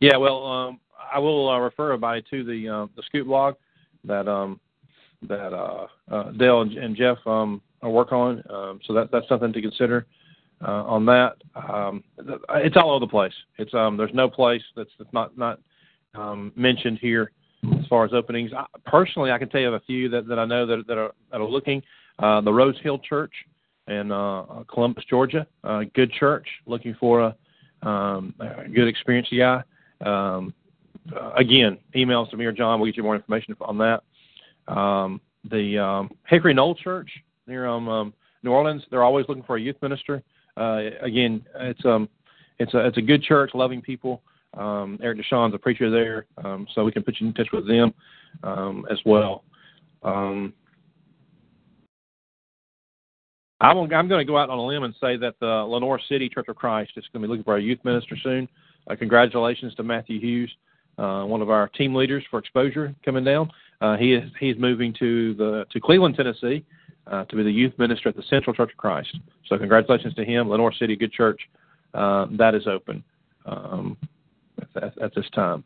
Yeah, 0.00 0.16
well, 0.16 0.44
um, 0.46 0.80
I 1.12 1.18
will 1.18 1.48
uh, 1.50 1.58
refer 1.58 1.92
everybody 1.92 2.22
to 2.30 2.44
the 2.44 2.68
uh, 2.68 2.86
the 2.96 3.02
Scoop 3.02 3.26
blog 3.26 3.54
that 4.04 4.28
um, 4.28 4.60
that 5.28 5.52
uh, 5.52 5.86
uh, 6.10 6.32
Dale 6.32 6.62
and, 6.62 6.96
Jeff 6.96 7.18
um, 7.26 7.62
are 7.82 7.90
work 7.90 8.12
on. 8.12 8.42
Um, 8.50 8.80
so 8.86 8.92
that 8.94 9.10
that's 9.10 9.28
something 9.28 9.52
to 9.52 9.62
consider 9.62 10.06
uh, 10.66 10.84
on 10.84 11.06
that. 11.06 11.36
Um, 11.56 12.04
it's 12.56 12.76
all 12.76 12.90
over 12.90 13.00
the 13.00 13.10
place. 13.10 13.32
It's 13.58 13.72
um, 13.74 13.96
there's 13.96 14.14
no 14.14 14.28
place 14.28 14.62
that's, 14.76 14.90
that's 14.98 15.12
not 15.12 15.36
not 15.36 15.60
um, 16.14 16.52
mentioned 16.56 16.98
here 17.00 17.32
as 17.78 17.86
far 17.86 18.04
as 18.04 18.12
openings. 18.12 18.52
I, 18.56 18.66
personally, 18.86 19.30
I 19.30 19.38
can 19.38 19.48
tell 19.48 19.60
you 19.60 19.68
of 19.68 19.74
a 19.74 19.80
few 19.80 20.08
that, 20.10 20.28
that 20.28 20.38
I 20.38 20.44
know 20.44 20.66
that 20.66 20.86
that 20.86 20.98
are 20.98 21.12
that 21.30 21.40
are 21.40 21.48
looking. 21.48 21.82
Uh, 22.18 22.40
the 22.40 22.52
Rose 22.52 22.76
Hill 22.82 23.00
Church 23.00 23.32
in 23.88 24.12
uh, 24.12 24.62
Columbus, 24.72 25.04
Georgia, 25.08 25.46
uh, 25.64 25.82
good 25.94 26.12
church, 26.12 26.46
looking 26.66 26.94
for 26.98 27.20
a, 27.82 27.88
um, 27.88 28.34
a 28.40 28.68
good 28.68 28.88
experienced 28.88 29.32
guy. 29.36 29.62
Um, 30.04 30.54
again, 31.36 31.78
emails 31.94 32.30
to 32.30 32.36
me 32.36 32.44
or 32.44 32.52
John. 32.52 32.80
We'll 32.80 32.90
get 32.90 32.96
you 32.96 33.02
more 33.02 33.16
information 33.16 33.56
on 33.60 33.78
that. 33.78 34.72
Um, 34.72 35.20
the 35.50 35.78
um, 35.78 36.10
Hickory 36.26 36.54
Knoll 36.54 36.74
Church 36.74 37.10
near 37.46 37.66
um, 37.66 37.88
um, 37.88 38.14
New 38.42 38.50
Orleans, 38.50 38.82
they're 38.90 39.04
always 39.04 39.26
looking 39.28 39.44
for 39.44 39.56
a 39.56 39.60
youth 39.60 39.76
minister. 39.82 40.22
Uh, 40.56 40.82
again, 41.02 41.44
it's 41.56 41.84
um, 41.84 42.08
it's 42.58 42.72
a 42.74 42.86
it's 42.86 42.98
a 42.98 43.02
good 43.02 43.22
church, 43.22 43.50
loving 43.54 43.82
people. 43.82 44.22
Um, 44.56 44.98
Eric 45.02 45.18
Deshawn's 45.18 45.54
a 45.54 45.58
preacher 45.58 45.90
there, 45.90 46.26
um, 46.44 46.66
so 46.74 46.84
we 46.84 46.92
can 46.92 47.02
put 47.02 47.16
you 47.20 47.26
in 47.26 47.34
touch 47.34 47.48
with 47.52 47.66
them 47.66 47.92
um, 48.44 48.86
as 48.90 48.98
well. 49.04 49.44
Um, 50.02 50.52
I'm, 53.60 53.78
I'm 53.78 54.08
going 54.08 54.20
to 54.20 54.24
go 54.24 54.36
out 54.36 54.50
on 54.50 54.58
a 54.58 54.64
limb 54.64 54.84
and 54.84 54.94
say 55.00 55.16
that 55.16 55.34
the 55.40 55.46
Lenoir 55.46 55.98
City 56.08 56.28
Church 56.28 56.46
of 56.48 56.56
Christ 56.56 56.92
is 56.96 57.04
going 57.12 57.22
to 57.22 57.26
be 57.26 57.30
looking 57.30 57.44
for 57.44 57.56
a 57.56 57.62
youth 57.62 57.78
minister 57.82 58.16
soon. 58.22 58.48
Uh, 58.88 58.94
congratulations 58.94 59.74
to 59.76 59.82
Matthew 59.82 60.20
Hughes, 60.20 60.54
uh, 60.98 61.24
one 61.24 61.42
of 61.42 61.50
our 61.50 61.68
team 61.68 61.94
leaders 61.94 62.24
for 62.30 62.38
exposure 62.38 62.94
coming 63.04 63.24
down. 63.24 63.50
Uh, 63.80 63.96
he 63.96 64.14
is 64.14 64.30
he's 64.38 64.56
moving 64.56 64.94
to 64.98 65.34
the 65.34 65.66
to 65.70 65.80
Cleveland, 65.80 66.16
Tennessee, 66.16 66.64
uh, 67.06 67.24
to 67.24 67.36
be 67.36 67.42
the 67.42 67.50
youth 67.50 67.72
minister 67.78 68.08
at 68.08 68.16
the 68.16 68.22
Central 68.28 68.54
Church 68.54 68.70
of 68.70 68.76
Christ. 68.76 69.16
So 69.48 69.58
congratulations 69.58 70.14
to 70.14 70.24
him. 70.24 70.48
Lenoir 70.48 70.72
City, 70.72 70.96
good 70.96 71.12
church. 71.12 71.40
Uh, 71.92 72.26
that 72.32 72.54
is 72.54 72.66
open 72.66 73.04
um, 73.46 73.96
at, 74.76 74.98
at, 74.98 75.14
this 75.14 75.26
time. 75.32 75.62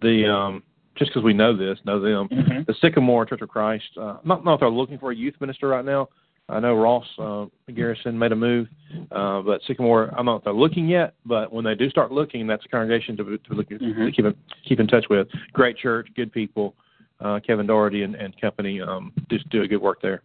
The 0.00 0.30
um, 0.30 0.62
just 0.96 1.10
because 1.10 1.24
we 1.24 1.32
know 1.32 1.56
this, 1.56 1.78
know 1.84 2.00
them. 2.00 2.28
Mm-hmm. 2.28 2.62
The 2.66 2.74
Sycamore 2.80 3.26
Church 3.26 3.42
of 3.42 3.48
Christ. 3.48 3.84
Uh, 4.00 4.18
not 4.24 4.44
know 4.44 4.54
if 4.54 4.60
they're 4.60 4.70
looking 4.70 4.98
for 4.98 5.10
a 5.10 5.16
youth 5.16 5.34
minister 5.40 5.68
right 5.68 5.84
now. 5.84 6.08
I 6.48 6.60
know 6.60 6.74
Ross 6.74 7.06
uh, 7.18 7.46
Garrison 7.72 8.18
made 8.18 8.32
a 8.32 8.36
move, 8.36 8.68
uh, 9.10 9.40
but 9.40 9.62
Sycamore. 9.66 10.12
I'm 10.16 10.26
not 10.26 10.36
if 10.38 10.44
they're 10.44 10.52
looking 10.52 10.86
yet. 10.86 11.14
But 11.24 11.52
when 11.52 11.64
they 11.64 11.74
do 11.74 11.88
start 11.88 12.12
looking, 12.12 12.46
that's 12.46 12.64
a 12.66 12.68
congregation 12.68 13.16
to, 13.16 13.24
to, 13.38 13.54
look, 13.54 13.68
Mm-hmm. 13.70 14.04
to 14.04 14.12
keep 14.12 14.24
in, 14.26 14.34
keep 14.68 14.80
in 14.80 14.86
touch 14.86 15.06
with. 15.08 15.26
Great 15.52 15.78
church, 15.78 16.08
good 16.14 16.32
people. 16.32 16.74
Uh, 17.20 17.40
Kevin 17.40 17.66
Doherty 17.66 18.02
and, 18.02 18.14
and 18.14 18.38
company 18.40 18.80
um, 18.80 19.12
just 19.30 19.48
do 19.48 19.62
a 19.62 19.68
good 19.68 19.80
work 19.80 20.02
there. 20.02 20.20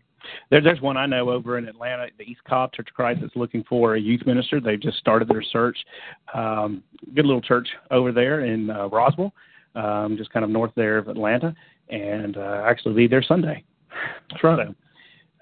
There, 0.49 0.61
there's 0.61 0.81
one 0.81 0.97
I 0.97 1.05
know 1.05 1.29
over 1.29 1.57
in 1.57 1.67
Atlanta, 1.67 2.07
the 2.17 2.25
East 2.25 2.41
Cobb 2.43 2.73
Church 2.73 2.89
of 2.89 2.95
Christ, 2.95 3.21
that's 3.21 3.35
looking 3.35 3.63
for 3.63 3.95
a 3.95 3.99
youth 3.99 4.25
minister. 4.25 4.59
They've 4.59 4.79
just 4.79 4.97
started 4.97 5.29
their 5.29 5.41
search. 5.41 5.77
Um, 6.33 6.83
good 7.15 7.25
little 7.25 7.41
church 7.41 7.69
over 7.91 8.11
there 8.11 8.41
in 8.45 8.69
uh, 8.69 8.87
Roswell, 8.87 9.33
um, 9.75 10.15
just 10.17 10.31
kind 10.31 10.43
of 10.43 10.49
north 10.49 10.71
there 10.75 10.97
of 10.97 11.07
Atlanta, 11.07 11.55
and 11.87 12.35
uh, 12.35 12.63
actually 12.65 12.95
lead 12.95 13.11
there 13.11 13.23
Sunday. 13.23 13.63
That's 14.29 14.43
right. 14.43 14.67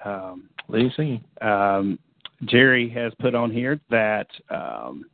So, 0.03 0.09
um, 0.09 0.49
Singing. 0.95 1.23
um, 1.41 1.99
Jerry 2.45 2.89
has 2.89 3.13
put 3.19 3.33
on 3.33 3.51
here 3.51 3.79
that 3.89 4.27
um, 4.49 5.05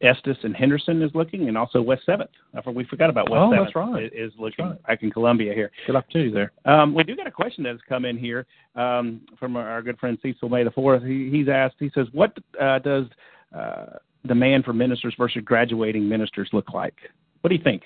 Estes 0.00 0.36
and 0.42 0.54
Henderson 0.54 1.02
is 1.02 1.10
looking, 1.14 1.48
and 1.48 1.56
also 1.56 1.80
West 1.80 2.02
Seventh. 2.06 2.30
We 2.72 2.84
forgot 2.84 3.10
about 3.10 3.30
West 3.30 3.40
Seventh. 3.40 3.52
Oh, 3.52 3.80
Seventh. 3.80 4.02
that's 4.02 4.14
right. 4.14 4.24
Is 4.26 4.32
looking 4.38 4.64
right. 4.64 4.82
back 4.84 5.02
in 5.02 5.10
Columbia 5.10 5.54
here. 5.54 5.70
Good 5.86 5.96
opportunity 5.96 6.30
there. 6.30 6.52
Um, 6.64 6.94
we 6.94 7.04
do 7.04 7.16
got 7.16 7.26
a 7.26 7.32
question 7.32 7.64
that 7.64 7.70
has 7.70 7.80
come 7.88 8.04
in 8.04 8.18
here 8.18 8.46
um, 8.74 9.22
from 9.38 9.56
our, 9.56 9.68
our 9.68 9.82
good 9.82 9.98
friend 9.98 10.18
Cecil 10.22 10.48
May 10.48 10.64
the 10.64 10.70
Fourth. 10.70 11.02
He, 11.02 11.30
he's 11.30 11.48
asked. 11.48 11.76
He 11.78 11.90
says, 11.94 12.06
"What 12.12 12.36
uh, 12.60 12.80
does 12.80 13.06
uh, 13.56 13.98
demand 14.26 14.64
for 14.64 14.72
ministers 14.72 15.14
versus 15.16 15.42
graduating 15.44 16.08
ministers 16.08 16.48
look 16.52 16.72
like? 16.72 16.94
What 17.40 17.50
do 17.50 17.56
you 17.56 17.62
think? 17.62 17.82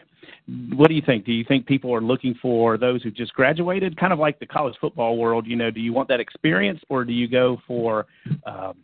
What 0.75 0.89
do 0.89 0.95
you 0.95 1.03
think? 1.05 1.25
Do 1.25 1.33
you 1.33 1.45
think 1.45 1.67
people 1.67 1.95
are 1.95 2.01
looking 2.01 2.35
for 2.41 2.79
those 2.79 3.03
who 3.03 3.11
just 3.11 3.33
graduated, 3.35 3.99
kind 3.99 4.13
of 4.13 4.19
like 4.19 4.39
the 4.39 4.47
college 4.47 4.75
football 4.81 5.17
world? 5.17 5.47
You 5.47 5.57
know, 5.57 5.71
do 5.71 5.81
you 5.81 5.93
want 5.93 6.09
that 6.09 6.21
experience, 6.21 6.81
or 6.89 7.05
do 7.05 7.13
you 7.13 7.29
go 7.29 7.61
for 7.67 8.07
um, 8.45 8.77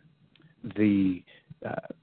the 0.77 1.23
uh, 1.65 1.93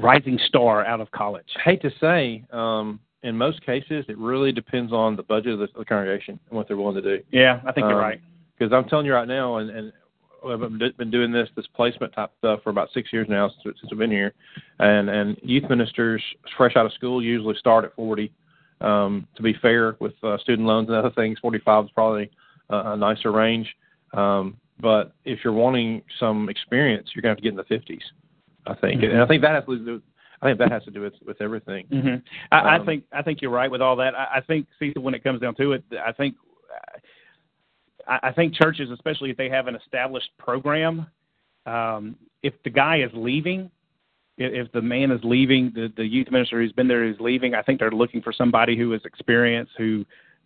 rising 0.00 0.38
star 0.46 0.84
out 0.84 1.00
of 1.00 1.10
college?" 1.10 1.46
hate 1.64 1.80
to 1.82 1.90
say, 2.00 2.44
um, 2.52 3.00
in 3.22 3.36
most 3.36 3.64
cases, 3.64 4.04
it 4.08 4.18
really 4.18 4.52
depends 4.52 4.92
on 4.92 5.16
the 5.16 5.22
budget 5.22 5.52
of 5.54 5.58
the, 5.60 5.68
the 5.78 5.84
congregation 5.84 6.38
and 6.48 6.56
what 6.56 6.68
they're 6.68 6.76
willing 6.76 7.02
to 7.02 7.18
do. 7.18 7.22
Yeah, 7.30 7.60
I 7.64 7.72
think 7.72 7.86
you're 7.86 7.94
Um, 7.94 8.00
right. 8.00 8.20
Because 8.58 8.72
I'm 8.72 8.88
telling 8.88 9.06
you 9.06 9.14
right 9.14 9.28
now, 9.28 9.56
and, 9.56 9.70
and 9.70 9.92
I've 10.48 10.96
been 10.96 11.10
doing 11.10 11.32
this 11.32 11.48
this 11.56 11.66
placement 11.74 12.12
type 12.12 12.30
stuff 12.38 12.60
for 12.62 12.70
about 12.70 12.90
six 12.92 13.12
years 13.12 13.28
now 13.28 13.48
since, 13.62 13.76
since 13.80 13.92
I've 13.92 13.98
been 13.98 14.10
here, 14.10 14.32
and 14.78 15.08
and 15.08 15.36
youth 15.42 15.68
ministers 15.68 16.22
fresh 16.56 16.76
out 16.76 16.86
of 16.86 16.92
school 16.92 17.22
usually 17.22 17.56
start 17.56 17.84
at 17.84 17.94
40. 17.94 18.32
Um, 18.82 19.26
to 19.36 19.42
be 19.42 19.54
fair, 19.62 19.96
with 20.00 20.14
uh, 20.22 20.38
student 20.38 20.66
loans 20.66 20.88
and 20.88 20.96
other 20.96 21.10
things, 21.10 21.38
45 21.40 21.84
is 21.84 21.90
probably 21.92 22.30
uh, 22.70 22.82
a 22.86 22.96
nicer 22.96 23.30
range. 23.30 23.68
Um, 24.12 24.56
but 24.80 25.14
if 25.24 25.40
you're 25.44 25.52
wanting 25.52 26.02
some 26.18 26.48
experience, 26.48 27.10
you're 27.14 27.22
going 27.22 27.34
to 27.34 27.36
have 27.36 27.38
to 27.38 27.42
get 27.42 27.50
in 27.50 27.56
the 27.88 27.94
50s. 27.94 28.02
I 28.66 28.74
think, 28.74 29.02
and 29.02 29.20
I 29.20 29.26
think 29.26 29.42
that 29.42 29.54
has 29.54 29.64
to 29.64 29.78
do. 29.78 30.02
I 30.40 30.46
think 30.46 30.58
that 30.58 30.70
has 30.70 30.84
to 30.84 30.90
do 30.90 31.00
with 31.00 31.14
with 31.26 31.40
everything. 31.40 31.86
hmm 31.86 32.14
I, 32.52 32.58
I 32.58 32.76
Um, 32.78 32.86
think 32.86 33.04
I 33.12 33.22
think 33.22 33.42
you're 33.42 33.50
right 33.50 33.70
with 33.70 33.82
all 33.82 33.96
that. 33.96 34.14
I, 34.14 34.36
I 34.36 34.40
think, 34.40 34.66
Cecil, 34.78 35.02
when 35.02 35.14
it 35.14 35.24
comes 35.24 35.40
down 35.40 35.56
to 35.56 35.72
it, 35.72 35.84
I 36.04 36.12
think 36.12 36.36
I, 38.06 38.18
I 38.24 38.32
think 38.32 38.54
churches, 38.54 38.90
especially 38.90 39.30
if 39.30 39.36
they 39.36 39.48
have 39.48 39.66
an 39.66 39.76
established 39.76 40.30
program, 40.38 41.06
um, 41.66 42.16
if 42.42 42.54
the 42.64 42.70
guy 42.70 43.02
is 43.02 43.10
leaving, 43.14 43.70
if, 44.38 44.66
if 44.66 44.72
the 44.72 44.82
man 44.82 45.10
is 45.10 45.20
leaving, 45.22 45.72
the 45.74 45.92
the 45.96 46.04
youth 46.04 46.30
minister 46.30 46.60
who's 46.60 46.72
been 46.72 46.88
there 46.88 47.04
is 47.04 47.16
leaving, 47.20 47.54
I 47.54 47.62
think 47.62 47.80
they're 47.80 47.90
looking 47.90 48.22
for 48.22 48.32
somebody 48.32 48.76
who 48.76 48.92
is 48.92 49.00
experienced, 49.04 49.72
who 49.78 50.04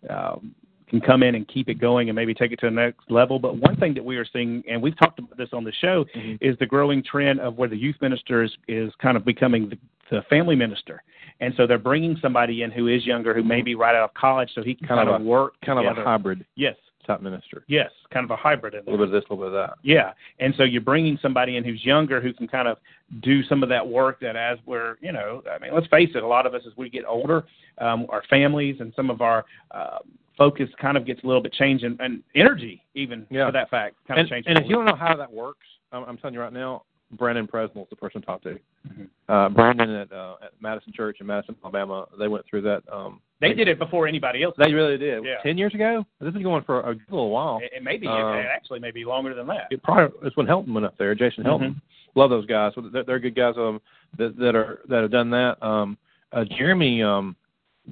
um, 0.09 0.53
can 0.89 1.01
come 1.01 1.23
in 1.23 1.35
and 1.35 1.47
keep 1.47 1.69
it 1.69 1.75
going 1.75 2.09
and 2.09 2.15
maybe 2.15 2.33
take 2.33 2.51
it 2.51 2.59
to 2.61 2.67
the 2.67 2.71
next 2.71 3.09
level. 3.09 3.39
But 3.39 3.57
one 3.57 3.75
thing 3.75 3.93
that 3.95 4.03
we 4.03 4.17
are 4.17 4.25
seeing, 4.31 4.63
and 4.69 4.81
we've 4.81 4.97
talked 4.97 5.19
about 5.19 5.37
this 5.37 5.49
on 5.53 5.63
the 5.63 5.73
show, 5.81 6.05
is 6.39 6.57
the 6.59 6.65
growing 6.65 7.03
trend 7.03 7.39
of 7.39 7.57
where 7.57 7.67
the 7.67 7.75
youth 7.77 7.97
minister 8.01 8.43
is, 8.43 8.51
is 8.67 8.93
kind 9.01 9.17
of 9.17 9.25
becoming 9.25 9.69
the, 9.69 9.77
the 10.09 10.21
family 10.29 10.55
minister. 10.55 11.03
And 11.39 11.53
so 11.57 11.67
they're 11.67 11.77
bringing 11.77 12.17
somebody 12.21 12.63
in 12.63 12.71
who 12.71 12.87
is 12.87 13.05
younger, 13.05 13.33
who 13.33 13.43
may 13.43 13.61
be 13.61 13.75
right 13.75 13.95
out 13.95 14.05
of 14.05 14.13
college, 14.13 14.49
so 14.55 14.63
he 14.63 14.75
can 14.75 14.87
kind, 14.87 14.99
Kind 14.99 15.09
of 15.09 15.15
of 15.15 15.21
a- 15.21 15.25
work 15.25 15.53
Kind 15.65 15.77
of 15.85 15.97
a 15.97 16.03
hybrid. 16.03 16.45
Yes, 16.55 16.75
type 17.07 17.21
minister. 17.21 17.63
yes, 17.67 17.89
kind 18.11 18.23
of 18.23 18.31
a 18.31 18.35
hybrid 18.35 18.73
in 18.75 18.81
A 18.81 18.83
little 18.91 18.97
bit 19.05 19.07
of 19.07 19.11
this, 19.11 19.27
a 19.29 19.33
little 19.33 19.49
bit 19.49 19.55
of 19.57 19.69
that. 19.69 19.77
Yeah, 19.81 20.11
and 20.39 20.53
so 20.57 20.63
you're 20.63 20.81
bringing 20.81 21.17
somebody 21.21 21.57
in 21.57 21.63
who's 21.63 21.83
younger 21.83 22.21
who 22.21 22.33
can 22.33 22.47
kind 22.47 22.67
of 22.67 22.77
do 23.21 23.41
some 23.43 23.63
of 23.63 23.69
that 23.69 23.87
work 23.87 24.19
that 24.19 24.35
as 24.35 24.59
we're, 24.65 24.97
you 25.01 25.11
know, 25.13 25.41
I 25.51 25.57
mean, 25.59 25.73
let's 25.73 25.87
face 25.87 26.09
it, 26.13 26.21
a 26.23 26.27
lot 26.27 26.45
of 26.45 26.53
us 26.53 26.61
as 26.67 26.73
we 26.77 26.89
get 26.89 27.05
older, 27.07 27.45
um, 27.79 28.05
our 28.09 28.23
families 28.29 28.75
and 28.81 28.93
some 28.95 29.09
of 29.09 29.21
our 29.21 29.45
uh, 29.71 29.99
focus 30.37 30.69
kind 30.79 30.97
of 30.97 31.05
gets 31.05 31.23
a 31.23 31.27
little 31.27 31.41
bit 31.41 31.53
changed 31.53 31.83
and, 31.83 31.99
and 31.99 32.21
energy 32.35 32.83
even 32.93 33.25
Yeah. 33.31 33.47
for 33.47 33.53
that 33.53 33.69
fact 33.71 33.95
kind 34.07 34.19
And, 34.19 34.27
of 34.27 34.29
changes. 34.29 34.49
and 34.49 34.59
if 34.59 34.69
you 34.69 34.75
don't 34.75 34.85
know 34.85 34.95
how 34.95 35.15
that 35.15 35.31
works, 35.31 35.65
I'm, 35.91 36.03
I'm 36.03 36.17
telling 36.17 36.33
you 36.35 36.41
right 36.41 36.53
now, 36.53 36.83
Brandon 37.11 37.47
Presnell 37.47 37.83
is 37.83 37.89
the 37.89 37.95
person 37.95 38.21
to 38.21 38.27
talk 38.27 38.41
to. 38.43 38.59
Mhm. 38.87 39.07
Uh, 39.29 39.49
Brandon 39.49 39.89
at, 39.89 40.11
uh, 40.11 40.35
at 40.41 40.51
Madison 40.59 40.91
Church 40.93 41.17
in 41.21 41.27
Madison, 41.27 41.55
Alabama, 41.63 42.05
they 42.19 42.27
went 42.27 42.45
through 42.45 42.61
that. 42.61 42.83
Um, 42.91 43.21
they 43.39 43.53
did 43.53 43.67
it 43.67 43.79
before 43.79 44.07
anybody 44.07 44.43
else. 44.43 44.55
They 44.57 44.73
really 44.73 44.97
did. 44.97 45.23
Yeah. 45.23 45.37
Ten 45.43 45.57
years 45.57 45.73
ago. 45.73 46.05
This 46.19 46.27
has 46.27 46.33
been 46.33 46.43
going 46.43 46.63
for 46.63 46.81
a 46.81 46.95
good 46.95 47.09
little 47.09 47.29
while. 47.29 47.59
It, 47.61 47.71
it 47.77 47.83
may 47.83 47.97
be 47.97 48.07
Um, 48.07 48.35
it 48.37 48.47
actually 48.51 48.79
may 48.79 48.91
be 48.91 49.05
longer 49.05 49.33
than 49.33 49.47
that. 49.47 49.67
It 49.71 49.83
probably 49.83 50.27
it's 50.27 50.35
when 50.35 50.47
Helton 50.47 50.73
went 50.73 50.85
up 50.85 50.97
there. 50.97 51.13
Jason 51.15 51.43
Helton. 51.43 51.69
Mm-hmm. 51.69 51.79
Love 52.19 52.29
those 52.29 52.45
guys. 52.47 52.73
They're, 52.91 53.03
they're 53.03 53.19
good 53.19 53.35
guys 53.35 53.53
um, 53.57 53.79
that 54.17 54.35
that 54.37 54.55
are 54.55 54.81
that 54.89 55.03
have 55.03 55.11
done 55.11 55.29
that. 55.29 55.61
Um, 55.61 55.97
uh, 56.31 56.45
Jeremy 56.57 57.03
um, 57.03 57.35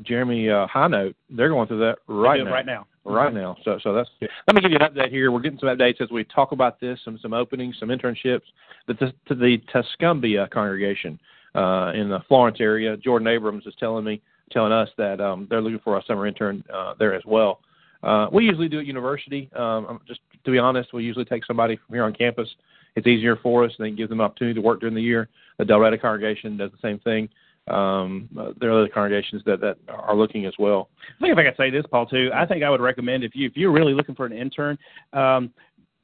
Jeremy 0.01 0.49
uh, 0.49 0.67
High 0.67 0.87
Note. 0.87 1.15
They're 1.29 1.49
going 1.49 1.67
through 1.67 1.79
that 1.79 1.99
right 2.07 2.43
now. 2.43 2.51
right 2.51 2.65
now. 2.65 2.87
Right 3.05 3.33
now. 3.33 3.55
So 3.63 3.79
so 3.81 3.93
that's 3.93 4.09
let 4.21 4.55
me 4.55 4.61
give 4.61 4.71
you 4.71 4.77
an 4.79 4.93
update 4.93 5.09
here. 5.09 5.31
We're 5.31 5.39
getting 5.39 5.59
some 5.59 5.69
updates 5.69 6.01
as 6.01 6.09
we 6.09 6.23
talk 6.23 6.51
about 6.51 6.79
this, 6.79 6.99
some 7.05 7.17
some 7.21 7.33
openings, 7.33 7.75
some 7.79 7.89
internships. 7.89 8.41
The 8.87 8.93
to 9.27 9.35
the 9.35 9.57
Tuscumbia 9.73 10.49
congregation 10.49 11.19
uh, 11.53 11.91
in 11.95 12.09
the 12.09 12.19
Florence 12.27 12.57
area. 12.59 12.97
Jordan 12.97 13.27
Abrams 13.27 13.65
is 13.65 13.73
telling 13.79 14.05
me 14.05 14.21
telling 14.51 14.71
us 14.71 14.89
that 14.97 15.19
um, 15.19 15.47
they're 15.49 15.61
looking 15.61 15.79
for 15.83 15.97
a 15.97 16.03
summer 16.05 16.27
intern 16.27 16.63
uh, 16.73 16.93
there 16.99 17.13
as 17.13 17.23
well. 17.25 17.59
Uh, 18.03 18.27
we 18.31 18.45
usually 18.45 18.69
do 18.69 18.79
at 18.79 18.85
university. 18.85 19.49
Um, 19.55 19.99
just 20.07 20.19
to 20.43 20.51
be 20.51 20.59
honest, 20.59 20.93
we 20.93 21.03
usually 21.03 21.25
take 21.25 21.45
somebody 21.45 21.77
from 21.77 21.95
here 21.95 22.03
on 22.03 22.13
campus. 22.13 22.47
It's 22.95 23.07
easier 23.07 23.35
for 23.35 23.65
us 23.65 23.71
and 23.77 23.87
it 23.87 23.97
gives 23.97 24.09
them 24.09 24.19
an 24.19 24.25
opportunity 24.25 24.55
to 24.55 24.61
work 24.61 24.79
during 24.79 24.95
the 24.95 25.01
year. 25.01 25.27
The 25.57 25.63
Delretta 25.63 25.99
congregation 25.99 26.57
does 26.57 26.71
the 26.71 26.77
same 26.81 26.99
thing. 26.99 27.29
Um, 27.67 28.29
there 28.59 28.69
are 28.69 28.79
other 28.79 28.89
congregations 28.89 29.41
that, 29.45 29.59
that 29.61 29.77
are 29.89 30.15
looking 30.15 30.45
as 30.45 30.53
well. 30.59 30.89
I 31.17 31.21
think 31.21 31.33
if 31.33 31.37
I 31.37 31.43
could 31.43 31.57
say 31.57 31.69
this, 31.71 31.83
Paul, 31.89 32.05
too, 32.05 32.29
I 32.33 32.45
think 32.45 32.63
I 32.63 32.69
would 32.69 32.81
recommend 32.81 33.23
if 33.23 33.35
you 33.35 33.47
if 33.47 33.57
you're 33.57 33.71
really 33.71 33.93
looking 33.93 34.13
for 34.13 34.25
an 34.25 34.33
intern, 34.33 34.77
um, 35.13 35.51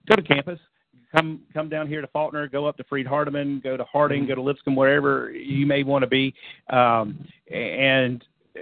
go 0.10 0.16
to 0.16 0.24
campus. 0.24 0.60
Come 1.14 1.42
come 1.54 1.68
down 1.68 1.88
here 1.88 2.00
to 2.00 2.08
Faulkner, 2.08 2.48
go 2.48 2.66
up 2.66 2.78
to 2.78 2.86
Freed 2.86 3.06
Hardeman, 3.06 3.62
go 3.62 3.76
to 3.76 3.84
Harding, 3.84 4.26
go 4.26 4.34
to 4.34 4.42
Lipscomb, 4.42 4.78
wherever 4.78 5.30
you 5.32 5.66
may 5.66 5.84
want 5.84 6.04
to 6.04 6.08
be, 6.08 6.34
um, 6.70 7.28
and 7.54 8.24
uh, 8.56 8.62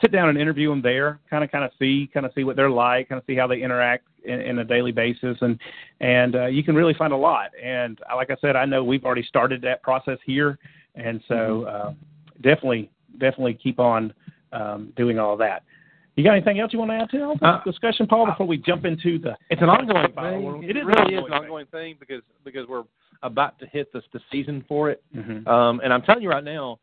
sit 0.00 0.12
down 0.12 0.28
and 0.28 0.38
interview 0.38 0.68
them 0.68 0.82
there. 0.82 1.18
Kind 1.30 1.42
of 1.42 1.50
kind 1.50 1.64
of 1.64 1.70
see 1.78 2.08
kind 2.12 2.26
of 2.26 2.32
see 2.34 2.44
what 2.44 2.56
they're 2.56 2.70
like, 2.70 3.08
kind 3.08 3.18
of 3.18 3.24
see 3.26 3.34
how 3.34 3.46
they 3.46 3.62
interact 3.62 4.04
in, 4.24 4.40
in 4.40 4.58
a 4.58 4.64
daily 4.64 4.92
basis, 4.92 5.38
and 5.40 5.58
and 6.00 6.36
uh, 6.36 6.46
you 6.46 6.62
can 6.62 6.74
really 6.74 6.94
find 6.94 7.12
a 7.12 7.16
lot. 7.16 7.50
And 7.60 7.98
like 8.14 8.30
I 8.30 8.36
said, 8.40 8.54
I 8.54 8.66
know 8.66 8.84
we've 8.84 9.04
already 9.04 9.24
started 9.24 9.62
that 9.62 9.82
process 9.82 10.18
here, 10.26 10.58
and 10.94 11.22
so 11.26 11.62
uh, 11.64 11.92
definitely 12.42 12.90
definitely 13.18 13.54
keep 13.54 13.78
on 13.78 14.12
um, 14.52 14.92
doing 14.96 15.18
all 15.18 15.36
that. 15.36 15.62
You 16.16 16.24
got 16.24 16.32
anything 16.32 16.58
else 16.58 16.72
you 16.72 16.80
want 16.80 16.90
to 16.90 16.96
add 16.96 17.10
to 17.10 17.18
this 17.18 17.38
Uh, 17.42 17.62
discussion, 17.64 18.06
Paul, 18.08 18.26
before 18.26 18.46
we 18.46 18.56
jump 18.58 18.84
into 18.84 19.20
the? 19.20 19.36
It's 19.50 19.62
an 19.62 19.68
ongoing 19.68 20.12
thing. 20.12 20.64
It, 20.68 20.84
really 20.84 21.14
is 21.14 21.18
an 21.18 21.32
ongoing 21.32 21.32
ongoing 21.32 21.66
thing 21.66 21.96
because 22.00 22.22
because 22.44 22.66
we're 22.68 22.82
about 23.22 23.58
to 23.60 23.66
hit 23.66 23.92
the 23.92 24.02
the 24.12 24.20
season 24.30 24.64
for 24.66 24.90
it. 24.90 25.02
Mhm. 25.14 25.46
Um, 25.46 25.80
and 25.82 25.92
I'm 25.92 26.02
telling 26.02 26.22
you 26.22 26.30
right 26.30 26.44
now, 26.44 26.80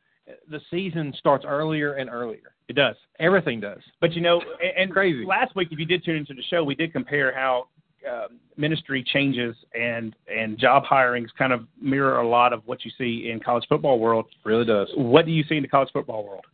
the 0.50 0.62
season 0.72 1.14
starts 1.18 1.46
earlier 1.46 1.94
and 1.94 2.10
earlier. 2.10 2.54
It 2.68 2.74
does. 2.74 2.96
Everything 3.20 3.60
does. 3.60 3.82
But 4.00 4.14
you 4.14 4.22
know, 4.22 4.42
and, 4.62 4.72
and 4.78 4.92
Crazy. 4.92 5.26
Last 5.26 5.56
week, 5.56 5.68
if 5.72 5.80
you 5.80 5.86
did 5.86 6.04
tune 6.04 6.16
into 6.16 6.34
the 6.34 6.44
show, 6.44 6.64
we 6.64 6.76
did 6.76 6.94
compare 6.94 7.36
how 7.36 7.68
uh, 8.10 8.28
ministry 8.58 9.04
changes 9.04 9.56
and 9.74 10.16
and 10.28 10.58
job 10.58 10.84
hirings 10.84 11.28
kind 11.38 11.52
of 11.54 11.68
mirror 11.82 12.20
a 12.20 12.28
lot 12.28 12.54
of 12.54 12.62
what 12.66 12.86
you 12.86 12.92
see 12.98 13.30
in 13.32 13.40
college 13.40 13.66
football 13.70 14.00
world. 14.00 14.26
Really 14.44 14.66
does. 14.66 14.90
What 14.96 15.26
do 15.26 15.32
you 15.32 15.44
see 15.48 15.56
in 15.58 15.64
the 15.64 15.70
college 15.70 15.90
football 15.94 16.26
world? 16.26 16.46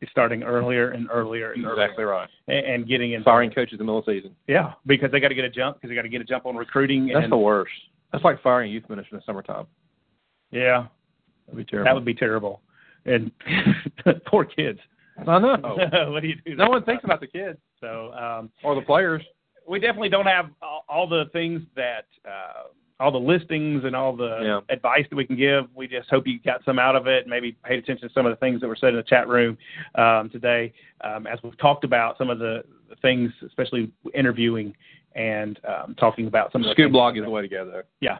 It's 0.00 0.10
starting 0.10 0.42
earlier 0.42 0.90
and 0.90 1.08
earlier 1.12 1.52
and 1.52 1.64
earlier, 1.64 1.84
Exactly 1.84 2.04
right. 2.04 2.28
and, 2.48 2.66
and 2.66 2.88
getting 2.88 3.12
in 3.12 3.22
Firing 3.22 3.52
coaches 3.52 3.74
in 3.74 3.78
the 3.78 3.84
middle 3.84 4.00
of 4.00 4.04
the 4.04 4.14
season. 4.18 4.34
Yeah, 4.48 4.72
because 4.84 5.12
they 5.12 5.20
got 5.20 5.28
to 5.28 5.34
get 5.36 5.44
a 5.44 5.50
jump 5.50 5.76
because 5.76 5.90
they 5.90 5.94
got 5.94 6.02
to 6.02 6.08
get 6.08 6.20
a 6.20 6.24
jump 6.24 6.44
on 6.44 6.56
recruiting. 6.56 7.06
That's 7.06 7.22
and, 7.24 7.32
the 7.32 7.36
worst. 7.36 7.70
That's 8.10 8.24
like 8.24 8.42
firing 8.42 8.72
youth 8.72 8.82
minister 8.88 9.14
in 9.14 9.18
the 9.20 9.22
summertime. 9.24 9.66
yeah, 10.50 10.86
That'd 11.46 11.56
be 11.56 11.64
terrible. 11.64 11.84
that 11.88 11.94
would 11.94 12.04
be 12.04 12.14
terrible. 12.14 12.60
And 13.06 13.30
poor 14.26 14.44
kids. 14.44 14.78
I 15.26 15.38
know. 15.38 15.56
what 16.10 16.22
do 16.22 16.28
you 16.28 16.34
do? 16.44 16.56
no 16.56 16.68
one 16.68 16.84
thinks 16.84 17.04
about 17.04 17.20
the 17.20 17.26
kids 17.26 17.58
So 17.80 18.12
um, 18.12 18.50
or 18.64 18.74
the 18.74 18.82
players. 18.82 19.22
We 19.68 19.78
definitely 19.78 20.08
don't 20.08 20.26
have 20.26 20.50
all, 20.60 20.84
all 20.88 21.08
the 21.08 21.24
things 21.32 21.62
that 21.76 22.06
uh, 22.28 22.68
all 23.00 23.10
the 23.10 23.18
listings 23.18 23.84
and 23.84 23.96
all 23.96 24.14
the 24.14 24.38
Yeah. 24.42 24.60
advice 24.74 25.06
that 25.10 25.16
we 25.16 25.24
can 25.26 25.36
give. 25.36 25.64
We 25.74 25.88
just 25.88 26.08
hope 26.08 26.26
you 26.26 26.38
got 26.40 26.64
some 26.64 26.78
out 26.78 26.94
of 26.94 27.06
it. 27.06 27.26
Maybe 27.26 27.52
paid 27.64 27.80
attention 27.80 28.08
to 28.08 28.14
some 28.14 28.26
of 28.26 28.30
the 28.30 28.36
things 28.36 28.60
that 28.60 28.68
were 28.68 28.76
said 28.76 28.90
in 28.90 28.96
the 28.96 29.02
chat 29.02 29.26
room 29.28 29.58
um, 29.96 30.30
today, 30.30 30.72
um, 31.02 31.26
as 31.26 31.38
we've 31.42 31.58
talked 31.58 31.84
about 31.84 32.16
some 32.16 32.30
of 32.30 32.38
the, 32.38 32.62
things, 33.00 33.32
especially 33.46 33.90
interviewing 34.14 34.74
and 35.14 35.58
um, 35.66 35.94
talking 35.98 36.26
about 36.26 36.52
some 36.52 36.62
of 36.62 36.66
the 36.68 36.72
Scoop 36.74 36.92
blog 36.92 37.16
is 37.16 37.24
the 37.24 37.30
way 37.30 37.42
to 37.42 37.48
go 37.48 37.64
though. 37.64 37.82
Yeah. 38.00 38.18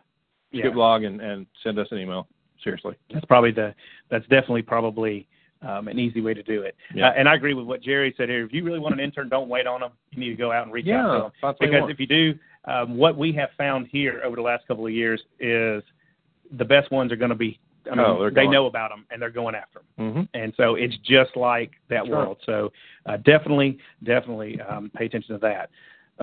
Scoop 0.48 0.64
Yeah. 0.64 0.70
blog 0.70 1.04
and, 1.04 1.20
and 1.20 1.46
send 1.62 1.78
us 1.78 1.86
an 1.90 1.98
email. 1.98 2.26
Seriously. 2.64 2.96
That's 3.12 3.24
probably 3.26 3.50
the 3.50 3.74
that's 4.10 4.26
definitely 4.28 4.62
probably 4.62 5.28
um, 5.62 5.88
an 5.88 5.98
easy 5.98 6.20
way 6.20 6.34
to 6.34 6.42
do 6.42 6.62
it. 6.62 6.76
Yeah. 6.94 7.08
Uh, 7.08 7.12
and 7.16 7.28
I 7.28 7.34
agree 7.34 7.54
with 7.54 7.66
what 7.66 7.82
Jerry 7.82 8.14
said 8.16 8.28
here. 8.28 8.44
If 8.44 8.52
you 8.52 8.64
really 8.64 8.78
want 8.78 8.94
an 8.94 9.00
intern, 9.00 9.28
don't 9.28 9.48
wait 9.48 9.66
on 9.66 9.80
them. 9.80 9.92
You 10.10 10.20
need 10.20 10.30
to 10.30 10.36
go 10.36 10.52
out 10.52 10.64
and 10.64 10.72
reach 10.72 10.88
out 10.88 11.12
to 11.12 11.18
them. 11.22 11.32
That's 11.42 11.60
what 11.60 11.60
we 11.60 11.66
Because 11.66 11.90
if 11.90 12.00
you 12.00 12.06
do, 12.06 12.34
um, 12.64 12.96
what 12.96 13.16
we 13.16 13.32
have 13.32 13.50
found 13.56 13.88
here 13.90 14.20
over 14.24 14.36
the 14.36 14.42
last 14.42 14.66
couple 14.66 14.86
of 14.86 14.92
years 14.92 15.20
is 15.40 15.82
the 16.58 16.64
best 16.64 16.90
ones 16.90 17.12
are 17.12 17.16
going 17.16 17.30
to 17.30 17.36
be. 17.36 17.58
I 17.90 17.96
mean, 17.96 18.00
Oh, 18.06 18.30
they 18.30 18.46
know 18.46 18.66
about 18.66 18.90
them 18.90 19.06
and 19.10 19.20
they're 19.20 19.30
going 19.30 19.56
after 19.56 19.80
them. 19.96 20.10
mm-hmm. 20.10 20.22
And 20.34 20.52
so 20.56 20.76
it's 20.76 20.96
just 20.98 21.36
like 21.36 21.72
that 21.88 22.06
Sure. 22.06 22.16
world. 22.16 22.38
So 22.46 22.72
uh, 23.06 23.16
definitely, 23.18 23.78
definitely 24.04 24.60
um, 24.60 24.90
pay 24.94 25.06
attention 25.06 25.34
to 25.34 25.38
that. 25.40 25.70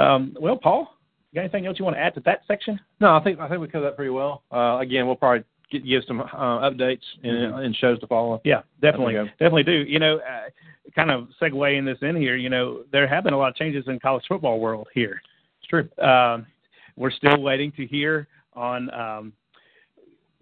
Um, 0.01 0.35
well, 0.39 0.55
Paul, 0.55 0.95
you 1.31 1.35
got 1.35 1.41
anything 1.41 1.65
else 1.65 1.77
you 1.77 1.83
want 1.85 1.97
to 1.97 2.01
add 2.01 2.13
to 2.15 2.21
that 2.21 2.41
section? 2.47 2.79
No, 3.01 3.13
I 3.15 3.23
think 3.23 3.39
I 3.39 3.49
think 3.49 3.59
we 3.59 3.67
covered 3.67 3.87
that 3.87 3.95
pretty 3.97 4.09
well. 4.11 4.43
Uh, 4.51 4.77
again, 4.79 5.05
we'll 5.05 5.15
probably 5.17 5.43
get, 5.72 5.86
give 5.86 6.03
some 6.07 6.22
uh, 6.22 6.26
updates 6.70 7.03
and, 7.24 7.53
Mhm. 7.53 7.65
and 7.65 7.76
shows 7.76 7.99
to 7.99 8.07
follow. 8.07 8.41
Yeah, 8.43 8.61
definitely, 8.82 9.13
There 9.13 9.24
we 9.24 9.30
go. 9.30 9.34
definitely 9.39 9.63
do. 9.63 9.86
You 9.91 9.99
know, 9.99 10.17
uh, 10.20 10.49
kind 10.95 11.11
of 11.11 11.30
segueing 11.41 11.86
this 11.86 11.97
in 12.01 12.15
here. 12.15 12.36
You 12.36 12.49
know, 12.49 12.84
there 12.91 13.07
have 13.07 13.24
been 13.24 13.34
a 13.34 13.38
lot 13.38 13.49
of 13.49 13.55
changes 13.55 13.88
in 13.88 13.99
college 13.99 14.24
football 14.28 14.59
world 14.59 14.88
here. 14.93 15.22
It's 15.59 15.67
true. 15.67 15.88
Um, 16.03 16.45
we're 16.95 17.11
still 17.11 17.41
waiting 17.41 17.72
to 17.74 17.86
hear 17.86 18.28
on 18.53 18.93
um, 18.93 19.34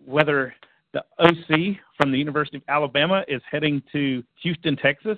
whether 0.05 0.53
the 0.93 1.03
OC 1.19 1.77
from 1.97 2.11
the 2.11 2.17
University 2.17 2.57
of 2.57 2.63
Alabama 2.67 3.23
is 3.27 3.41
heading 3.49 3.81
to 3.91 4.23
Houston, 4.41 4.75
Texas. 4.77 5.17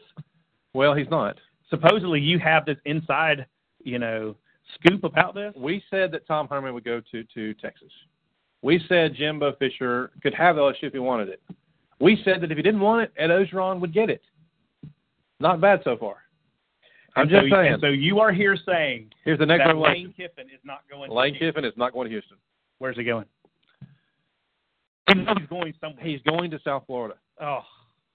Well, 0.74 0.94
he's 0.94 1.10
not. 1.10 1.38
Supposedly, 1.70 2.20
you 2.20 2.40
have 2.40 2.66
this 2.66 2.78
inside, 2.86 3.46
you 3.84 4.00
know, 4.00 4.36
scoop 4.76 5.04
about 5.04 5.36
this. 5.36 5.54
We 5.56 5.84
said 5.90 6.12
that 6.12 6.28
Tom 6.28 6.48
Herman 6.48 6.74
would 6.74 6.84
go 6.84 7.02
to 7.12 7.24
to 7.24 7.54
Texas. 7.56 7.92
We 8.62 8.84
said 8.90 9.16
Jimbo 9.16 9.54
Fisher 9.58 10.12
could 10.22 10.34
have 10.34 10.58
LSU 10.58 10.84
if 10.84 10.94
he 10.94 11.00
wanted 11.00 11.30
it. 11.30 11.42
We 12.02 12.22
said 12.24 12.42
that 12.42 12.52
if 12.52 12.58
he 12.58 12.64
didn't 12.64 12.82
want 12.82 13.04
it, 13.04 13.14
Ed 13.18 13.28
Orgeron 13.30 13.80
would 13.80 13.94
get 13.94 14.10
it. 14.10 14.22
Not 15.40 15.62
bad 15.62 15.82
so 15.84 15.96
far. 15.98 16.18
I'm 17.16 17.24
And 17.24 17.30
just 17.32 17.46
so, 17.50 17.56
saying. 17.56 17.78
so 17.82 17.88
you 17.88 18.20
are 18.20 18.32
here 18.32 18.56
saying 18.66 19.12
Here's 19.26 19.40
the 19.40 19.46
next 19.46 19.62
that 19.64 19.68
revelation. 19.68 20.04
Lane 20.06 20.14
Kiffin 20.16 20.48
is 20.48 20.60
not 20.64 20.82
going. 20.90 21.10
Lane 21.12 21.34
to 21.34 21.40
Houston. 21.40 21.62
Kiffin 21.62 21.66
is 21.66 21.78
not 21.78 21.94
going 21.94 22.06
to 22.06 22.12
Houston. 22.12 22.38
Where's 22.80 22.96
he 22.98 23.04
going? 23.04 23.26
He's 25.08 25.26
going 25.50 25.74
somewhere. 25.82 26.06
He's 26.06 26.22
going 26.22 26.52
to 26.52 26.60
South 26.64 26.84
Florida. 26.86 27.16
Oh, 27.42 27.62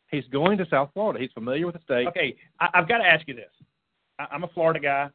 He's 0.09 0.24
going 0.30 0.57
to 0.59 0.66
South 0.68 0.90
Florida. 0.95 1.18
He's 1.18 1.32
familiar 1.32 1.66
with 1.66 1.74
the 1.74 1.80
state. 1.82 2.07
okay. 2.07 2.36
I, 2.61 2.68
I've 2.74 2.86
got 2.88 2.99
to 2.99 3.05
ask 3.05 3.26
you 3.26 3.34
this. 3.34 3.51
I, 4.20 4.26
I'm 4.30 4.45
a 4.45 4.49
Florida 4.49 4.78
guy. 4.78 5.09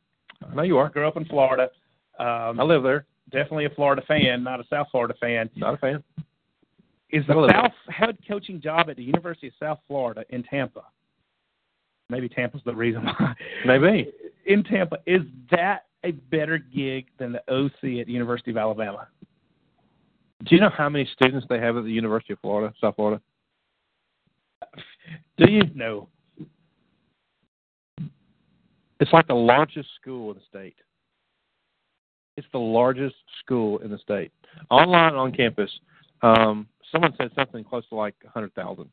I 0.49 0.53
know 0.55 0.63
you 0.63 0.77
are. 0.77 0.89
Grew 0.89 1.07
up 1.07 1.15
in 1.15 1.23
Florida. 1.25 1.69
Um, 2.19 2.59
I 2.59 2.63
live 2.63 2.83
there. 2.83 3.05
Definitely 3.31 3.65
a 3.65 3.69
Florida 3.69 4.01
fan, 4.07 4.43
not 4.43 4.59
a 4.59 4.63
South 4.69 4.87
Florida 4.91 5.13
fan. 5.19 5.49
Not 5.55 5.75
a 5.75 5.77
fan. 5.77 6.03
Is 7.11 7.25
the. 7.27 7.49
South 7.51 7.71
head 7.87 8.17
coaching 8.27 8.61
job 8.61 8.89
at 8.89 8.97
the 8.97 9.03
University 9.03 9.47
of 9.47 9.53
South 9.59 9.79
Florida 9.87 10.23
in 10.29 10.43
Tampa? 10.43 10.83
Maybe 12.09 12.29
Tampa's 12.29 12.61
the 12.65 12.75
reason 12.75 13.05
why. 13.05 13.33
Maybe. 13.65 14.11
In 14.45 14.63
Tampa, 14.63 14.97
is 15.05 15.21
that 15.51 15.85
a 16.03 16.11
better 16.11 16.57
gig 16.57 17.07
than 17.17 17.31
the 17.31 17.41
OC 17.51 17.99
at 17.99 18.07
the 18.07 18.11
University 18.11 18.51
of 18.51 18.57
Alabama? 18.57 19.07
Do 20.45 20.55
you 20.55 20.61
know 20.61 20.69
how 20.69 20.87
many 20.87 21.07
students 21.13 21.45
they 21.49 21.59
have 21.59 21.77
at 21.77 21.83
the 21.83 21.91
University 21.91 22.33
of 22.33 22.39
Florida, 22.39 22.73
South 22.79 22.95
Florida? 22.95 23.21
Do 25.37 25.51
you? 25.51 25.63
know? 25.75 26.07
It's 28.99 29.13
like 29.13 29.27
the 29.27 29.33
largest 29.33 29.89
school 29.99 30.31
in 30.31 30.37
the 30.37 30.43
state. 30.49 30.75
It's 32.39 32.47
the 32.53 32.57
largest 32.57 33.15
school 33.43 33.79
in 33.79 33.91
the 33.91 33.97
state. 33.97 34.31
Online 34.71 35.13
on 35.13 35.31
campus, 35.33 35.69
um, 36.21 36.67
someone 36.91 37.13
said 37.17 37.29
something 37.35 37.63
close 37.65 37.87
to 37.89 37.95
like 37.95 38.15
a 38.25 38.29
hundred 38.29 38.53
thousand. 38.55 38.89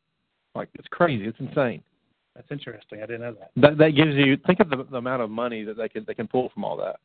Like 0.53 0.67
it's 0.75 0.87
crazy. 0.89 1.25
It's 1.25 1.39
insane. 1.39 1.81
That's 2.35 2.47
interesting. 2.51 2.99
I 3.01 3.05
didn't 3.05 3.21
know 3.21 3.35
that. 3.39 3.51
That 3.55 3.77
that 3.77 3.89
gives 3.95 4.15
you 4.15 4.37
think 4.45 4.59
of 4.59 4.69
the, 4.69 4.83
the 4.91 4.97
amount 4.97 5.21
of 5.21 5.29
money 5.29 5.63
that 5.63 5.77
they 5.77 5.87
can 5.87 6.03
they 6.05 6.13
can 6.13 6.27
pull 6.27 6.49
from 6.53 6.65
all 6.65 6.75
that. 6.77 6.97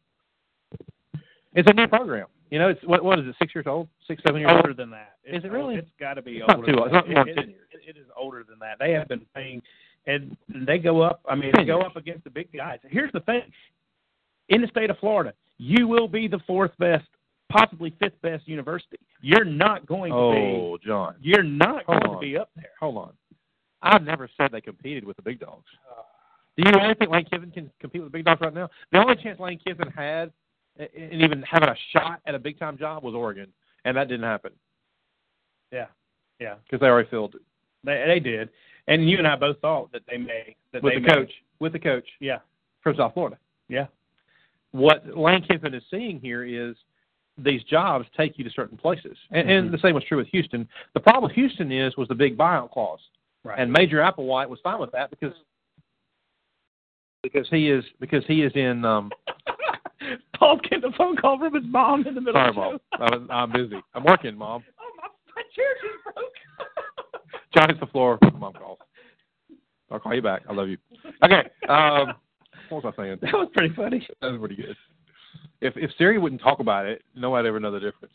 It's 1.55 1.69
a 1.71 1.75
new 1.75 1.87
program. 1.87 2.27
You 2.51 2.59
know, 2.59 2.69
it's 2.69 2.81
what 2.85 3.05
what 3.05 3.19
is 3.21 3.27
it? 3.27 3.35
Six 3.39 3.55
years 3.55 3.67
old? 3.69 3.89
Six 4.09 4.21
seven 4.27 4.41
years 4.41 4.51
old? 4.51 4.59
older 4.67 4.75
than 4.75 4.91
that. 4.91 5.15
Is 5.25 5.37
It's 5.37 5.45
it 5.45 5.53
really? 5.53 5.77
It's 5.77 5.89
got 6.01 6.15
to 6.15 6.23
be 6.23 6.39
It's 6.39 6.49
not 6.49 6.57
older. 6.57 6.67
too 6.67 6.73
than 6.73 6.81
old. 6.81 6.87
It's 6.95 7.15
not 7.15 7.29
It- 7.29 7.31
it- 7.31 7.35
10 7.41 7.49
years. 7.51 7.61
it 7.87 7.97
is 7.97 8.07
older 8.17 8.45
than 8.49 8.59
that. 8.59 8.79
They 8.81 8.93
have 8.93 9.07
been 9.09 9.25
paying, 9.35 9.63
and 10.07 10.37
they 10.67 10.79
go 10.79 11.01
up. 11.03 11.21
I 11.29 11.35
mean, 11.37 11.53
they 11.57 11.65
go 11.65 11.81
up 11.81 11.97
against 11.97 12.25
the 12.25 12.31
big 12.31 12.53
guys. 12.53 12.79
Here's 12.89 13.13
the 13.13 13.21
thing: 13.21 13.43
in 14.49 14.61
the 14.61 14.69
state 14.69 14.91
of 14.91 14.99
Florida, 14.99 15.33
you 15.63 15.87
will 15.87 16.09
be 16.09 16.27
the 16.27 16.41
fourth 16.47 16.73
best, 16.79 17.07
possibly 17.49 17.95
fifth 18.01 18.21
best 18.21 18.49
university. 18.49 18.99
You're 19.21 19.45
not 19.45 19.87
going 19.87 20.11
to 20.11 20.17
be 20.33 20.61
Oh, 20.61 20.79
John. 20.85 21.15
You're 21.21 21.45
not 21.45 21.85
Hold 21.85 22.01
going 22.03 22.15
on. 22.15 22.17
to 22.17 22.21
be 22.21 22.37
up 22.37 22.51
there. 22.57 22.71
Hold 22.81 22.97
on. 22.97 23.13
I've 23.81 24.03
never 24.03 24.29
said 24.37 24.51
they 24.51 24.61
competed 24.61 25.05
with 25.05 25.17
the 25.17 25.23
big 25.23 25.39
dogs. 25.39 25.67
Do 26.57 26.65
you 26.65 26.73
really 26.81 26.95
think 26.95 27.11
Lane 27.11 27.25
Kiffin 27.31 27.51
can 27.53 27.71
compete 27.81 28.03
with 28.03 28.11
the 28.11 28.19
big 28.19 28.25
dogs 28.25 28.41
right 28.41 28.53
now? 28.53 28.69
The 28.91 28.99
only 28.99 29.15
chance 29.23 29.39
Lane 29.41 29.59
Kiffin 29.65 29.89
had, 29.93 30.33
i- 30.81 30.89
in 30.95 31.21
even 31.23 31.43
having 31.43 31.69
a 31.69 31.77
shot 31.93 32.21
at 32.27 32.35
a 32.35 32.39
big 32.39 32.59
time 32.59 32.77
job, 32.77 33.03
was 33.05 33.15
Oregon, 33.15 33.47
and 33.85 33.97
that 33.97 34.09
didn't 34.09 34.25
happen 34.27 34.53
Yeah, 35.71 35.87
yeah, 36.41 36.57
because 36.65 36.81
they 36.81 36.87
already 36.87 37.09
filled 37.09 37.35
it 37.37 37.43
they 37.85 38.05
they 38.07 38.21
did. 38.21 38.49
And 38.89 39.09
you 39.09 39.19
and 39.19 39.27
I 39.27 39.35
both 39.37 39.59
thought 39.61 39.91
that 39.93 40.03
they 40.09 40.17
may 40.19 40.55
that 40.73 40.83
with 40.83 40.93
they 40.95 41.01
the 41.01 41.07
may- 41.07 41.15
coach. 41.15 41.33
With 41.61 41.73
the 41.73 41.79
coach 41.79 42.09
Yeah, 42.21 42.39
from 42.83 42.97
South 42.97 43.15
Florida. 43.15 43.39
yeah, 43.69 43.87
What 44.73 45.17
Lane 45.17 45.43
Kiffin 45.43 45.75
is 45.75 45.83
seeing 45.91 46.19
here 46.21 46.45
is 46.45 46.77
these 47.39 47.63
jobs 47.65 48.07
take 48.17 48.39
you 48.39 48.45
to 48.45 48.51
certain 48.51 48.77
places, 48.77 49.17
and, 49.31 49.49
and 49.51 49.69
Mhm. 49.69 49.73
the 49.73 49.79
same 49.79 49.95
was 49.95 50.05
true 50.05 50.19
with 50.19 50.29
Houston. 50.29 50.69
The 50.95 51.01
problem 51.01 51.25
with 51.25 51.33
Houston 51.33 51.71
is 51.73 51.97
was 51.97 52.09
the 52.09 52.15
big 52.15 52.37
buyout 52.37 52.71
clause. 52.71 53.01
right. 53.45 53.59
And 53.59 53.73
Major 53.73 53.99
Applewhite 53.99 54.49
was 54.49 54.61
fine 54.61 54.79
with 54.79 54.93
that 54.93 55.11
because 55.11 55.35
because 57.23 57.49
he 57.51 57.71
is 57.71 57.85
because 58.01 58.25
he 58.27 58.43
is 58.43 58.53
in. 58.55 58.85
Um, 58.85 59.11
Paul's 60.35 60.61
getting 60.63 60.85
a 60.85 60.97
phone 60.97 61.17
call 61.17 61.39
from 61.39 61.55
his 61.55 61.65
mom 61.67 62.07
in 62.07 62.15
the 62.15 62.21
middle 62.21 62.35
sorry, 62.35 62.49
of 62.49 62.55
the 62.55 62.99
mom. 62.99 63.31
I'm, 63.31 63.31
I'm 63.31 63.53
busy. 63.53 63.81
I'm 63.95 64.05
working, 64.05 64.37
mom. 64.37 64.65
Oh, 64.81 64.91
my, 64.97 65.09
my 65.37 65.43
chair 65.55 65.67
just 65.81 66.05
broke. 66.15 67.53
John 67.55 67.69
hits 67.69 67.81
the 67.81 67.87
floor. 67.87 68.19
Mom 68.39 68.53
calls. 68.53 68.79
I'll 69.91 70.01
call 70.01 70.15
you 70.15 70.23
back. 70.23 70.43
I 70.49 70.53
love 70.53 70.69
you. 70.69 70.79
Okay. 71.25 71.49
Um, 71.69 72.15
what 72.73 72.85
was 72.85 72.95
I 72.99 73.03
saying? 73.03 73.19
that 73.23 73.33
was 73.33 73.49
pretty 73.53 73.75
funny. 73.75 74.07
That 74.21 74.33
was 74.33 74.41
pretty 74.41 74.57
good. 74.57 74.77
If 75.61 75.77
if 75.77 75.91
Siri 75.97 76.19
wouldn't 76.19 76.41
talk 76.41 76.61
about 76.61 76.87
it, 76.87 77.03
nobody'd 77.15 77.49
ever 77.49 77.61
know 77.61 77.71
the 77.71 77.81
difference. 77.81 78.15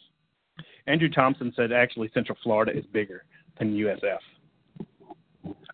Andrew 0.88 1.10
Thompson 1.10 1.54
said 1.56 1.72
actually 1.72 2.10
Central 2.14 2.38
Florida 2.44 2.78
is 2.78 2.86
bigger 2.88 3.24
than 3.60 3.76
USF. 3.76 4.20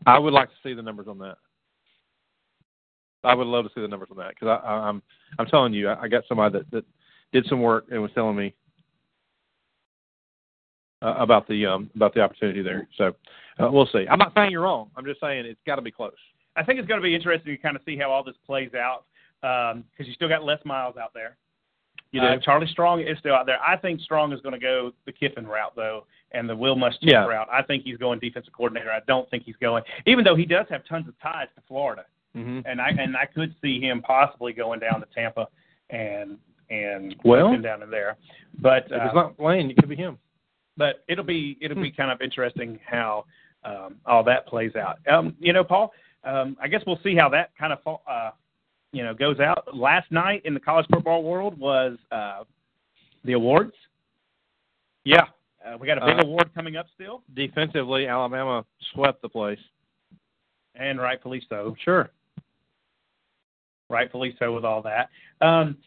I 0.05 0.19
would 0.19 0.33
like 0.33 0.49
to 0.49 0.55
see 0.63 0.73
the 0.73 0.81
numbers 0.81 1.07
on 1.07 1.17
that. 1.19 1.37
I 3.23 3.33
would 3.33 3.47
love 3.47 3.65
to 3.65 3.71
see 3.73 3.81
the 3.81 3.87
numbers 3.87 4.09
on 4.11 4.17
that 4.17 4.31
because 4.31 4.59
I, 4.63 4.67
I, 4.67 4.73
I'm 4.89 5.01
I'm 5.39 5.45
telling 5.45 5.73
you, 5.73 5.89
I, 5.89 6.03
I 6.03 6.07
got 6.07 6.23
somebody 6.27 6.59
that, 6.59 6.71
that 6.71 6.85
did 7.31 7.45
some 7.47 7.61
work 7.61 7.85
and 7.89 8.01
was 8.01 8.11
telling 8.13 8.35
me 8.35 8.53
uh, 11.01 11.15
about 11.17 11.47
the 11.47 11.65
um 11.65 11.89
about 11.95 12.13
the 12.13 12.21
opportunity 12.21 12.61
there. 12.61 12.87
So 12.97 13.15
uh, 13.59 13.69
we'll 13.71 13.87
see. 13.87 14.05
I'm 14.09 14.19
not 14.19 14.33
saying 14.35 14.51
you're 14.51 14.61
wrong. 14.61 14.89
I'm 14.95 15.05
just 15.05 15.21
saying 15.21 15.45
it's 15.45 15.59
got 15.65 15.75
to 15.77 15.81
be 15.81 15.91
close. 15.91 16.11
I 16.55 16.63
think 16.63 16.79
it's 16.79 16.87
going 16.87 16.99
to 17.01 17.03
be 17.03 17.15
interesting 17.15 17.55
to 17.55 17.61
kind 17.61 17.75
of 17.75 17.81
see 17.85 17.97
how 17.97 18.11
all 18.11 18.23
this 18.23 18.35
plays 18.45 18.71
out 18.73 19.05
because 19.41 20.07
you 20.07 20.13
still 20.13 20.29
got 20.29 20.43
Les 20.43 20.63
Miles 20.65 20.95
out 20.97 21.13
there. 21.13 21.37
You 22.11 22.21
Uh, 22.21 22.35
know, 22.35 22.39
Charlie 22.39 22.67
Strong 22.67 23.01
is 23.01 23.17
still 23.17 23.33
out 23.33 23.45
there. 23.45 23.57
I 23.65 23.75
think 23.75 23.99
Strong 24.01 24.33
is 24.33 24.41
going 24.41 24.53
to 24.53 24.59
go 24.59 24.91
the 25.05 25.11
Kiffin 25.11 25.47
route 25.47 25.73
though, 25.75 26.05
and 26.31 26.47
the 26.47 26.55
Will 26.55 26.75
Muschamp 26.75 26.97
Yeah. 27.01 27.25
route. 27.25 27.47
I 27.51 27.63
think 27.63 27.83
he's 27.83 27.97
going 27.97 28.19
defensive 28.19 28.53
coordinator. 28.53 28.91
I 28.91 28.99
don't 29.07 29.27
think 29.31 29.43
he's 29.43 29.55
going, 29.57 29.83
even 30.05 30.23
though 30.23 30.35
he 30.35 30.45
does 30.45 30.67
have 30.69 30.85
tons 30.85 31.07
of 31.07 31.19
ties 31.19 31.47
to 31.55 31.61
Florida, 31.67 32.05
hmm 32.33 32.61
and 32.65 32.79
I 32.79 32.89
and 32.89 33.17
I 33.17 33.25
could 33.25 33.53
see 33.61 33.79
him 33.81 34.01
possibly 34.01 34.53
going 34.53 34.79
down 34.79 34.99
to 34.99 35.07
Tampa 35.13 35.47
and 35.89 36.37
and 36.69 37.15
Well- 37.23 37.57
down 37.61 37.81
in 37.83 37.89
there. 37.89 38.15
But 38.59 38.85
If 38.85 38.91
uh, 38.93 39.05
it's 39.05 39.15
not 39.15 39.39
Lane, 39.39 39.71
it 39.71 39.77
could 39.77 39.89
be 39.89 39.95
him. 39.95 40.17
but 40.77 41.03
it'll 41.07 41.25
be 41.25 41.57
it'll 41.61 41.81
be 41.81 41.91
kind 41.91 42.11
of 42.11 42.21
interesting 42.21 42.79
how 42.85 43.25
um, 43.63 43.95
all 44.05 44.23
that 44.23 44.45
plays 44.45 44.75
out. 44.75 44.99
Um, 45.07 45.35
you 45.39 45.53
know, 45.53 45.63
Paul, 45.63 45.93
um, 46.23 46.57
I 46.61 46.67
guess 46.67 46.81
we'll 46.87 46.99
see 47.03 47.15
how 47.15 47.29
that 47.29 47.51
kind 47.57 47.73
of 47.73 47.99
uh, 48.07 48.31
you 48.91 49.03
know 49.03 49.13
goes 49.13 49.39
out. 49.39 49.75
Last 49.75 50.11
night 50.11 50.41
in 50.45 50.53
the 50.53 50.59
college 50.59 50.85
football 50.91 51.23
world 51.23 51.57
was 51.59 51.97
uh, 52.11 52.43
the 53.25 53.33
awards. 53.33 53.73
Yeah. 55.03 55.23
Uh, 55.65 55.77
we 55.79 55.87
got 55.87 55.97
a 55.97 56.05
big 56.05 56.19
Uh, 56.19 56.27
award 56.27 56.53
coming 56.53 56.75
up 56.75 56.87
still, 56.93 57.23
Defensively, 57.35 58.05
Alabama 58.07 58.65
swept 58.93 59.21
the 59.21 59.29
place. 59.29 59.59
and 60.75 60.99
rightfully 60.99 61.41
so. 61.49 61.73
Sure. 61.83 62.09
rightfully 63.89 64.35
so 64.39 64.51
with 64.53 64.65
all 64.65 64.81
that. 64.81 65.09
Um, 65.41 65.77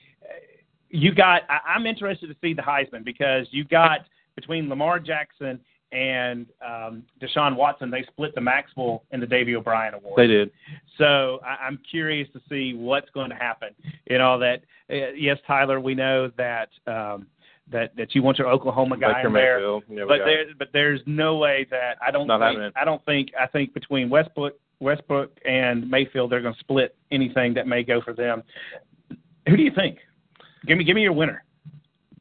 you 0.90 1.12
got. 1.14 1.42
I, 1.48 1.58
I'm 1.74 1.86
interested 1.86 2.28
to 2.28 2.36
see 2.40 2.54
the 2.54 2.62
Heisman 2.62 3.04
because 3.04 3.46
you 3.50 3.64
got 3.64 4.00
between 4.36 4.68
Lamar 4.68 4.98
Jackson 5.00 5.60
and 5.92 6.46
um, 6.66 7.02
Deshaun 7.20 7.56
Watson, 7.56 7.90
they 7.90 8.04
split 8.10 8.34
the 8.34 8.40
Maxwell 8.40 9.04
and 9.10 9.22
the 9.22 9.26
Davy 9.26 9.54
O'Brien 9.54 9.94
Award. 9.94 10.14
They 10.16 10.26
did. 10.26 10.50
So 10.98 11.40
I, 11.44 11.64
I'm 11.64 11.78
curious 11.88 12.28
to 12.32 12.40
see 12.48 12.74
what's 12.74 13.10
going 13.10 13.30
to 13.30 13.36
happen. 13.36 13.70
You 14.10 14.18
know 14.18 14.38
that. 14.38 14.62
Uh, 14.90 15.12
yes, 15.16 15.38
Tyler, 15.46 15.80
we 15.80 15.94
know 15.94 16.30
that. 16.36 16.68
Um, 16.86 17.26
that 17.70 17.96
that 17.96 18.14
you 18.14 18.22
want 18.22 18.38
your 18.38 18.48
Oklahoma 18.48 18.96
guy 18.96 19.14
Baker 19.14 19.26
in 19.26 19.32
there, 19.32 19.60
Yeah, 19.60 20.04
but 20.06 20.18
there 20.24 20.44
but 20.56 20.68
there's 20.72 21.00
no 21.04 21.36
way 21.36 21.66
that 21.70 21.96
I 22.00 22.12
don't 22.12 22.28
Not 22.28 22.38
think 22.38 22.58
happening. 22.58 22.72
I 22.76 22.84
don't 22.84 23.04
think 23.04 23.30
I 23.38 23.48
think 23.48 23.74
between 23.74 24.08
Westbrook 24.08 24.54
Westbrook 24.78 25.32
and 25.44 25.90
Mayfield 25.90 26.30
they're 26.30 26.42
going 26.42 26.54
to 26.54 26.60
split 26.60 26.94
anything 27.10 27.54
that 27.54 27.66
may 27.66 27.82
go 27.82 28.00
for 28.00 28.12
them. 28.12 28.42
Who 29.48 29.56
do 29.56 29.62
you 29.62 29.72
think? 29.74 29.98
Give 30.66 30.78
me 30.78 30.84
give 30.84 30.94
me 30.94 31.02
your 31.02 31.12
winner. 31.12 31.44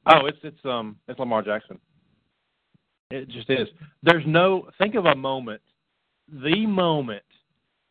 Oh, 0.07 0.25
it's 0.25 0.37
it's 0.43 0.65
um 0.65 0.97
it's 1.07 1.19
Lamar 1.19 1.41
Jackson. 1.41 1.79
It 3.15 3.29
just 3.29 3.49
is. 3.49 3.67
There's 4.03 4.23
no 4.25 4.69
think 4.77 4.95
of 4.95 5.05
a 5.05 5.15
moment, 5.15 5.61
the 6.31 6.65
moment 6.65 7.23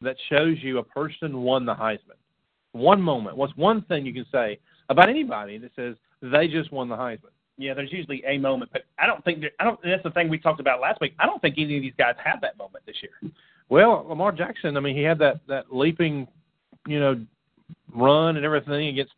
that 0.00 0.16
shows 0.28 0.56
you 0.60 0.78
a 0.78 0.82
person 0.82 1.42
won 1.42 1.64
the 1.64 1.74
Heisman. 1.74 2.18
One 2.72 3.00
moment. 3.00 3.36
What's 3.36 3.56
one 3.56 3.82
thing 3.82 4.04
you 4.04 4.12
can 4.12 4.26
say 4.30 4.58
about 4.88 5.08
anybody 5.08 5.58
that 5.58 5.70
says 5.76 5.94
they 6.20 6.48
just 6.48 6.72
won 6.72 6.88
the 6.88 6.96
Heisman? 6.96 7.30
Yeah, 7.56 7.72
there's 7.74 7.92
usually 7.92 8.22
a 8.26 8.36
moment, 8.36 8.70
but 8.72 8.82
I 8.98 9.06
don't 9.06 9.24
think 9.24 9.40
there, 9.40 9.52
I 9.60 9.64
don't. 9.64 9.78
That's 9.84 10.02
the 10.02 10.10
thing 10.10 10.28
we 10.28 10.38
talked 10.38 10.58
about 10.58 10.80
last 10.80 11.00
week. 11.00 11.14
I 11.20 11.26
don't 11.26 11.40
think 11.40 11.54
any 11.56 11.76
of 11.76 11.82
these 11.82 11.92
guys 11.96 12.16
have 12.22 12.40
that 12.40 12.58
moment 12.58 12.84
this 12.84 12.96
year. 13.00 13.32
Well, 13.68 14.04
Lamar 14.08 14.32
Jackson. 14.32 14.76
I 14.76 14.80
mean, 14.80 14.96
he 14.96 15.02
had 15.02 15.20
that 15.20 15.40
that 15.46 15.72
leaping, 15.72 16.26
you 16.86 16.98
know, 16.98 17.24
run 17.94 18.36
and 18.36 18.44
everything 18.44 18.88
against, 18.88 19.12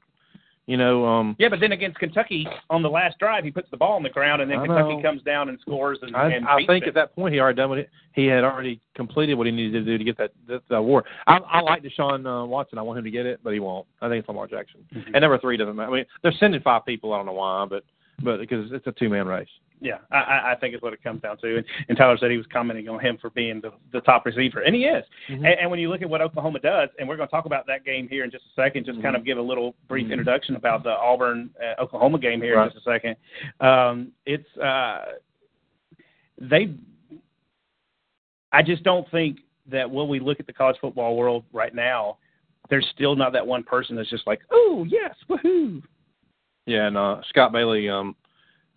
you 0.66 0.76
know, 0.76 1.06
um. 1.06 1.36
Yeah, 1.38 1.48
but 1.48 1.60
then 1.60 1.72
against 1.72 1.98
Kentucky 1.98 2.46
on 2.70 2.82
the 2.82 2.90
last 2.90 3.18
drive, 3.18 3.44
he 3.44 3.50
puts 3.50 3.70
the 3.70 3.76
ball 3.76 3.92
on 3.92 4.02
the 4.02 4.10
ground, 4.10 4.42
and 4.42 4.50
then 4.50 4.58
I 4.58 4.66
Kentucky 4.66 4.96
know. 4.96 5.02
comes 5.02 5.22
down 5.22 5.48
and 5.48 5.58
scores. 5.60 5.98
And, 6.02 6.16
I, 6.16 6.30
and 6.32 6.46
I 6.46 6.56
think 6.66 6.84
them. 6.84 6.88
at 6.88 6.94
that 6.94 7.14
point 7.14 7.32
he 7.32 7.40
already 7.40 7.56
done 7.56 7.68
what 7.68 7.78
he, 7.78 7.84
he 8.12 8.26
had 8.26 8.42
already 8.42 8.80
completed 8.94 9.34
what 9.34 9.46
he 9.46 9.52
needed 9.52 9.84
to 9.84 9.84
do 9.84 9.96
to 9.96 10.04
get 10.04 10.18
that 10.18 10.32
that, 10.48 10.62
that 10.68 10.76
award. 10.76 11.04
I, 11.26 11.36
I 11.36 11.60
like 11.60 11.84
Deshaun 11.84 12.26
uh, 12.26 12.44
Watson. 12.46 12.78
I 12.78 12.82
want 12.82 12.98
him 12.98 13.04
to 13.04 13.10
get 13.10 13.26
it, 13.26 13.40
but 13.44 13.52
he 13.52 13.60
won't. 13.60 13.86
I 14.00 14.08
think 14.08 14.20
it's 14.20 14.28
Lamar 14.28 14.48
Jackson. 14.48 14.84
Mm-hmm. 14.92 15.14
And 15.14 15.22
number 15.22 15.38
three 15.38 15.56
doesn't 15.56 15.76
matter. 15.76 15.90
I 15.90 15.94
mean, 15.94 16.04
they're 16.22 16.34
sending 16.38 16.60
five 16.62 16.84
people. 16.84 17.12
I 17.12 17.18
don't 17.18 17.26
know 17.26 17.32
why, 17.32 17.64
but 17.68 17.84
but 18.22 18.38
because 18.38 18.72
it's 18.72 18.86
a 18.86 18.92
two 18.92 19.08
man 19.08 19.26
race. 19.26 19.48
Yeah, 19.80 19.98
I- 20.10 20.52
I, 20.52 20.54
think 20.58 20.74
is 20.74 20.80
what 20.80 20.94
it 20.94 21.02
comes 21.02 21.20
down 21.20 21.36
to. 21.38 21.56
And, 21.58 21.64
and 21.90 21.98
Tyler 21.98 22.16
said 22.18 22.30
he 22.30 22.38
was 22.38 22.46
commenting 22.50 22.88
on 22.88 22.98
him 22.98 23.18
for 23.20 23.28
being 23.30 23.60
the, 23.60 23.72
the 23.92 24.00
top 24.00 24.24
receiver, 24.24 24.60
and 24.60 24.74
he 24.74 24.84
is. 24.84 25.04
Mm-hmm. 25.28 25.44
And, 25.44 25.54
and 25.60 25.70
when 25.70 25.78
you 25.78 25.90
look 25.90 26.00
at 26.00 26.08
what 26.08 26.22
Oklahoma 26.22 26.60
does, 26.60 26.88
and 26.98 27.06
we're 27.06 27.16
going 27.16 27.28
to 27.28 27.30
talk 27.30 27.44
about 27.44 27.66
that 27.66 27.84
game 27.84 28.08
here 28.08 28.24
in 28.24 28.30
just 28.30 28.44
a 28.44 28.60
second, 28.62 28.86
just 28.86 29.02
kind 29.02 29.14
Mm-hmm. 29.14 29.20
of 29.20 29.26
give 29.26 29.36
a 29.38 29.42
little 29.42 29.74
brief 29.86 30.10
introduction 30.10 30.56
about 30.56 30.82
the 30.82 30.90
Auburn 30.90 31.50
uh, 31.62 31.80
Oklahoma 31.82 32.18
game 32.18 32.40
here 32.40 32.56
Right. 32.56 32.68
in 32.68 32.72
just 32.72 32.86
a 32.86 32.90
second. 32.90 33.16
Um, 33.60 34.12
it's 34.24 34.48
uh, 34.56 35.04
they. 36.40 36.70
I 38.52 38.62
just 38.62 38.82
don't 38.82 39.08
think 39.10 39.40
that 39.70 39.90
when 39.90 40.08
we 40.08 40.20
look 40.20 40.40
at 40.40 40.46
the 40.46 40.52
college 40.52 40.76
football 40.80 41.16
world 41.16 41.44
right 41.52 41.74
now, 41.74 42.16
there's 42.70 42.86
still 42.94 43.14
not 43.14 43.32
that 43.34 43.46
one 43.46 43.62
person 43.62 43.94
that's 43.96 44.08
just 44.10 44.26
like, 44.26 44.40
oh 44.50 44.86
yes, 44.88 45.14
woohoo. 45.28 45.82
Yeah, 46.64 46.86
and 46.86 46.96
uh, 46.96 47.20
Scott 47.28 47.52
Bailey 47.52 47.88
um, 47.88 48.16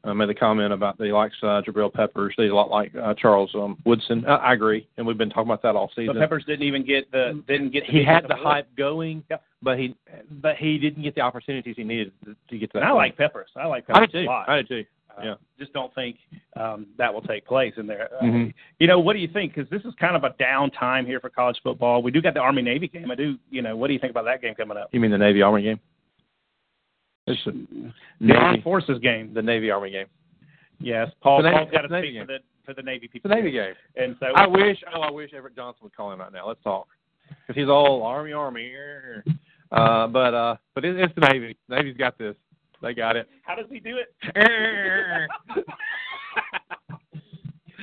uh, 0.03 0.13
made 0.13 0.29
the 0.29 0.33
comment 0.35 0.71
about 0.73 0.97
that 0.97 1.05
he 1.05 1.11
likes 1.11 1.35
uh, 1.43 1.61
Jabril 1.67 1.91
Peppers. 1.93 2.33
He's 2.37 2.51
a 2.51 2.53
lot 2.53 2.69
like 2.69 2.93
uh, 2.95 3.13
Charles 3.15 3.51
um, 3.55 3.77
Woodson. 3.85 4.25
I, 4.25 4.35
I 4.35 4.53
agree, 4.53 4.87
and 4.97 5.05
we've 5.05 5.17
been 5.17 5.29
talking 5.29 5.43
about 5.49 5.61
that 5.63 5.75
all 5.75 5.89
season. 5.95 6.13
But 6.13 6.19
Peppers 6.19 6.45
didn't 6.45 6.65
even 6.65 6.85
get 6.85 7.11
the 7.11 7.43
didn't 7.47 7.71
get. 7.71 7.83
he 7.83 8.03
had 8.03 8.23
the 8.23 8.27
defensive 8.29 8.41
award. 8.41 8.55
hype 8.55 8.75
going, 8.77 9.23
but 9.61 9.77
he 9.77 9.95
but 10.31 10.55
he 10.55 10.77
didn't 10.77 11.03
get 11.03 11.15
the 11.15 11.21
opportunities 11.21 11.75
he 11.77 11.83
needed 11.83 12.11
to, 12.25 12.35
to 12.49 12.57
get 12.57 12.71
to 12.71 12.79
that. 12.79 12.83
And 12.83 12.85
I 12.85 12.91
point. 12.91 12.97
like 12.97 13.17
Peppers. 13.17 13.49
I 13.55 13.65
like 13.67 13.85
I 13.89 13.93
Peppers 13.93 14.11
do 14.11 14.21
too. 14.23 14.25
a 14.25 14.29
lot. 14.29 14.49
I 14.49 14.61
do 14.61 14.67
too. 14.67 14.85
Uh, 15.17 15.23
Yeah. 15.23 15.33
Just 15.57 15.73
don't 15.73 15.93
think 15.95 16.17
um, 16.55 16.87
that 16.97 17.13
will 17.13 17.21
take 17.23 17.45
place 17.45 17.73
in 17.77 17.85
there. 17.87 18.09
Uh, 18.21 18.23
Mhm. 18.23 18.53
You 18.79 18.87
know, 18.87 18.99
what 18.99 19.13
do 19.13 19.19
you 19.19 19.27
think? 19.27 19.53
Because 19.53 19.69
this 19.69 19.81
is 19.83 19.93
kind 19.99 20.15
of 20.15 20.23
a 20.23 20.33
down 20.39 20.71
time 20.71 21.05
here 21.05 21.19
for 21.19 21.29
college 21.29 21.59
football. 21.61 22.01
We 22.01 22.11
do 22.11 22.21
got 22.21 22.35
the 22.35 22.39
Army 22.39 22.61
Navy 22.61 22.87
game. 22.87 23.11
I 23.11 23.15
do. 23.15 23.37
You 23.49 23.61
know, 23.61 23.75
what 23.75 23.87
do 23.87 23.93
you 23.93 23.99
think 23.99 24.11
about 24.11 24.25
that 24.25 24.41
game 24.41 24.55
coming 24.55 24.77
up? 24.77 24.89
You 24.93 24.99
mean 25.01 25.11
the 25.11 25.17
Navy 25.17 25.41
Army 25.41 25.63
game? 25.63 25.79
It's 27.29 27.45
the 27.45 27.91
The 28.21 28.33
Armed 28.33 28.63
Forces 28.63 28.99
game. 28.99 29.33
the 29.33 29.41
Navy 29.41 29.71
Army 29.71 29.91
game. 29.91 30.07
Yes, 30.79 31.09
Paul. 31.21 31.43
Navy, 31.43 31.55
Paul's 31.55 31.71
got 31.71 31.81
to 31.81 31.87
the 31.87 32.01
speak 32.01 32.19
for 32.19 32.25
the 32.25 32.39
for 32.65 32.73
the 32.73 32.81
Navy 32.81 33.07
people. 33.07 33.29
the 33.29 33.35
Navy 33.35 33.51
game. 33.51 33.73
And 33.95 34.15
so 34.19 34.27
I 34.35 34.47
wish. 34.47 34.77
Oh, 34.93 35.01
I 35.01 35.11
wish 35.11 35.33
Everett 35.33 35.55
Johnson 35.55 35.79
would 35.83 35.95
call 35.95 36.11
him 36.11 36.19
right 36.19 36.31
now. 36.31 36.47
Let's 36.47 36.63
talk. 36.63 36.87
Because 37.29 37.59
he's 37.59 37.69
all 37.69 38.03
Army, 38.03 38.33
Army. 38.33 38.73
Uh, 39.71 40.07
but 40.07 40.33
uh, 40.33 40.55
but 40.73 40.83
it, 40.85 40.97
it's 40.99 41.13
the 41.15 41.21
Navy. 41.31 41.57
Navy's 41.67 41.97
got 41.97 42.17
this. 42.17 42.35
They 42.81 42.93
got 42.93 43.15
it. 43.17 43.27
how 43.43 43.55
does 43.55 43.65
he 43.69 43.79
do 43.79 43.97
it? 43.97 44.13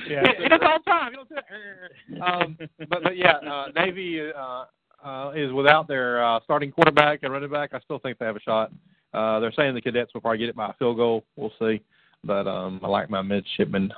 yeah, 0.09 0.23
he 0.41 0.49
does 0.49 0.59
all 0.63 0.79
time. 0.79 1.11
He 1.11 1.17
don't 1.17 1.29
do 1.29 1.35
it. 1.37 2.21
Um, 2.21 2.57
but 2.89 3.03
but 3.03 3.15
yeah, 3.15 3.33
uh, 3.47 3.65
Navy 3.75 4.19
uh, 4.35 4.65
uh, 5.05 5.31
is 5.35 5.51
without 5.53 5.87
their 5.87 6.25
uh, 6.25 6.39
starting 6.43 6.71
quarterback 6.71 7.19
and 7.23 7.31
running 7.31 7.51
back. 7.51 7.73
I 7.73 7.79
still 7.81 7.99
think 7.99 8.17
they 8.17 8.25
have 8.25 8.35
a 8.35 8.41
shot. 8.41 8.71
Uh, 9.13 9.39
they're 9.39 9.51
saying 9.53 9.73
the 9.73 9.81
cadets 9.81 10.13
will 10.13 10.21
probably 10.21 10.37
get 10.39 10.49
it 10.49 10.55
by 10.55 10.69
a 10.69 10.73
field 10.73 10.97
goal. 10.97 11.23
We'll 11.35 11.53
see. 11.59 11.81
But 12.23 12.47
um, 12.47 12.79
I 12.83 12.87
like 12.87 13.09
my 13.09 13.21
midshipmen. 13.21 13.93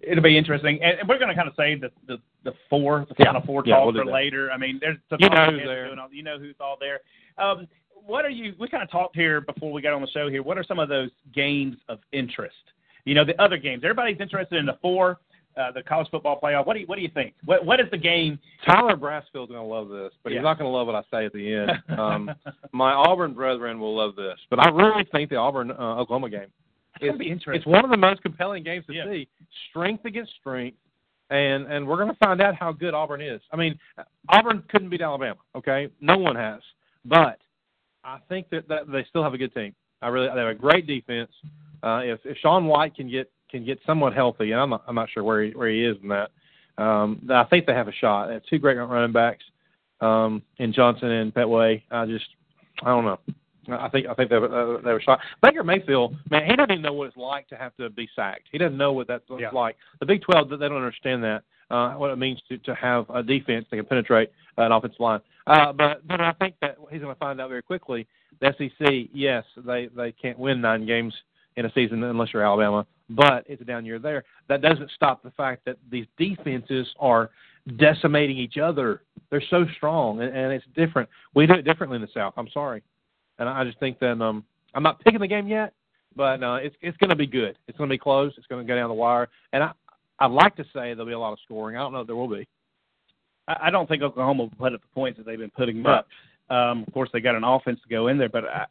It'll 0.00 0.24
be 0.24 0.36
interesting, 0.38 0.82
and, 0.82 0.98
and 1.00 1.08
we're 1.08 1.18
going 1.18 1.28
to 1.28 1.34
kind 1.34 1.48
of 1.48 1.54
save 1.56 1.82
the 1.82 1.90
the, 2.06 2.16
the 2.44 2.52
four, 2.70 3.06
the 3.08 3.14
Yeah. 3.18 3.26
final 3.26 3.42
four 3.42 3.62
Yeah, 3.66 3.76
talk 3.76 3.84
we'll 3.86 3.94
for 4.02 4.06
that. 4.06 4.12
later. 4.12 4.50
I 4.50 4.56
mean, 4.56 4.78
there's 4.80 4.96
the 5.10 5.18
You 5.20 5.28
know 5.28 5.50
who's 5.50 5.60
there. 5.64 5.86
doing 5.86 5.98
all- 5.98 6.12
you 6.12 6.22
know 6.22 6.38
who's 6.38 6.56
all 6.58 6.76
there. 6.80 7.00
Um, 7.38 7.66
what 8.06 8.24
are 8.24 8.30
you? 8.30 8.54
We 8.58 8.68
kind 8.68 8.82
of 8.82 8.90
talked 8.90 9.14
here 9.14 9.40
before 9.42 9.72
we 9.72 9.82
got 9.82 9.92
on 9.92 10.00
the 10.00 10.08
show 10.08 10.28
here. 10.30 10.42
What 10.42 10.56
are 10.56 10.64
some 10.64 10.78
of 10.78 10.88
those 10.88 11.10
games 11.34 11.76
of 11.88 11.98
interest? 12.12 12.56
You 13.04 13.14
know, 13.14 13.24
the 13.24 13.40
other 13.40 13.58
games. 13.58 13.82
Everybody's 13.84 14.20
interested 14.20 14.58
in 14.58 14.64
the 14.66 14.78
four, 14.80 15.18
uh, 15.56 15.72
the 15.72 15.82
college 15.82 16.08
football 16.10 16.38
playoff. 16.40 16.66
What 16.66 16.74
do 16.74 16.80
you 16.80 16.86
What 16.86 16.96
do 16.96 17.02
you 17.02 17.10
think? 17.12 17.34
What 17.44 17.64
What 17.64 17.80
is 17.80 17.86
the 17.90 17.98
game? 17.98 18.38
Tyler 18.66 18.96
Brassfield's 18.96 19.50
going 19.50 19.62
to 19.62 19.66
love 19.74 19.88
this, 19.88 20.12
but 20.22 20.32
Yeah. 20.32 20.38
he's 20.38 20.44
not 20.44 20.58
going 20.58 20.70
to 20.70 20.76
love 20.76 20.86
what 20.86 20.96
I 20.96 21.02
say 21.10 21.26
at 21.26 21.32
the 21.32 21.52
end. 21.54 21.70
Um, 21.98 22.30
my 22.72 22.92
Auburn 22.92 23.34
brethren 23.34 23.78
will 23.80 23.94
love 23.96 24.16
this, 24.16 24.38
but 24.48 24.58
I 24.58 24.68
really 24.70 25.04
think 25.12 25.28
the 25.30 25.36
Auburn 25.36 25.70
uh, 25.70 25.74
Oklahoma 25.74 26.30
game 26.30 26.46
It's 27.00 27.12
is 27.14 27.18
be 27.18 27.26
interesting. 27.30 27.54
it's 27.54 27.66
one 27.66 27.84
of 27.84 27.90
the 27.90 27.96
most 27.96 28.22
compelling 28.22 28.62
games 28.62 28.86
to 28.86 28.92
Yeah. 28.94 29.04
see. 29.06 29.28
Strength 29.70 30.04
against 30.04 30.32
strength, 30.40 30.76
and 31.30 31.66
and 31.66 31.86
we're 31.86 31.96
going 31.96 32.08
to 32.10 32.16
find 32.24 32.40
out 32.40 32.54
how 32.54 32.72
good 32.72 32.94
Auburn 32.94 33.20
is. 33.20 33.40
I 33.52 33.56
mean, 33.56 33.78
Auburn 34.28 34.62
couldn't 34.70 34.88
beat 34.90 35.02
Alabama. 35.02 35.40
Okay, 35.56 35.88
no 36.00 36.16
one 36.16 36.36
has, 36.36 36.60
but 37.04 37.38
I 38.04 38.18
think 38.28 38.48
that, 38.50 38.66
that 38.68 38.90
they 38.90 39.04
still 39.10 39.22
have 39.22 39.34
a 39.34 39.38
good 39.38 39.52
team. 39.52 39.74
I 40.00 40.08
really 40.08 40.28
they 40.32 40.40
have 40.40 40.48
a 40.48 40.54
great 40.54 40.86
defense. 40.86 41.30
Uh, 41.82 42.00
if 42.04 42.20
if 42.24 42.36
Sean 42.38 42.66
White 42.66 42.94
can 42.94 43.10
get 43.10 43.30
can 43.50 43.64
get 43.64 43.78
somewhat 43.86 44.14
healthy, 44.14 44.52
and 44.52 44.60
I'm 44.60 44.70
not, 44.70 44.84
I'm 44.86 44.94
not 44.94 45.10
sure 45.10 45.24
where 45.24 45.42
he 45.44 45.50
where 45.52 45.68
he 45.70 45.84
is 45.84 45.96
in 46.02 46.08
that. 46.08 46.30
Um, 46.78 47.28
I 47.30 47.44
think 47.44 47.66
they 47.66 47.74
have 47.74 47.88
a 47.88 47.92
shot. 47.92 48.28
They 48.28 48.34
have 48.34 48.42
two 48.48 48.58
great 48.58 48.76
running 48.76 49.12
backs 49.12 49.44
um, 50.00 50.42
in 50.58 50.72
Johnson 50.72 51.10
and 51.10 51.34
Pettway. 51.34 51.82
I 51.90 52.06
just 52.06 52.26
I 52.82 52.88
don't 52.88 53.04
know. 53.04 53.18
I 53.68 53.88
think 53.88 54.06
I 54.06 54.14
think 54.14 54.30
they 54.30 54.36
have, 54.36 54.44
uh, 54.44 54.78
they 54.82 54.90
a 54.90 55.00
shot. 55.00 55.20
Baker 55.42 55.62
Mayfield, 55.62 56.16
man, 56.30 56.44
he 56.46 56.56
doesn't 56.56 56.70
even 56.70 56.82
know 56.82 56.92
what 56.92 57.08
it's 57.08 57.16
like 57.16 57.48
to 57.48 57.56
have 57.56 57.76
to 57.76 57.90
be 57.90 58.08
sacked. 58.16 58.48
He 58.50 58.58
doesn't 58.58 58.78
know 58.78 58.92
what 58.92 59.06
that's 59.06 59.24
Yeah. 59.38 59.50
like. 59.52 59.76
The 60.00 60.06
Big 60.06 60.22
Twelve, 60.22 60.48
they 60.48 60.56
don't 60.56 60.76
understand 60.76 61.22
that 61.24 61.42
uh, 61.70 61.92
what 61.94 62.10
it 62.10 62.16
means 62.16 62.40
to 62.48 62.58
to 62.58 62.74
have 62.74 63.08
a 63.10 63.22
defense 63.22 63.66
that 63.70 63.76
can 63.76 63.86
penetrate 63.86 64.30
an 64.56 64.72
offensive 64.72 65.00
line. 65.00 65.20
Uh, 65.46 65.72
but 65.72 66.06
but 66.06 66.20
I 66.20 66.32
think 66.32 66.56
that 66.60 66.76
he's 66.90 67.00
going 67.00 67.14
to 67.14 67.18
find 67.18 67.40
out 67.40 67.48
very 67.48 67.62
quickly. 67.62 68.06
The 68.40 68.54
SEC, 68.58 69.08
yes, 69.12 69.44
they 69.58 69.88
they 69.94 70.12
can't 70.12 70.38
win 70.38 70.60
nine 70.60 70.86
games 70.86 71.14
in 71.56 71.66
a 71.66 71.72
season 71.72 72.02
unless 72.02 72.32
you're 72.32 72.44
Alabama, 72.44 72.86
but 73.10 73.44
it's 73.48 73.60
a 73.60 73.64
down 73.64 73.84
year 73.84 73.98
there. 73.98 74.24
That 74.48 74.62
doesn't 74.62 74.90
stop 74.94 75.22
the 75.22 75.30
fact 75.32 75.64
that 75.66 75.76
these 75.90 76.06
defenses 76.16 76.88
are 76.98 77.30
decimating 77.76 78.38
each 78.38 78.56
other. 78.58 79.02
They're 79.30 79.42
so 79.50 79.64
strong, 79.76 80.20
and, 80.20 80.34
and 80.34 80.52
it's 80.52 80.64
different. 80.74 81.08
We 81.34 81.46
do 81.46 81.54
it 81.54 81.62
differently 81.62 81.96
in 81.96 82.02
the 82.02 82.08
South. 82.14 82.34
I'm 82.36 82.48
sorry, 82.52 82.82
and 83.38 83.48
I 83.48 83.64
just 83.64 83.78
think 83.78 83.98
that 84.00 84.20
um, 84.20 84.44
I'm 84.74 84.82
not 84.82 85.00
picking 85.00 85.20
the 85.20 85.28
game 85.28 85.46
yet, 85.48 85.72
but 86.16 86.42
uh, 86.42 86.54
it's 86.56 86.76
it's 86.80 86.96
going 86.98 87.10
to 87.10 87.16
be 87.16 87.26
good. 87.26 87.56
It's 87.68 87.76
going 87.78 87.88
to 87.88 87.94
be 87.94 87.98
close. 87.98 88.32
It's 88.36 88.46
going 88.46 88.64
to 88.64 88.68
go 88.70 88.76
down 88.76 88.88
the 88.88 88.94
wire, 88.94 89.28
and 89.52 89.62
I 89.62 89.72
I'd 90.18 90.30
like 90.30 90.56
to 90.56 90.64
say 90.64 90.94
there'll 90.94 91.06
be 91.06 91.12
a 91.12 91.18
lot 91.18 91.32
of 91.32 91.38
scoring. 91.44 91.76
I 91.76 91.80
don't 91.80 91.92
know 91.92 92.00
if 92.00 92.06
there 92.06 92.16
will 92.16 92.28
be. 92.28 92.46
I 93.48 93.56
I 93.64 93.70
don't 93.70 93.88
think 93.88 94.02
Oklahoma 94.02 94.44
will 94.44 94.50
put 94.50 94.74
up 94.74 94.80
the 94.80 94.94
points 94.94 95.18
that 95.18 95.26
they've 95.26 95.38
been 95.38 95.50
putting 95.50 95.82
Right. 95.82 95.98
up. 95.98 96.08
Um, 96.50 96.84
of 96.86 96.92
course, 96.92 97.08
they 97.12 97.20
got 97.20 97.36
an 97.36 97.44
offense 97.44 97.80
to 97.82 97.88
go 97.88 98.08
in 98.08 98.18
there, 98.18 98.28
but 98.28 98.44
I, 98.44 98.66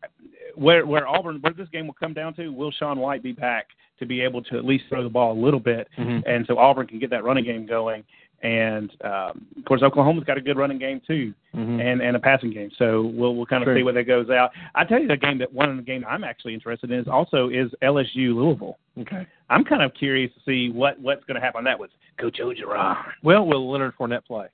where 0.55 0.85
where 0.85 1.07
Auburn 1.07 1.39
where 1.41 1.53
this 1.53 1.69
game 1.69 1.87
will 1.87 1.93
come 1.93 2.13
down 2.13 2.33
to, 2.35 2.49
will 2.49 2.71
Sean 2.71 2.99
White 2.99 3.23
be 3.23 3.31
back 3.31 3.67
to 3.99 4.05
be 4.05 4.21
able 4.21 4.41
to 4.43 4.57
at 4.57 4.65
least 4.65 4.85
throw 4.89 5.03
the 5.03 5.09
ball 5.09 5.31
a 5.33 5.39
little 5.41 5.59
bit, 5.59 5.87
Mhm. 5.97 6.23
and 6.25 6.45
so 6.45 6.57
Auburn 6.57 6.87
can 6.87 6.99
get 6.99 7.09
that 7.11 7.23
running 7.23 7.43
game 7.43 7.65
going. 7.65 8.03
And 8.41 8.89
um, 9.03 9.45
of 9.57 9.65
course, 9.65 9.81
Oklahoma's 9.81 10.23
got 10.23 10.37
a 10.37 10.41
good 10.41 10.55
running 10.57 10.77
game 10.79 11.01
too, 11.05 11.33
Mhm. 11.53 11.81
and 11.81 12.01
and 12.01 12.15
a 12.15 12.19
passing 12.19 12.51
game. 12.51 12.71
So 12.77 13.01
we'll 13.03 13.35
we'll 13.35 13.45
kind 13.45 13.63
of 13.63 13.67
Sure. 13.67 13.75
see 13.77 13.83
where 13.83 13.93
that 13.93 14.05
goes 14.05 14.29
out. 14.29 14.51
I 14.75 14.85
tell 14.85 15.01
you, 15.01 15.07
the 15.09 15.17
game 15.17 15.37
that 15.39 15.51
one 15.53 15.69
of 15.69 15.75
the 15.75 15.83
game 15.83 16.05
I'm 16.07 16.23
actually 16.23 16.53
interested 16.53 16.89
in 16.91 16.99
is 16.99 17.07
also 17.07 17.49
is 17.49 17.69
LSU 17.81 18.33
Louisville. 18.35 18.77
Okay. 18.97 19.25
I'm 19.49 19.63
kind 19.65 19.81
of 19.83 19.93
curious 19.93 20.33
to 20.33 20.39
see 20.41 20.69
what 20.69 20.97
what's 20.99 21.23
going 21.25 21.35
to 21.35 21.41
happen 21.41 21.59
on 21.59 21.63
that 21.65 21.79
with 21.79 21.91
Coach 22.17 22.39
Orgeron. 22.39 22.97
Well, 23.23 23.45
will 23.45 23.69
Leonard 23.69 23.93
Fournette 23.97 24.25
play? 24.25 24.47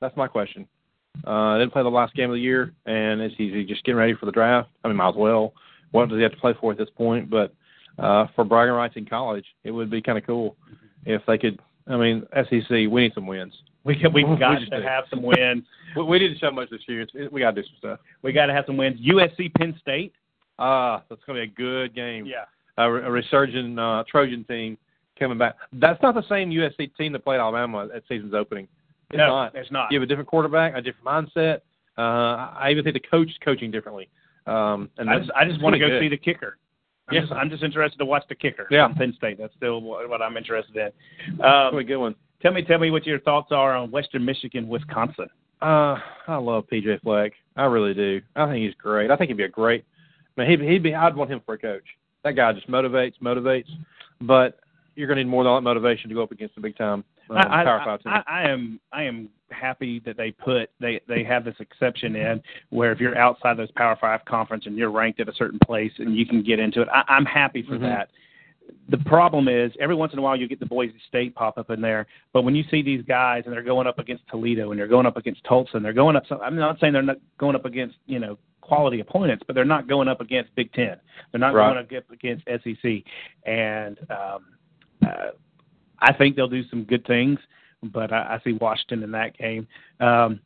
That's 0.00 0.16
my 0.16 0.26
question. 0.26 0.66
Uh, 1.24 1.58
didn't 1.58 1.72
play 1.72 1.82
the 1.82 1.88
last 1.88 2.14
game 2.14 2.30
of 2.30 2.34
the 2.34 2.40
year, 2.40 2.72
and 2.86 3.20
it's 3.20 3.34
easy 3.38 3.64
just 3.64 3.84
getting 3.84 3.98
ready 3.98 4.14
for 4.14 4.26
the 4.26 4.32
draft. 4.32 4.68
I 4.84 4.88
mean, 4.88 4.96
might 4.96 5.10
as 5.10 5.14
well. 5.16 5.52
What 5.92 6.08
does 6.08 6.16
he 6.18 6.22
have 6.22 6.32
to 6.32 6.38
play 6.38 6.54
for 6.60 6.72
at 6.72 6.78
this 6.78 6.90
point? 6.96 7.30
But 7.30 7.54
uh, 7.98 8.26
for 8.34 8.44
bragging 8.44 8.74
rights 8.74 8.94
in 8.96 9.06
college, 9.06 9.44
it 9.64 9.70
would 9.70 9.90
be 9.90 10.02
kind 10.02 10.18
of 10.18 10.26
cool 10.26 10.56
if 11.04 11.22
they 11.26 11.38
could. 11.38 11.58
I 11.88 11.96
mean, 11.96 12.24
SEC, 12.34 12.68
we 12.70 12.88
need 12.88 13.14
some 13.14 13.26
wins. 13.26 13.54
We 13.84 13.94
can, 13.96 14.12
we've 14.12 14.28
We 14.28 14.36
got 14.36 14.58
just 14.58 14.72
to 14.72 14.80
do. 14.80 14.86
have 14.86 15.04
some 15.10 15.22
wins. 15.22 15.62
We, 15.96 16.02
we 16.02 16.18
didn't 16.18 16.38
show 16.38 16.50
much 16.50 16.68
this 16.68 16.82
year. 16.88 17.00
It's, 17.02 17.12
we 17.32 17.40
got 17.40 17.54
to 17.54 17.62
do 17.62 17.66
some 17.68 17.76
stuff. 17.78 18.00
We 18.22 18.32
got 18.32 18.46
to 18.46 18.52
have 18.52 18.64
some 18.66 18.76
wins. 18.76 19.00
USC 19.00 19.54
Penn 19.54 19.74
State. 19.80 20.12
Ah, 20.58 21.02
that's 21.08 21.22
going 21.24 21.40
to 21.40 21.46
be 21.46 21.50
a 21.52 21.54
good 21.56 21.94
game. 21.94 22.26
Yeah. 22.26 22.44
A, 22.76 22.84
a 22.86 23.10
resurgent 23.10 23.78
uh, 23.78 24.04
Trojan 24.06 24.44
team 24.44 24.76
coming 25.18 25.38
back. 25.38 25.54
That's 25.72 26.02
not 26.02 26.14
the 26.14 26.28
same 26.28 26.50
USC 26.50 26.94
team 26.96 27.12
that 27.12 27.24
played 27.24 27.38
Alabama 27.40 27.88
at 27.94 28.02
season's 28.08 28.34
opening. 28.34 28.68
It's 29.10 29.18
no, 29.18 29.26
not. 29.28 29.54
it's 29.54 29.70
not. 29.70 29.92
You 29.92 29.98
have 30.00 30.02
a 30.04 30.06
different 30.06 30.28
quarterback, 30.28 30.74
a 30.74 30.80
different 30.82 31.06
mindset. 31.06 31.60
Uh, 31.98 32.52
I 32.58 32.68
even 32.70 32.84
think 32.84 32.94
the 32.94 33.08
coach 33.08 33.28
is 33.28 33.36
coaching 33.44 33.70
differently. 33.70 34.08
Um, 34.46 34.90
and 34.98 35.08
I 35.10 35.18
just 35.18 35.30
I 35.34 35.44
just 35.44 35.60
want 35.62 35.74
to 35.74 35.78
go 35.78 35.88
good. 35.88 36.00
see 36.02 36.08
the 36.08 36.16
kicker. 36.16 36.58
I'm, 37.08 37.14
Yeah. 37.14 37.20
just, 37.22 37.32
I'm 37.32 37.50
just 37.50 37.62
interested 37.62 37.98
to 37.98 38.04
watch 38.04 38.24
the 38.28 38.34
kicker. 38.34 38.66
Yeah. 38.70 38.88
Penn 38.96 39.14
State. 39.16 39.38
That's 39.38 39.54
still 39.56 39.80
what, 39.80 40.20
I'm 40.20 40.36
interested 40.36 40.76
in. 40.76 40.90
That's 41.38 41.40
a 41.40 41.76
Um, 41.76 41.82
good 41.84 41.96
one. 41.98 42.14
tell 42.42 42.52
me, 42.52 42.62
tell 42.62 42.78
me 42.78 42.90
what 42.90 43.06
your 43.06 43.20
thoughts 43.20 43.52
are 43.52 43.76
on 43.76 43.90
Western 43.90 44.24
Michigan, 44.24 44.68
Wisconsin. 44.68 45.28
Uh, 45.62 45.98
I 46.28 46.36
love 46.36 46.64
PJ 46.70 47.00
Fleck. 47.02 47.32
I 47.56 47.64
really 47.64 47.94
do. 47.94 48.20
I 48.34 48.46
think 48.46 48.64
he's 48.66 48.74
great. 48.74 49.10
I 49.10 49.16
think 49.16 49.28
he'd 49.28 49.36
be 49.36 49.44
a 49.44 49.48
great. 49.48 49.84
I 50.36 50.40
mean, 50.42 50.50
he'd, 50.50 50.60
he'd 50.60 50.82
be. 50.82 50.94
I'd 50.94 51.16
want 51.16 51.30
him 51.30 51.40
for 51.46 51.54
a 51.54 51.58
coach. 51.58 51.84
That 52.24 52.32
guy 52.36 52.52
just 52.52 52.68
motivates, 52.68 53.14
motivates. 53.22 53.68
But 54.20 54.58
you're 54.96 55.06
going 55.06 55.16
to 55.18 55.24
need 55.24 55.30
more 55.30 55.44
than 55.44 55.54
that 55.54 55.60
motivation 55.62 56.08
to 56.10 56.14
go 56.14 56.22
up 56.22 56.32
against 56.32 56.56
the 56.56 56.60
big 56.60 56.76
time 56.76 57.04
I, 57.30 57.62
I. 57.62 57.64
I, 58.06 58.22
I 58.26 58.42
am 58.48 58.80
I 58.92 59.02
am 59.04 59.28
happy 59.50 60.00
that 60.00 60.16
they 60.16 60.30
put 60.32 60.70
they 60.80 61.00
they 61.08 61.22
have 61.24 61.44
this 61.44 61.54
exception 61.60 62.16
in 62.16 62.42
where 62.70 62.92
if 62.92 63.00
you're 63.00 63.16
outside 63.16 63.56
those 63.56 63.70
Power 63.72 63.96
Five 64.00 64.24
conference 64.24 64.66
and 64.66 64.76
you're 64.76 64.90
ranked 64.90 65.20
at 65.20 65.28
a 65.28 65.34
certain 65.34 65.58
place 65.64 65.92
and 65.98 66.16
you 66.16 66.26
can 66.26 66.42
get 66.42 66.58
into 66.58 66.82
it. 66.82 66.88
I, 66.92 67.02
I'm 67.08 67.24
happy 67.24 67.62
for 67.62 67.76
Mhm. 67.76 67.80
that. 67.82 68.10
The 68.88 68.98
problem 68.98 69.46
is 69.48 69.72
every 69.78 69.94
once 69.94 70.12
in 70.12 70.18
a 70.18 70.22
while 70.22 70.36
you 70.36 70.48
get 70.48 70.58
the 70.58 70.66
Boise 70.66 70.98
State 71.08 71.34
pop 71.36 71.56
up 71.56 71.70
in 71.70 71.80
there, 71.80 72.06
but 72.32 72.42
when 72.42 72.56
you 72.56 72.64
see 72.70 72.82
these 72.82 73.02
guys 73.02 73.44
and 73.46 73.52
they're 73.54 73.62
going 73.62 73.86
up 73.86 74.00
against 74.00 74.26
Toledo 74.28 74.70
and 74.72 74.78
they're 74.80 74.88
going 74.88 75.06
up 75.06 75.16
against 75.16 75.44
Tulsa 75.44 75.76
and 75.76 75.84
they're 75.84 75.92
going 75.92 76.16
up, 76.16 76.26
some, 76.28 76.40
I'm 76.40 76.56
not 76.56 76.80
saying 76.80 76.92
they're 76.92 77.02
not 77.02 77.18
going 77.38 77.54
up 77.54 77.64
against 77.64 77.96
you 78.06 78.18
know 78.18 78.38
quality 78.60 78.98
opponents, 78.98 79.44
but 79.46 79.54
they're 79.54 79.64
not 79.64 79.86
going 79.86 80.08
up 80.08 80.20
against 80.20 80.52
Big 80.56 80.72
Ten. 80.72 80.96
They're 81.30 81.38
not 81.38 81.54
Right. 81.54 81.86
going 81.86 81.98
up 81.98 82.10
against 82.10 82.44
SEC, 82.46 83.04
and 83.44 83.98
um, 84.10 84.46
uh, 85.06 85.30
I 86.00 86.12
think 86.12 86.36
they'll 86.36 86.48
do 86.48 86.66
some 86.68 86.84
good 86.84 87.06
things. 87.06 87.38
But 87.82 88.12
I, 88.12 88.36
I 88.36 88.40
see 88.42 88.52
Washington 88.54 89.02
in 89.02 89.10
that 89.12 89.36
game. 89.36 89.68
Um, 90.00 90.40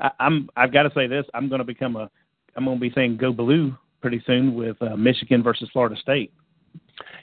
I, 0.00 0.10
I'm 0.18 0.48
I've 0.56 0.72
got 0.72 0.84
to 0.84 0.92
say 0.94 1.06
this. 1.06 1.26
I'm 1.34 1.48
going 1.48 1.60
to 1.60 1.64
become 1.64 1.96
a 1.96 2.10
I'm 2.56 2.64
going 2.64 2.78
to 2.78 2.80
be 2.80 2.92
saying 2.94 3.18
go 3.18 3.32
blue 3.32 3.76
pretty 4.00 4.22
soon 4.26 4.54
with 4.54 4.80
uh, 4.82 4.96
Michigan 4.96 5.42
versus 5.42 5.68
Florida 5.72 5.96
State. 6.00 6.32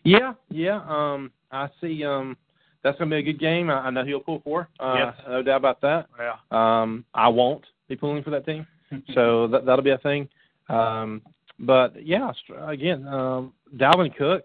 Yeah, 0.04 0.34
yeah. 0.50 0.82
Um, 0.88 1.32
I 1.52 1.70
see. 1.82 2.04
Um, 2.06 2.38
that's 2.84 2.98
going 2.98 3.10
to 3.10 3.16
be 3.16 3.20
a 3.20 3.34
good 3.34 3.40
game. 3.40 3.70
I, 3.70 3.80
I 3.80 3.90
know 3.90 4.06
he'll 4.06 4.22
pull 4.22 4.42
for. 4.44 4.70
Uh, 4.80 4.96
Yes. 4.98 5.14
No 5.28 5.44
doubt 5.44 5.58
about 5.58 5.82
that. 5.82 6.08
Yeah. 6.18 6.36
Um, 6.52 7.06
I 7.14 7.28
won't 7.28 7.66
be 7.88 7.96
pulling 7.96 8.24
for 8.24 8.30
that 8.30 8.46
team, 8.46 8.66
so 9.14 9.48
that 9.48 9.66
that'll 9.66 9.84
be 9.84 9.92
a 9.92 9.98
thing. 9.98 10.30
Um, 10.70 11.22
but 11.60 12.06
yeah, 12.06 12.32
str- 12.44 12.56
again, 12.56 13.06
um, 13.08 13.54
Dalvin 13.76 14.16
Cook 14.16 14.44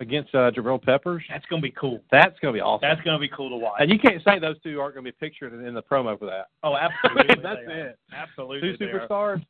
against 0.00 0.34
uh, 0.34 0.50
Jabril 0.50 0.82
Peppers. 0.82 1.22
That's 1.28 1.44
going 1.46 1.60
to 1.60 1.66
be 1.66 1.72
cool. 1.78 2.00
That's 2.10 2.38
going 2.40 2.54
to 2.54 2.56
be 2.56 2.60
awesome. 2.62 2.88
That's 2.88 3.00
going 3.02 3.16
to 3.16 3.20
be 3.20 3.28
cool 3.28 3.50
to 3.50 3.56
watch. 3.56 3.80
and 3.80 3.90
you 3.90 3.98
can't 3.98 4.22
say 4.24 4.38
those 4.38 4.60
two 4.62 4.80
aren't 4.80 4.94
going 4.94 5.04
to 5.04 5.10
be 5.12 5.16
pictured 5.18 5.52
in, 5.54 5.66
in 5.66 5.74
the 5.74 5.82
promo 5.82 6.18
for 6.18 6.26
that. 6.26 6.48
oh, 6.62 6.76
absolutely. 7.04 7.42
That's 7.42 7.60
it. 7.66 7.98
Absolutely. 8.14 8.76
Two 8.78 8.84
superstars. 8.84 9.44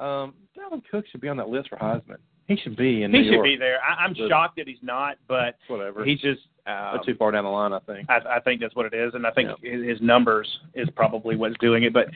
Um, 0.00 0.34
Dalvin 0.56 0.82
Cook 0.90 1.04
should 1.10 1.20
be 1.20 1.28
on 1.28 1.36
that 1.38 1.48
list 1.48 1.68
for 1.70 1.76
Heisman. 1.76 2.18
He 2.46 2.56
should 2.56 2.76
be 2.76 3.02
in 3.02 3.12
He 3.12 3.18
New 3.18 3.24
should 3.24 3.32
York. 3.34 3.44
be 3.44 3.56
there. 3.56 3.78
I, 3.82 4.04
I'm 4.04 4.14
But- 4.14 4.28
shocked 4.28 4.56
that 4.56 4.68
he's 4.68 4.78
not, 4.82 5.16
but 5.26 5.56
Whatever. 5.68 6.04
he's 6.04 6.20
just. 6.20 6.40
Um, 6.66 7.00
too 7.04 7.14
far 7.14 7.30
down 7.30 7.44
the 7.44 7.50
line, 7.50 7.72
I 7.72 7.78
think. 7.80 8.10
I, 8.10 8.18
I 8.36 8.40
think 8.40 8.60
that's 8.60 8.76
what 8.76 8.84
it 8.84 8.92
is, 8.92 9.14
and 9.14 9.26
I 9.26 9.30
think 9.30 9.48
his 9.62 9.82
his 9.86 10.00
numbers 10.02 10.46
is 10.74 10.86
probably 10.94 11.34
what's 11.34 11.56
doing 11.60 11.84
it. 11.84 11.94
But 11.94 12.08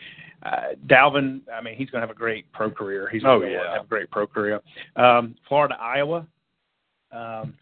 uh, 0.42 0.74
Dalvin, 0.88 1.40
I 1.50 1.62
mean, 1.62 1.74
he's 1.74 1.88
going 1.88 2.02
to 2.02 2.06
have 2.06 2.14
a 2.14 2.18
great 2.18 2.52
pro 2.52 2.70
career. 2.70 3.08
He's 3.10 3.22
Oh, 3.24 3.38
going 3.38 3.48
to 3.52 3.54
yeah. 3.54 3.72
have 3.76 3.84
a 3.84 3.88
great 3.88 4.10
pro 4.10 4.26
career. 4.26 4.60
Um, 4.94 5.36
Florida, 5.48 5.74
Iowa. 5.80 6.26
Um, 7.12 7.54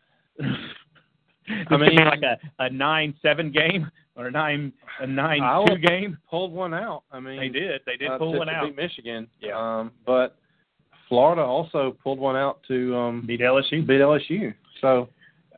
I 1.70 1.76
mean, 1.76 1.97
like 1.97 2.22
a, 2.22 2.38
a 2.59 2.70
nine 2.70 3.14
seven 3.22 3.51
game 3.51 3.91
or 4.16 4.26
a 4.26 4.30
nine 4.30 4.72
a 5.01 5.07
nine 5.07 5.43
Iowa 5.43 5.66
two 5.68 5.78
game. 5.78 6.18
pulled 6.28 6.53
one 6.53 6.74
out. 6.74 7.03
I 7.11 7.20
mean, 7.20 7.38
They 7.38 7.49
did. 7.49 7.80
They 7.86 7.97
did 7.97 8.11
uh, 8.11 8.18
pull 8.18 8.32
to, 8.32 8.38
one 8.38 8.47
to 8.49 8.53
out. 8.53 8.66
beat 8.66 8.76
Michigan. 8.76 9.26
Yeah. 9.41 9.59
Um, 9.59 9.91
but 10.07 10.36
Florida 11.09 11.43
also 11.43 11.97
pulled 12.03 12.18
one 12.20 12.36
out 12.36 12.61
to 12.68 12.97
um, 12.97 13.24
Beat 13.26 13.41
LSU. 13.41 13.86
beat 13.86 14.01
LSU. 14.01 14.55
So 14.80 15.09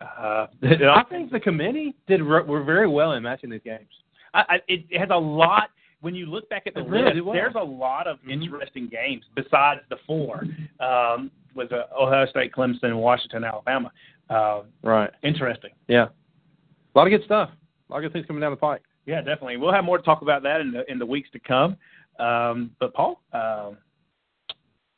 Uh, 0.01 0.47
I 0.61 1.05
think 1.11 1.31
the 1.31 1.39
committee 1.41 1.95
did 2.09 2.23
re- 2.23 2.43
were 2.43 2.63
very 2.65 2.89
well 2.89 3.13
in 3.13 3.23
matching 3.23 3.51
these 3.51 3.61
games. 3.65 3.89
I, 4.35 4.45
I, 4.49 4.61
it 4.69 4.99
has 4.99 5.11
a 5.13 5.17
lot. 5.19 5.71
When 6.01 6.15
you 6.17 6.27
look 6.27 6.49
back 6.49 6.67
at 6.67 6.75
the 6.75 6.81
It 6.81 6.89
list, 6.91 7.25
well. 7.25 7.35
there's 7.35 7.55
a 7.55 7.63
lot 7.63 8.07
of 8.09 8.19
Mhm. 8.27 8.33
interesting 8.33 8.89
games 8.89 9.25
besides 9.37 9.81
the 9.91 9.97
four. 10.07 10.45
Um, 10.81 11.31
with 11.55 11.71
uh, 11.71 11.85
Ohio 12.01 12.25
State, 12.27 12.51
Clemson, 12.53 12.97
Washington, 12.97 13.45
Alabama. 13.45 13.93
Uh, 14.33 14.63
Right. 14.83 15.11
interesting. 15.23 15.71
Yeah. 15.89 16.07
A 16.95 16.99
lot 16.99 17.07
of 17.07 17.11
good 17.11 17.25
stuff. 17.25 17.51
A 17.89 17.93
lot 17.93 17.99
of 17.99 18.03
good 18.05 18.13
things 18.13 18.27
coming 18.27 18.41
down 18.41 18.51
the 18.53 18.57
pike. 18.57 18.83
Yeah, 19.07 19.19
definitely. 19.19 19.57
We'll 19.57 19.73
have 19.73 19.85
more 19.85 19.99
to 19.99 20.05
talk 20.05 20.23
about 20.23 20.43
that 20.45 20.61
in 20.61 20.71
the 20.73 20.91
in 20.91 20.99
the 20.99 21.07
weeks 21.07 21.29
to 21.33 21.39
come. 21.41 21.77
Um, 22.19 22.71
but 22.79 22.95
Paul, 22.95 23.21
um, 23.33 23.77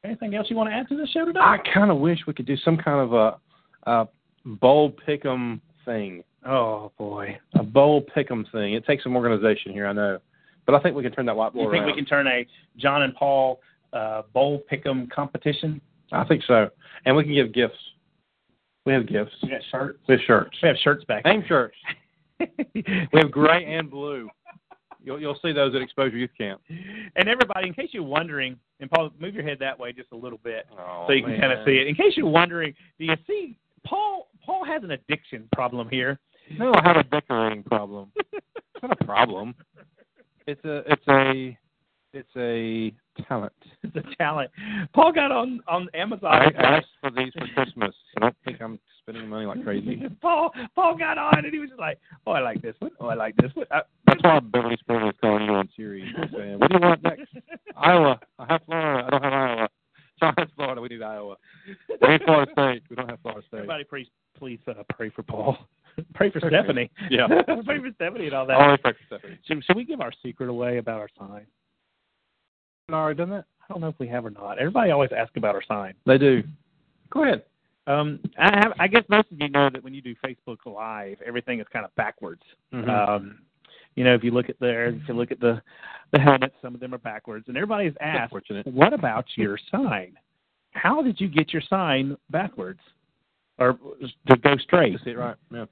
anything 0.04 0.34
else 0.34 0.48
you 0.50 0.56
want 0.56 0.68
to 0.70 0.74
add 0.74 0.88
to 0.88 0.96
the 0.96 1.06
show 1.06 1.24
today? 1.24 1.40
I 1.40 1.58
kind 1.72 1.90
of 1.90 1.98
wish 1.98 2.18
we 2.26 2.34
could 2.34 2.46
do 2.46 2.56
some 2.58 2.76
kind 2.76 3.00
of 3.00 3.12
a, 3.12 3.90
a 3.90 4.08
bowl 4.44 4.92
pick'em 5.08 5.60
thing. 5.84 6.22
oh 6.44 6.92
boy, 6.98 7.38
A 7.54 7.62
bowl 7.62 8.04
pick'em 8.16 8.50
thing. 8.52 8.74
It 8.74 8.84
takes 8.86 9.02
some 9.04 9.16
organization 9.16 9.72
here, 9.72 9.86
I 9.86 9.92
know, 9.92 10.18
but 10.66 10.74
I 10.74 10.80
think 10.80 10.96
we 10.96 11.02
can 11.02 11.12
turn 11.12 11.26
that 11.26 11.34
whiteboard 11.36 11.54
you 11.54 11.70
think 11.70 11.82
around. 11.82 11.86
we 11.86 11.94
can 11.94 12.04
turn 12.04 12.26
a 12.26 12.46
John 12.76 13.02
and 13.02 13.14
Paul 13.14 13.60
uh, 13.92 14.22
bowl 14.32 14.62
pick'em 14.70 15.10
competition? 15.10 15.80
I 16.12 16.24
think 16.24 16.42
so, 16.46 16.68
and 17.06 17.16
we 17.16 17.22
can 17.24 17.32
give 17.34 17.52
gifts. 17.54 17.78
We 18.86 18.92
have 18.92 19.06
gifts. 19.06 19.32
We 19.42 19.50
have 19.50 19.62
shirts. 19.70 19.98
We 20.08 20.14
have 20.14 20.20
shirts. 20.26 20.58
We 20.62 20.68
have 20.68 20.76
shirts 20.82 21.04
back. 21.04 21.24
Name 21.24 21.44
shirts. 21.48 21.76
we 22.74 22.84
have 23.14 23.30
gray 23.30 23.64
and 23.64 23.90
blue. 23.90 24.28
You'll 25.02 25.20
you'll 25.20 25.38
see 25.42 25.52
those 25.52 25.74
at 25.74 25.82
Exposure 25.82 26.16
Youth 26.16 26.30
Camp. 26.36 26.60
And 27.16 27.28
everybody, 27.28 27.68
in 27.68 27.74
case 27.74 27.90
you're 27.92 28.02
wondering, 28.02 28.56
and 28.80 28.90
Paul, 28.90 29.10
move 29.18 29.34
your 29.34 29.44
head 29.44 29.58
that 29.60 29.78
way 29.78 29.92
just 29.92 30.12
a 30.12 30.16
little 30.16 30.40
bit 30.42 30.66
Oh, 30.78 31.04
so 31.06 31.12
you 31.12 31.22
can 31.22 31.38
kind 31.38 31.52
of 31.52 31.64
see 31.64 31.72
it. 31.72 31.86
In 31.86 31.94
case 31.94 32.12
you're 32.16 32.26
wondering, 32.26 32.74
do 32.98 33.04
you 33.04 33.14
see 33.26 33.56
Paul? 33.86 34.28
Paul 34.44 34.64
has 34.64 34.82
an 34.82 34.90
addiction 34.90 35.48
problem 35.52 35.88
here. 35.88 36.18
No, 36.58 36.72
I 36.74 36.82
have 36.86 36.96
a 36.96 37.04
decorating 37.04 37.62
problem. 37.62 38.12
it's 38.32 38.82
not 38.82 38.92
a 39.00 39.04
problem. 39.04 39.54
It's 40.46 40.64
a 40.64 40.82
it's 40.90 41.08
a 41.08 41.58
it's 42.12 42.28
a 42.36 42.92
talent. 43.26 43.52
It's 43.82 43.96
a 43.96 44.16
talent. 44.16 44.50
Paul 44.94 45.12
got 45.12 45.30
on 45.32 45.60
on 45.68 45.88
Amazon. 45.94 46.32
I 46.32 46.46
asked 46.58 46.86
for 47.00 47.10
these 47.10 47.32
for 47.32 47.46
Christmas. 47.54 47.94
I 48.16 48.20
don't 48.20 48.36
think 48.44 48.60
I'm 48.60 48.78
spending 49.02 49.28
money 49.28 49.46
like 49.46 49.62
crazy. 49.62 50.02
Paul 50.22 50.50
Paul 50.74 50.96
got 50.96 51.18
on 51.18 51.44
and 51.44 51.52
he 51.52 51.58
was 51.58 51.68
just 51.70 51.80
like, 51.80 51.98
"Oh, 52.26 52.32
I 52.32 52.40
like 52.40 52.62
this 52.62 52.74
one. 52.78 52.90
Oh, 53.00 53.06
I 53.06 53.14
like 53.14 53.36
this 53.36 53.50
one." 53.54 53.66
I, 53.70 53.82
That's 54.06 54.22
why 54.22 54.40
Beverly 54.40 54.76
Springs 54.80 55.12
is 55.12 55.18
calling 55.20 55.44
you 55.44 55.52
on 55.52 55.68
series. 55.76 56.12
Saying, 56.32 56.58
what 56.58 56.70
do 56.70 56.76
you 56.76 56.86
want 56.86 57.02
next? 57.02 57.22
Iowa. 57.76 58.18
I 58.38 58.46
have 58.48 58.62
Florida. 58.66 59.06
I 59.06 59.10
don't 59.10 59.22
have 59.22 59.32
Iowa. 59.32 59.68
John 60.20 60.34
has 60.38 60.48
Florida. 60.56 60.80
We 60.80 60.88
need 60.88 61.02
Iowa. 61.02 61.36
We 62.00 62.08
need 62.08 62.22
Florida 62.24 62.52
State. 62.52 62.82
We 62.88 62.96
don't 62.96 63.10
have 63.10 63.20
Florida 63.20 63.46
State. 63.48 63.58
everybody, 63.58 63.84
please 63.84 64.06
please 64.38 64.60
uh, 64.68 64.82
pray 64.94 65.10
for 65.10 65.22
Paul. 65.22 65.56
pray 66.14 66.30
for 66.30 66.40
Stephanie. 66.40 66.90
Yeah. 67.10 67.26
pray 67.64 67.78
for 67.78 67.90
Stephanie 67.94 68.26
and 68.26 68.34
all 68.34 68.46
that. 68.46 68.56
Always 68.56 68.80
pray 68.80 68.92
for 68.92 69.06
Stephanie. 69.06 69.38
Should, 69.46 69.64
should 69.64 69.76
we 69.76 69.84
give 69.84 70.00
our 70.00 70.12
secret 70.22 70.48
away 70.48 70.78
about 70.78 71.00
our 71.00 71.08
sign? 71.18 71.46
Haven't 72.88 72.94
already 73.00 73.18
done 73.18 73.30
that? 73.30 73.44
I 73.62 73.72
don't 73.72 73.80
know 73.80 73.88
if 73.88 73.98
we 73.98 74.08
have 74.08 74.26
or 74.26 74.30
not. 74.30 74.58
Everybody 74.58 74.90
always 74.90 75.10
asks 75.16 75.32
about 75.36 75.54
our 75.54 75.62
sign. 75.66 75.94
They 76.06 76.18
do. 76.18 76.42
Go 77.10 77.24
ahead. 77.24 77.44
Um, 77.86 78.18
I 78.38 78.58
have. 78.58 78.72
I 78.78 78.88
guess 78.88 79.04
most 79.08 79.30
of 79.30 79.40
you 79.40 79.48
know 79.50 79.68
that 79.70 79.82
when 79.84 79.92
you 79.92 80.00
do 80.00 80.14
Facebook 80.24 80.58
Live, 80.64 81.18
everything 81.24 81.60
is 81.60 81.66
kind 81.72 81.84
of 81.84 81.94
backwards. 81.96 82.42
Mhm. 82.72 82.88
Um, 82.88 83.40
you 83.94 84.04
know, 84.04 84.14
if 84.14 84.24
you 84.24 84.30
look 84.30 84.48
at 84.48 84.58
there, 84.58 84.86
if 84.86 85.06
you 85.06 85.14
look 85.14 85.30
at 85.30 85.40
the 85.40 85.60
the 86.12 86.18
helmets, 86.18 86.54
some 86.62 86.74
of 86.74 86.80
them 86.80 86.94
are 86.94 86.98
backwards, 86.98 87.48
and 87.48 87.56
everybody's 87.56 87.94
asked, 88.00 88.32
"What 88.64 88.92
about 88.92 89.26
your 89.36 89.58
sign?" 89.70 90.16
how 90.74 91.02
did 91.02 91.20
you 91.20 91.28
get 91.28 91.52
your 91.52 91.62
sign 91.62 92.16
backwards 92.30 92.80
or 93.58 93.78
to 94.28 94.36
go 94.36 94.56
straight? 94.56 94.92
To 94.98 95.04
see 95.04 95.10
it 95.10 95.18
right. 95.18 95.36
Yeah. 95.52 95.66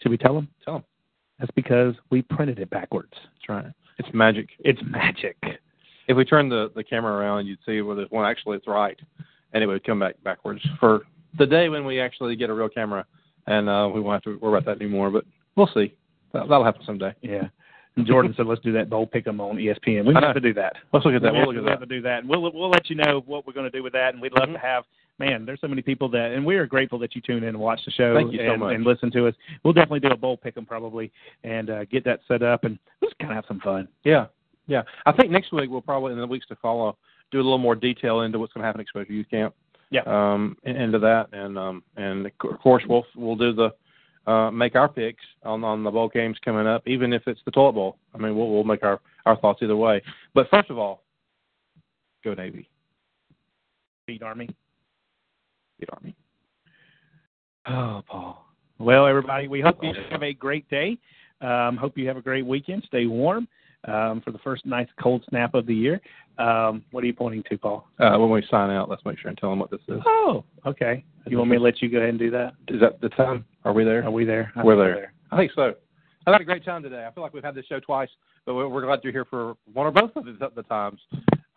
Should 0.00 0.10
we 0.10 0.18
tell 0.18 0.34
them? 0.34 0.48
Tell 0.64 0.74
them. 0.74 0.84
That's 1.38 1.52
because 1.52 1.94
we 2.10 2.22
printed 2.22 2.58
it 2.58 2.70
backwards. 2.70 3.12
That's 3.12 3.48
right. 3.48 3.72
It's 3.98 4.08
magic. 4.12 4.50
It's 4.60 4.80
magic. 4.84 5.36
If 6.08 6.16
we 6.16 6.24
turn 6.24 6.48
the 6.48 6.70
the 6.74 6.84
camera 6.84 7.12
around, 7.12 7.46
you'd 7.46 7.60
see 7.64 7.80
where 7.80 7.96
there's 7.96 8.10
one 8.10 8.28
actually 8.28 8.56
it's 8.56 8.66
right, 8.66 8.98
and 9.52 9.62
it 9.62 9.66
would 9.66 9.84
come 9.84 10.00
back 10.00 10.16
backwards 10.24 10.60
for 10.80 11.02
the 11.38 11.46
day 11.46 11.68
when 11.68 11.84
we 11.84 12.00
actually 12.00 12.36
get 12.36 12.50
a 12.50 12.54
real 12.54 12.68
camera, 12.68 13.04
and 13.46 13.68
uh, 13.68 13.88
we 13.92 14.00
won't 14.00 14.14
have 14.24 14.34
to 14.34 14.38
worry 14.40 14.56
about 14.58 14.64
that 14.66 14.82
anymore. 14.82 15.10
But 15.10 15.24
we'll 15.56 15.70
see. 15.74 15.94
That, 16.32 16.48
that'll 16.48 16.64
happen 16.64 16.82
someday. 16.86 17.14
Yeah. 17.22 17.48
And 17.96 18.06
Jordan 18.06 18.32
said, 18.36 18.46
"Let's 18.46 18.62
do 18.62 18.72
that 18.72 18.88
bowl 18.88 19.06
pick'em 19.06 19.38
on 19.40 19.56
ESPN." 19.56 20.06
We 20.06 20.14
have 20.14 20.32
to 20.34 20.40
do 20.40 20.54
that. 20.54 20.74
Let's 20.94 21.04
look 21.04 21.14
at 21.14 21.20
that. 21.22 21.32
We 21.32 21.40
We'll 21.40 21.48
have, 21.48 21.56
look 21.56 21.64
we 21.64 21.66
at 21.66 21.70
have 21.72 21.80
that. 21.80 21.88
to 21.88 21.94
do 21.96 22.02
that. 22.02 22.20
And 22.20 22.28
we'll 22.28 22.40
we'll 22.42 22.70
let 22.70 22.88
you 22.88 22.96
know 22.96 23.22
what 23.26 23.46
we're 23.46 23.52
going 23.52 23.70
to 23.70 23.76
do 23.76 23.82
with 23.82 23.92
that. 23.92 24.14
And 24.14 24.22
we'd 24.22 24.32
love 24.32 24.48
Mhm. 24.48 24.54
to 24.54 24.58
have. 24.60 24.84
Man, 25.18 25.44
there's 25.44 25.60
so 25.60 25.68
many 25.68 25.82
people 25.82 26.08
that, 26.08 26.32
and 26.32 26.44
we 26.44 26.56
are 26.56 26.66
grateful 26.66 26.98
that 27.00 27.14
you 27.14 27.20
tune 27.20 27.42
in 27.42 27.50
and 27.50 27.58
watch 27.60 27.84
the 27.84 27.90
show 27.90 28.14
Thank 28.14 28.32
you 28.32 28.38
so 28.38 28.52
and, 28.52 28.60
much. 28.60 28.74
and 28.74 28.82
listen 28.84 29.10
to 29.12 29.26
us. 29.28 29.34
We'll 29.62 29.74
definitely 29.74 30.00
do 30.00 30.08
a 30.08 30.16
bowl 30.16 30.38
pick'em 30.42 30.66
probably 30.66 31.12
and 31.44 31.68
uh, 31.68 31.84
get 31.84 32.02
that 32.06 32.20
set 32.26 32.42
up 32.42 32.64
and 32.64 32.78
just 33.04 33.16
kind 33.18 33.30
of 33.30 33.36
have 33.36 33.44
some 33.46 33.60
fun. 33.60 33.86
Yeah, 34.04 34.26
yeah. 34.68 34.82
I 35.04 35.12
think 35.12 35.30
next 35.30 35.52
week 35.52 35.68
we'll 35.70 35.82
probably 35.82 36.12
in 36.12 36.18
the 36.18 36.26
weeks 36.26 36.46
to 36.46 36.56
follow 36.56 36.96
do 37.30 37.36
a 37.38 37.42
little 37.44 37.58
more 37.58 37.74
detail 37.74 38.22
into 38.22 38.38
what's 38.38 38.54
going 38.54 38.62
to 38.62 38.66
happen 38.66 38.80
at 38.80 38.84
Exposure 38.84 39.12
Youth 39.12 39.28
Camp. 39.30 39.54
Yeah. 39.92 40.02
Um, 40.06 40.56
into 40.64 40.98
that, 41.00 41.28
and 41.32 41.58
um, 41.58 41.82
and 41.98 42.26
of 42.26 42.58
course 42.60 42.82
we'll 42.88 43.04
we'll 43.14 43.36
do 43.36 43.52
the 43.52 44.30
uh, 44.30 44.50
make 44.50 44.74
our 44.74 44.88
picks 44.88 45.22
on 45.44 45.62
on 45.64 45.84
the 45.84 45.90
bowl 45.90 46.08
games 46.08 46.38
coming 46.42 46.66
up, 46.66 46.82
even 46.88 47.12
if 47.12 47.22
it's 47.26 47.40
the 47.44 47.50
toilet 47.50 47.74
bowl. 47.74 47.98
I 48.14 48.18
mean, 48.18 48.34
we'll 48.34 48.50
we'll 48.50 48.64
make 48.64 48.82
our 48.82 49.00
our 49.26 49.36
thoughts 49.36 49.60
either 49.62 49.76
way. 49.76 50.02
But 50.32 50.48
first 50.50 50.70
of 50.70 50.78
all, 50.78 51.02
go 52.24 52.32
Navy, 52.32 52.70
Beat 54.06 54.22
Army. 54.22 54.48
beat 55.78 55.90
Army. 55.92 56.16
Oh, 57.66 58.02
Paul. 58.08 58.46
Well, 58.78 59.06
everybody, 59.06 59.46
we 59.46 59.60
hope 59.60 59.76
you 59.82 59.92
have 60.10 60.22
a 60.22 60.32
great 60.32 60.68
day. 60.70 60.98
Um, 61.42 61.76
hope 61.76 61.98
you 61.98 62.08
have 62.08 62.16
a 62.16 62.22
great 62.22 62.46
weekend. 62.46 62.82
Stay 62.86 63.04
warm 63.04 63.46
um, 63.84 64.20
for 64.20 64.30
the 64.30 64.38
first 64.38 64.64
nice 64.64 64.88
cold 65.00 65.24
snap 65.28 65.54
of 65.54 65.66
the 65.66 65.74
year. 65.74 66.00
Um, 66.38 66.84
what 66.92 67.04
are 67.04 67.06
you 67.06 67.12
pointing 67.12 67.42
to, 67.50 67.58
Paul? 67.58 67.86
Uh, 67.98 68.16
when 68.18 68.30
we 68.30 68.44
sign 68.50 68.70
out, 68.70 68.88
let's 68.88 69.04
make 69.04 69.18
sure 69.18 69.28
and 69.28 69.38
tell 69.38 69.50
them 69.50 69.58
what 69.58 69.70
this 69.70 69.80
is. 69.88 70.00
Oh, 70.06 70.44
okay. 70.66 71.04
You 71.26 71.38
want 71.38 71.50
me 71.50 71.56
to 71.56 71.62
let 71.62 71.82
you 71.82 71.88
go 71.88 71.98
ahead 71.98 72.10
and 72.10 72.18
do 72.18 72.30
that? 72.30 72.54
Is 72.68 72.80
that 72.80 73.00
the 73.00 73.10
time? 73.10 73.44
Are 73.64 73.72
we 73.72 73.84
there? 73.84 74.04
Are 74.04 74.10
we 74.10 74.24
there? 74.24 74.52
I 74.56 74.64
We're 74.64 74.74
think 74.74 74.96
there. 74.96 75.12
I 75.30 75.36
think 75.36 75.52
so. 75.54 75.74
I've 76.26 76.32
had 76.32 76.40
a 76.40 76.44
great 76.44 76.64
time 76.64 76.82
today. 76.82 77.06
I 77.06 77.12
feel 77.12 77.22
like 77.22 77.34
we've 77.34 77.44
had 77.44 77.54
this 77.54 77.66
show 77.66 77.80
twice, 77.80 78.08
but 78.46 78.54
we're, 78.54 78.82
glad 78.82 79.00
you're 79.02 79.12
here 79.12 79.24
for 79.24 79.54
one 79.72 79.86
or 79.86 79.90
both 79.90 80.14
of 80.16 80.24
the, 80.24 80.50
the 80.54 80.62
times. 80.64 81.00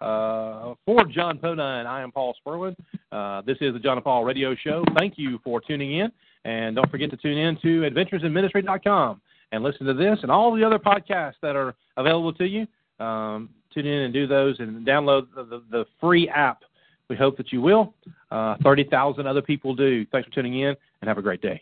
Uh, 0.02 0.74
for 0.86 1.06
John 1.06 1.38
Podine, 1.38 1.86
I 1.86 2.02
am 2.02 2.12
Paul 2.12 2.36
Spurlin. 2.46 2.76
Uh, 3.12 3.42
this 3.42 3.58
is 3.62 3.74
the 3.74 3.80
John 3.80 3.98
and 3.98 4.04
Paul 4.04 4.24
Radio 4.24 4.56
Show. 4.56 4.84
Thank 4.98 5.14
you 5.18 5.40
for 5.44 5.62
tuning 5.62 6.00
in, 6.00 6.12
and 6.44 6.76
don't 6.76 6.90
forget 6.90 7.12
to 7.12 7.18
tune 7.18 7.38
in 7.38 7.58
to 7.62 7.90
AdventuresInMinistry.com 7.90 9.22
and 9.52 9.64
listen 9.64 9.86
to 9.86 9.94
this 9.94 10.20
and 10.22 10.32
all 10.32 10.56
the 10.56 10.64
other 10.64 10.80
podcasts 10.80 11.36
that 11.42 11.56
are 11.56 11.76
available 11.98 12.34
to 12.34 12.46
you. 12.46 12.68
Um, 13.04 13.50
tune 13.74 13.86
in 13.86 14.02
and 14.04 14.14
do 14.14 14.26
those, 14.26 14.60
and 14.60 14.86
download 14.86 15.28
the, 15.36 15.44
the, 15.44 15.64
the 15.70 15.86
free 16.00 16.30
app. 16.30 16.64
We 17.10 17.16
hope 17.16 17.38
that 17.38 17.52
you 17.52 17.62
will. 17.62 17.94
Uh, 18.32 18.56
Thirty 18.64 18.84
thousand 18.84 19.28
other 19.28 19.42
people 19.42 19.76
do. 19.76 20.06
Thanks 20.12 20.28
for 20.28 20.34
tuning 20.34 20.60
in, 20.60 20.76
and 21.02 21.08
have 21.08 21.18
a 21.18 21.22
great 21.22 21.42
day. 21.42 21.62